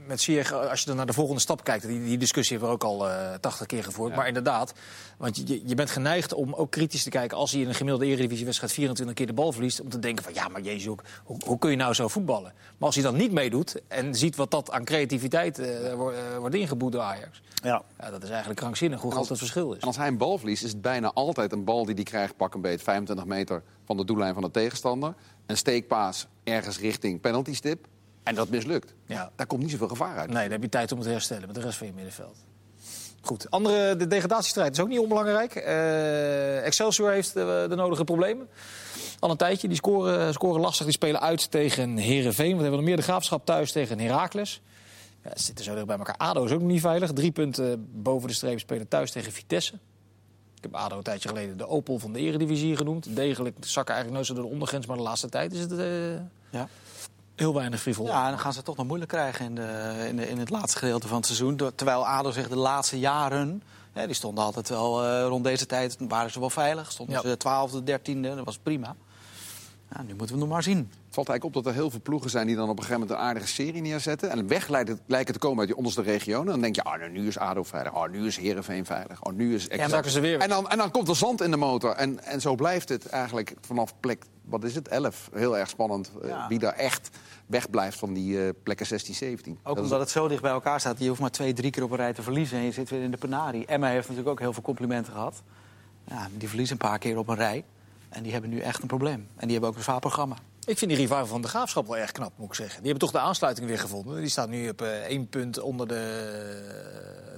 met 0.08 0.28
als 0.70 0.80
je 0.80 0.86
dan 0.86 0.96
naar 0.96 1.06
de 1.06 1.14
volgende 1.14 1.42
stap 1.42 1.64
kijkt... 1.64 1.88
die, 1.88 2.04
die 2.04 2.18
discussie 2.18 2.58
hebben 2.58 2.78
we 2.78 2.84
ook 2.84 2.92
al 2.92 3.10
eh 3.10 3.34
80 3.40 3.66
keer 3.68 3.84
gevoerd. 3.84 4.16
Maar 4.16 4.28
inderdaad, 4.28 4.74
want 5.18 5.38
je, 5.38 5.62
je 5.66 5.76
bent 5.76 5.90
geneigd 5.90 6.34
om 6.34 6.54
ook 6.54 6.72
kritisch 6.72 7.04
te 7.04 7.10
kijken... 7.10 7.38
als 7.38 7.52
hij 7.52 7.62
in 7.62 7.68
een 7.68 7.76
gemiddelde 7.76 8.06
eredivisiewedstrijd 8.06 8.74
24 8.74 9.16
keer 9.16 9.28
de 9.28 9.34
bal 9.34 9.52
verliest... 9.52 9.82
om 9.82 9.90
te 9.90 10.00
denken 10.00 10.24
van, 10.24 10.34
ja, 10.34 10.48
maar 10.48 10.62
jezus, 10.62 10.86
hoe, 10.86 10.98
hoe, 11.46 11.58
kun 11.58 11.70
je 11.70 11.76
nou 11.76 11.94
zo 11.94 12.08
voetballen? 12.08 12.54
Maar 12.54 12.88
als 12.88 12.96
hij 12.96 13.04
dan 13.04 13.16
niet 13.16 13.32
meedoet 13.32 13.82
en 13.88 14.16
ziet 14.16 14.36
wat 14.36 14.52
dat 14.52 14.72
aan 14.72 14.84
creativiteit 14.84 15.60
eh, 15.60 15.94
wo- 15.94 16.10
eh, 16.10 16.38
wordt 16.38 16.56
ingeboet 16.56 16.92
door 16.92 17.02
Ajax... 17.02 17.42
Ja. 17.64 17.82
Ja, 18.00 18.10
dat 18.10 18.24
is 18.24 18.30
eigenlijk 18.30 18.60
krankzinnig 18.60 19.02
hoe 19.02 19.12
groot 19.12 19.30
het 19.30 19.38
verschil 19.38 19.74
is. 19.74 19.82
En 19.82 19.88
als 19.88 19.98
hij 19.98 20.08
een 20.08 20.18
bal 20.18 20.38
verliest, 20.38 20.64
is 20.64 20.72
het 20.72 20.82
bijna 20.82 21.12
altijd 21.14 21.52
een 21.52 21.64
bal 21.64 21.86
die 21.86 21.96
hij 21.96 22.04
krijgt, 22.04 22.38
pak 22.38 22.54
een 22.54 22.62
beet, 22.62 22.82
25 22.82 23.26
meter 23.26 23.64
van 23.86 23.98
de 23.98 24.06
doellijn 24.06 24.34
van 24.34 24.44
de 24.44 24.52
tegenstander. 24.52 25.14
Een 25.46 25.58
steekpaas 25.58 26.28
ergens 26.44 26.80
richting 26.80 27.22
penalty 27.22 27.54
stip. 27.54 27.88
En 28.28 28.36
dat 28.36 28.50
mislukt. 28.50 28.94
Ja. 29.06 29.32
Daar 29.36 29.48
komt 29.48 29.62
niet 29.62 29.72
zoveel 29.72 29.88
gevaar 29.88 30.18
uit. 30.18 30.30
Nee, 30.30 30.44
dan 30.44 30.52
heb 30.52 30.62
je 30.62 30.70
tijd 30.70 30.92
om 30.92 30.98
het 30.98 31.08
te 31.08 31.14
herstellen 31.14 31.46
met 31.46 31.56
de 31.56 31.62
rest 31.62 31.78
van 31.78 31.88
je 31.88 31.94
middenveld. 31.94 32.36
Goed, 33.22 33.52
andere, 33.52 33.96
de 33.96 34.08
degradatiestrijd 34.08 34.74
is 34.74 34.80
ook 34.80 34.88
niet 34.88 35.00
onbelangrijk. 35.00 35.56
Eh, 35.56 36.66
Excelsior 36.66 37.12
heeft 37.12 37.36
eh, 37.36 37.44
de 37.44 37.76
nodige 37.76 38.04
problemen. 38.04 38.48
Al 39.20 39.30
een 39.30 39.38
tijdje, 39.38 39.68
die 39.68 39.78
scoren, 39.78 40.34
scoren 40.34 40.62
lastig. 40.62 40.86
Die 40.86 40.94
spelen 40.94 41.22
uit 41.22 41.52
tegen 41.52 41.98
Herenveen. 41.98 42.56
We 42.56 42.62
hebben 42.62 42.80
nog 42.80 42.88
meer 42.88 42.96
de 42.96 43.02
graafschap 43.02 43.46
thuis 43.46 43.72
tegen 43.72 44.00
Heracles. 44.00 44.62
Ja, 45.24 45.30
ze 45.36 45.44
zitten 45.44 45.66
zo 45.66 45.74
dicht 45.74 45.86
bij 45.86 45.98
elkaar. 45.98 46.18
ADO 46.18 46.44
is 46.44 46.52
ook 46.52 46.60
nog 46.60 46.70
niet 46.70 46.82
veilig. 46.82 47.12
Drie 47.14 47.32
punten 47.32 47.88
boven 48.02 48.28
de 48.28 48.34
streep 48.34 48.60
spelen 48.60 48.88
thuis 48.88 49.12
tegen 49.12 49.32
Vitesse. 49.32 49.74
Ik 50.56 50.64
heb 50.64 50.76
ADO 50.76 50.98
een 50.98 51.04
tijdje 51.04 51.30
geleden 51.30 51.58
de 51.58 51.68
Opel 51.68 52.00
van 52.00 52.14
de 52.14 52.20
Eredivisie 52.20 52.76
genoemd. 52.76 53.16
Degelijk 53.16 53.56
zakken 53.60 53.94
eigenlijk 53.96 54.14
nooit 54.14 54.26
zo 54.26 54.34
door 54.34 54.44
de 54.44 54.54
ondergrens. 54.54 54.86
Maar 54.86 54.98
de 54.98 55.04
laatste 55.04 55.30
tijd 55.30 55.54
is 55.54 55.60
het 55.60 55.72
eh, 55.72 56.14
Ja. 56.50 56.68
Heel 57.38 57.54
weinig 57.54 57.80
frivol. 57.82 58.06
ja, 58.06 58.30
dan 58.30 58.40
gaan 58.40 58.52
ze 58.52 58.58
het 58.58 58.66
toch 58.68 58.76
nog 58.78 58.86
moeilijk 58.88 59.12
krijgen 59.12 59.46
in, 59.46 59.56
de, 59.56 60.06
in, 60.08 60.16
de, 60.16 60.30
in 60.30 60.38
het 60.38 60.50
laatste 60.50 60.78
gedeelte 60.78 61.08
van 61.08 61.18
het 61.18 61.26
seizoen. 61.26 61.60
Terwijl 61.76 62.08
ADO 62.08 62.32
zich 62.32 62.48
de 62.50 62.56
laatste 62.56 63.00
jaren... 63.00 63.64
Hè, 63.94 64.06
die 64.06 64.16
stonden 64.16 64.44
altijd 64.44 64.70
wel 64.70 65.04
eh, 65.06 65.28
rond 65.28 65.44
deze 65.44 65.66
tijd, 65.66 65.96
waren 66.00 66.32
ze 66.32 66.40
wel 66.40 66.50
veilig. 66.50 66.92
Stonden 66.92 67.16
Ja. 67.16 67.30
ze 67.30 67.38
twaalfde, 67.38 67.84
dertiende, 67.84 68.36
dat 68.36 68.46
was 68.46 68.58
prima. 68.58 68.96
Ja, 69.96 70.02
nu 70.02 70.16
moeten 70.16 70.36
we 70.36 70.42
nog 70.42 70.50
maar 70.50 70.64
zien. 70.64 70.92
Valt 71.18 71.30
eigenlijk 71.30 71.58
op 71.58 71.64
dat 71.64 71.74
er 71.74 71.80
heel 71.80 71.90
veel 71.92 72.02
ploegen 72.02 72.30
zijn 72.30 72.48
die 72.48 72.56
dan 72.56 72.70
op 72.70 72.78
een 72.78 72.84
gegeven 72.84 73.00
moment 73.02 73.20
een 73.20 73.26
aardige 73.26 73.48
serie 73.48 73.82
neerzetten. 73.82 74.30
En 74.30 74.48
weg 74.48 74.68
lijkt 74.68 74.90
het, 74.90 75.02
lijken 75.06 75.34
te 75.34 75.40
komen 75.40 75.58
uit 75.60 75.68
die 75.68 75.78
onderste 75.78 76.02
regionen. 76.02 76.46
Dan 76.46 76.62
denk 76.62 76.76
je, 76.76 76.84
ah, 76.84 77.00
nou, 77.00 77.12
nu 77.12 77.28
is 77.28 77.38
ADO 77.38 77.64
veilig. 77.64 77.94
Oh, 77.96 78.10
nu 78.10 78.26
is 78.28 78.38
Heerenveen 78.38 78.86
veilig. 78.86 79.24
Oh, 79.24 79.34
nu 79.34 79.54
is 79.56 79.70
dan 79.70 79.90
zakken 79.90 80.12
ze 80.12 80.20
weer 80.20 80.34
weg. 80.38 80.42
En 80.44 80.50
dan, 80.50 80.70
en 80.70 80.78
dan 80.78 80.92
komt 80.92 81.08
er 81.08 81.16
zand 81.16 81.42
in 81.42 81.52
de 81.52 81.58
motor. 81.58 81.92
En, 81.92 82.24
en 82.24 82.42
zo 82.42 82.56
blijft 82.56 82.90
het 82.90 83.06
eigenlijk 83.06 83.54
vanaf 83.62 83.94
plek, 84.00 84.26
wat 84.42 84.64
is 84.64 84.76
het, 84.76 84.88
11. 84.88 85.30
Heel 85.34 85.58
erg 85.58 85.70
spannend 85.70 86.12
eh, 86.22 86.30
Ja. 86.30 86.48
wie 86.48 86.60
daar 86.60 86.74
echt 86.74 87.10
wegblijft 87.46 87.98
van 87.98 88.14
die 88.14 88.44
eh, 88.44 88.50
plekken 88.64 88.86
16, 88.86 89.14
17. 89.16 89.54
Ook 89.54 89.64
Dat 89.64 89.76
is- 89.78 89.82
omdat 89.84 90.00
het 90.00 90.10
zo 90.10 90.28
dicht 90.28 90.42
bij 90.42 90.52
elkaar 90.52 90.80
staat. 90.80 91.00
Je 91.00 91.08
hoeft 91.08 91.20
maar 91.22 91.32
twee, 91.32 91.54
drie 91.54 91.72
keer 91.72 91.84
op 91.84 91.92
een 91.92 91.98
rij 91.98 92.14
te 92.14 92.22
verliezen. 92.22 92.58
En 92.58 92.64
je 92.64 92.72
zit 92.72 92.90
weer 92.90 93.02
in 93.04 93.12
de 93.12 93.18
penarie. 93.18 93.66
Emma 93.66 93.88
heeft 93.88 94.04
natuurlijk 94.08 94.30
ook 94.30 94.40
heel 94.40 94.54
veel 94.54 94.64
complimenten 94.64 95.14
gehad. 95.14 95.42
Ja, 96.08 96.28
die 96.38 96.48
verliezen 96.48 96.78
een 96.82 96.88
paar 96.90 97.00
keer 97.00 97.18
op 97.18 97.28
een 97.28 97.36
rij. 97.36 97.64
En 98.10 98.24
die 98.24 98.32
hebben 98.32 98.50
nu 98.50 98.60
echt 98.60 98.82
een 98.82 98.88
probleem. 98.88 99.28
En 99.36 99.44
die 99.44 99.52
hebben 99.52 99.70
ook 99.70 99.76
een 99.76 99.84
zwaar 99.84 100.00
programma. 100.00 100.36
Ik 100.68 100.78
vind 100.78 100.92
die 100.92 101.00
revival 101.00 101.26
van 101.26 101.42
de 101.42 101.48
Graafschap 101.48 101.88
wel 101.88 101.98
erg 101.98 102.12
knap, 102.12 102.32
moet 102.38 102.48
ik 102.48 102.54
zeggen. 102.54 102.82
Die 102.82 102.92
hebben 102.92 103.10
toch 103.12 103.22
de 103.22 103.28
aansluiting 103.28 103.68
weer 103.68 103.80
gevonden. 103.80 104.16
Die 104.20 104.30
staat 104.30 104.50
nu 104.50 104.70
op 104.70 104.82
eh, 104.82 104.88
één 104.90 105.28
punt 105.30 105.60
onder 105.60 105.88
de, 105.88 105.94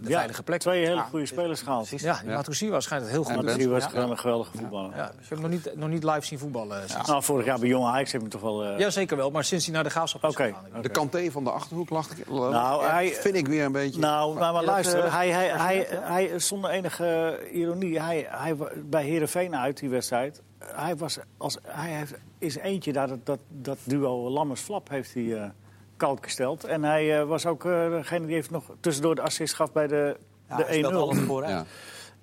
de 0.02 0.10
Ja, 0.10 0.15
veilige 0.18 0.44
plek. 0.44 0.60
Twee 0.60 0.86
hele 0.86 1.02
goede 1.02 1.26
spelers 1.26 1.62
gehaald. 1.62 1.88
precies. 1.88 2.02
Ja, 2.08 2.20
die 2.22 2.30
Ja. 2.30 2.36
Matusiwa 2.36 2.80
schijnt 2.80 3.04
het 3.04 3.12
heel 3.12 3.24
goed. 3.24 3.56
Die 3.58 3.70
was 3.70 3.84
Ja. 3.84 3.89
gewoon 3.89 4.12
een 4.12 4.18
geweldige 4.20 4.58
voetballer. 4.58 4.96
Ja, 4.96 5.12
ik 5.22 5.30
heb 5.30 5.39
nog 5.39 5.50
niet, 5.50 5.72
nog 5.76 5.89
niet 5.89 6.04
live 6.04 6.26
zien 6.26 6.39
voetballen. 6.39 6.89
sinds- 6.89 7.08
Nou, 7.08 7.24
vorig 7.24 7.46
jaar 7.46 7.60
bij 7.60 7.68
Jonge 7.70 7.88
Ajax 7.89 8.12
heb 8.12 8.22
ik 8.22 8.30
toch 8.30 8.42
wel... 8.42 8.63
eh, 8.65 8.80
Ja, 8.80 8.89
zeker 8.89 9.18
wel, 9.18 9.32
maar 9.32 9.44
sinds 9.44 9.65
hij 9.65 9.74
naar 9.74 9.84
de 9.84 9.89
Graafschap 9.89 10.24
is 10.24 10.30
Oké. 10.30 10.44
gegaan. 10.44 10.65
Oké. 10.72 10.82
De 10.82 10.89
kanté 10.89 11.32
van 11.32 11.44
de 11.44 11.52
Achterhoek 11.52 11.89
lag 11.89 12.10
ik. 12.12 12.28
Nou, 12.30 12.84
ja, 12.84 12.89
hij- 12.92 13.13
vind 13.13 13.36
ik 13.36 13.48
weer 13.48 13.65
een 13.65 13.72
beetje. 13.72 14.00
Nou, 14.00 14.38
maar, 14.39 14.63
luister, 14.63 15.04
eh, 15.04 15.13
hij, 15.13 15.30
hij, 15.30 15.48
hij, 15.50 15.88
hij, 16.02 16.39
zonder 16.39 16.70
enige 16.70 17.39
ironie, 17.54 18.00
hij, 18.02 18.26
hij, 18.30 18.56
bij 18.86 19.04
Herenveen 19.06 19.56
uit 19.56 19.78
die 19.80 19.89
wedstrijd, 19.89 20.42
hij, 20.63 20.96
was 20.96 21.18
als, 21.38 21.58
hij 21.68 21.89
heeft, 21.92 22.13
is 22.39 22.56
eentje 22.58 22.93
daar, 22.93 23.08
dat, 23.08 23.25
dat, 23.25 23.39
dat 23.47 23.78
duo 23.84 24.30
Lammers-Flap 24.30 24.89
heeft 24.89 25.13
hij 25.13 25.34
eh, 25.43 25.49
koud 25.97 26.19
gesteld. 26.21 26.63
En 26.63 26.84
hij 26.84 27.19
eh, 27.19 27.28
was 27.28 27.45
ook 27.45 27.65
eh, 27.65 27.89
degene 27.89 28.25
die 28.25 28.36
heeft 28.36 28.49
nog 28.52 28.63
tussendoor 28.80 29.15
de 29.15 29.21
assist 29.21 29.54
gaf 29.54 29.71
bij 29.71 29.88
de, 29.88 30.17
Ja, 30.49 30.56
hij 30.56 30.73
speelt 30.78 30.91
de 30.93 30.97
alles 30.99 31.17
1-0. 31.17 31.21
vooruit. 31.21 31.52
Ja. 31.52 31.65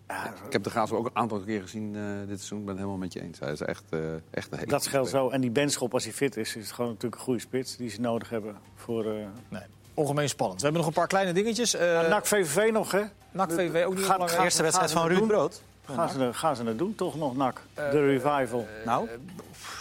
Ja, 0.08 0.32
Ik 0.46 0.52
heb 0.52 0.62
de 0.62 0.70
Graafs 0.70 0.92
ook 0.92 1.04
een 1.06 1.16
aantal 1.16 1.40
keer 1.40 1.62
gezien 1.62 1.96
eh, 1.96 2.02
dit 2.18 2.36
seizoen. 2.36 2.58
Ik 2.58 2.64
ben 2.64 2.74
het 2.74 2.82
helemaal 2.82 3.00
met 3.04 3.12
je 3.12 3.20
eens. 3.22 3.38
Hij 3.38 3.52
is 3.52 3.60
echt, 3.60 3.82
eh, 3.90 3.98
echt 4.30 4.52
een 4.52 4.58
hele 4.58 4.70
dat 4.70 4.84
speler. 4.84 5.08
zo. 5.08 5.28
En 5.28 5.40
die 5.40 5.50
Benschop, 5.50 5.92
als 5.94 6.04
hij 6.04 6.12
fit 6.12 6.36
is, 6.36 6.56
is 6.56 6.62
het 6.64 6.72
gewoon 6.72 6.90
natuurlijk 6.90 7.14
een 7.20 7.26
goede 7.26 7.40
spits 7.40 7.76
die 7.76 7.88
ze 7.90 8.00
nodig 8.00 8.28
hebben 8.30 8.56
voor... 8.74 9.04
eh 9.04 9.12
Nee, 9.48 9.62
ongemeen 9.94 10.28
spannend. 10.28 10.58
We 10.60 10.64
hebben 10.66 10.82
nog 10.84 10.90
een 10.94 10.98
paar 11.00 11.08
kleine 11.08 11.32
dingetjes. 11.32 11.74
Eh 11.74 12.08
NAC 12.08 12.26
VVV 12.26 12.70
nog, 12.72 12.90
hè? 12.92 13.02
NAC 13.30 13.52
VV 13.52 13.84
ook 13.86 13.94
niet 13.94 14.04
gaat- 14.04 14.38
Eerste 14.38 14.62
wedstrijd 14.62 14.90
van 14.92 15.06
Ruud 15.06 15.18
doen? 15.18 15.28
Brood. 15.28 15.62
Gaan 15.84 16.08
ze, 16.08 16.28
gaan 16.32 16.56
ze 16.56 16.64
het 16.64 16.78
doen, 16.78 16.94
toch 16.94 17.16
nog 17.16 17.36
NAC? 17.36 17.60
de 17.74 18.06
revival. 18.06 18.66
Nou, 18.84 19.08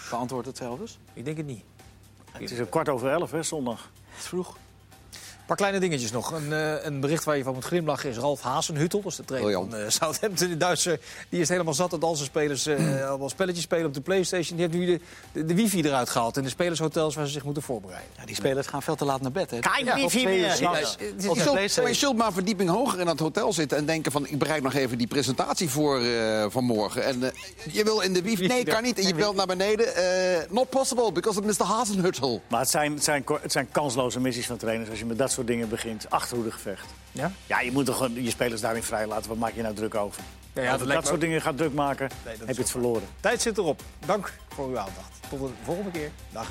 beantwoord 0.10 0.46
het 0.46 0.58
zelf 0.58 0.80
dus. 0.80 1.00
Ik 1.14 1.26
denk 1.26 1.38
het 1.38 1.46
niet. 1.46 1.64
het 2.32 2.52
is 2.52 2.60
een 2.60 2.70
kwart 2.70 2.90
over 2.90 3.10
elf, 3.10 3.32
hè, 3.32 3.44
zondag. 3.44 3.90
Het 4.10 4.20
is 4.20 4.28
vroeg. 4.28 4.58
Een 5.46 5.56
paar 5.56 5.66
kleine 5.66 5.88
dingetjes 5.88 6.12
nog. 6.12 6.32
Een, 6.32 6.54
eh, 6.54 6.86
een 6.86 7.00
bericht 7.00 7.24
waar 7.24 7.38
je 7.38 7.44
van 7.44 7.54
moet 7.54 7.64
glimlachen 7.66 8.10
is 8.10 8.18
Ralf 8.18 8.42
Hasenhuttel. 8.42 9.02
Dat 9.02 9.12
is 9.12 9.18
de 9.18 9.24
trainer 9.24 9.52
Briljant. 9.52 9.74
van 9.74 9.84
eh, 9.84 9.90
Southampton, 9.90 10.48
de 10.50 10.58
Duitser. 10.58 11.00
Die 11.30 11.42
is 11.42 11.50
helemaal 11.50 11.74
zat 11.74 11.92
dat 11.92 12.04
al 12.04 12.16
zijn 12.16 12.28
spelers 12.28 12.66
eh, 12.66 13.10
allemaal 13.10 13.30
spelletjes 13.30 13.64
spelen 13.64 13.86
op 13.86 13.94
de 13.94 14.02
Playstation. 14.02 14.58
Die 14.58 14.68
heeft 14.68 14.80
nu 14.80 14.86
de, 14.86 15.00
de, 15.32 15.46
de 15.46 15.56
wifi 15.56 15.82
eruit 15.82 16.10
gehaald 16.10 16.38
in 16.38 16.44
de 16.44 16.50
spelershotels 16.50 17.16
waar 17.16 17.26
ze 17.26 17.32
zich 17.32 17.44
moeten 17.44 17.64
voorbereiden. 17.64 18.10
Ja, 18.18 18.26
die 18.26 18.36
spelers 18.36 18.68
gaan 18.68 18.82
veel 18.82 18.96
te 18.96 19.06
laat 19.06 19.22
naar 19.22 19.32
bed. 19.32 19.52
Hè. 19.52 19.60
Kein 19.60 19.86
Tot 19.86 19.96
wifi 19.96 20.26
meer. 20.26 20.62
Ja, 20.62 20.78
Je 21.88 21.94
zult, 21.94 22.18
maar 22.18 22.28
een 22.28 22.34
verdieping 22.34 22.70
hoger 22.70 23.00
in 23.00 23.06
dat 23.06 23.20
hotel 23.20 23.54
zitten 23.54 23.78
en 23.78 23.86
denken 23.86 24.12
van 24.12 24.28
ik 24.28 24.40
bereik 24.40 24.62
nog 24.64 24.74
even 24.74 24.98
die 24.98 25.08
presentatie 25.08 25.70
voor 25.70 26.02
eh, 26.02 26.46
vanmorgen. 26.50 27.04
En 27.04 27.24
eh, 27.24 27.30
je 27.72 27.84
wil 27.84 28.00
in 28.00 28.14
de 28.14 28.22
wifi. 28.22 28.48
Nee, 28.48 28.64
kan 28.64 28.84
niet. 28.84 29.00
En 29.00 29.08
je 29.08 29.16
belt 29.16 29.36
naar 29.36 29.48
beneden. 29.48 29.96
eh, 29.96 30.50
not 30.50 30.70
possible 30.70 31.12
because 31.12 31.40
of 31.40 31.46
Mr. 31.46 31.66
Hazenhuttel. 31.66 32.42
Maar 32.48 32.60
het 32.60 32.70
zijn, 32.70 32.94
het, 32.94 33.04
zijn, 33.04 33.24
het 33.42 33.52
zijn 33.52 33.68
kansloze 33.72 34.20
missies 34.20 34.46
van 34.46 34.58
trainers 34.58 34.90
als 34.90 35.00
je 35.00 35.06
met 35.06 35.18
dat 35.18 35.34
soort 35.36 35.48
dingen 35.48 35.70
begint. 35.70 36.10
Achterhoedegevecht. 36.10 36.86
Ja? 37.12 37.32
Ja, 37.48 37.60
je 37.60 37.72
moet 37.72 37.86
toch 37.86 38.10
je 38.14 38.30
spelers 38.30 38.62
daarin 38.62 38.84
vrij 38.84 39.08
laten. 39.08 39.30
Wat 39.30 39.38
maak 39.38 39.54
je 39.56 39.62
nou 39.62 39.76
druk 39.76 39.96
over? 39.96 40.22
Ja, 40.54 40.62
ja, 40.62 40.72
Als 40.72 40.84
dat 40.86 41.08
soort 41.08 41.22
dingen 41.22 41.42
gaat 41.42 41.58
druk 41.58 41.74
maken, 41.74 42.10
heb 42.24 42.56
je 42.56 42.62
het 42.62 42.72
verloren. 42.72 43.08
Tijd 43.20 43.42
zit 43.42 43.58
erop. 43.58 43.82
Dank 44.06 44.34
voor 44.48 44.68
uw 44.68 44.78
aandacht. 44.78 45.20
Tot 45.30 45.40
de 45.40 45.50
volgende 45.64 45.92
keer. 45.92 46.12
Dag. 46.32 46.48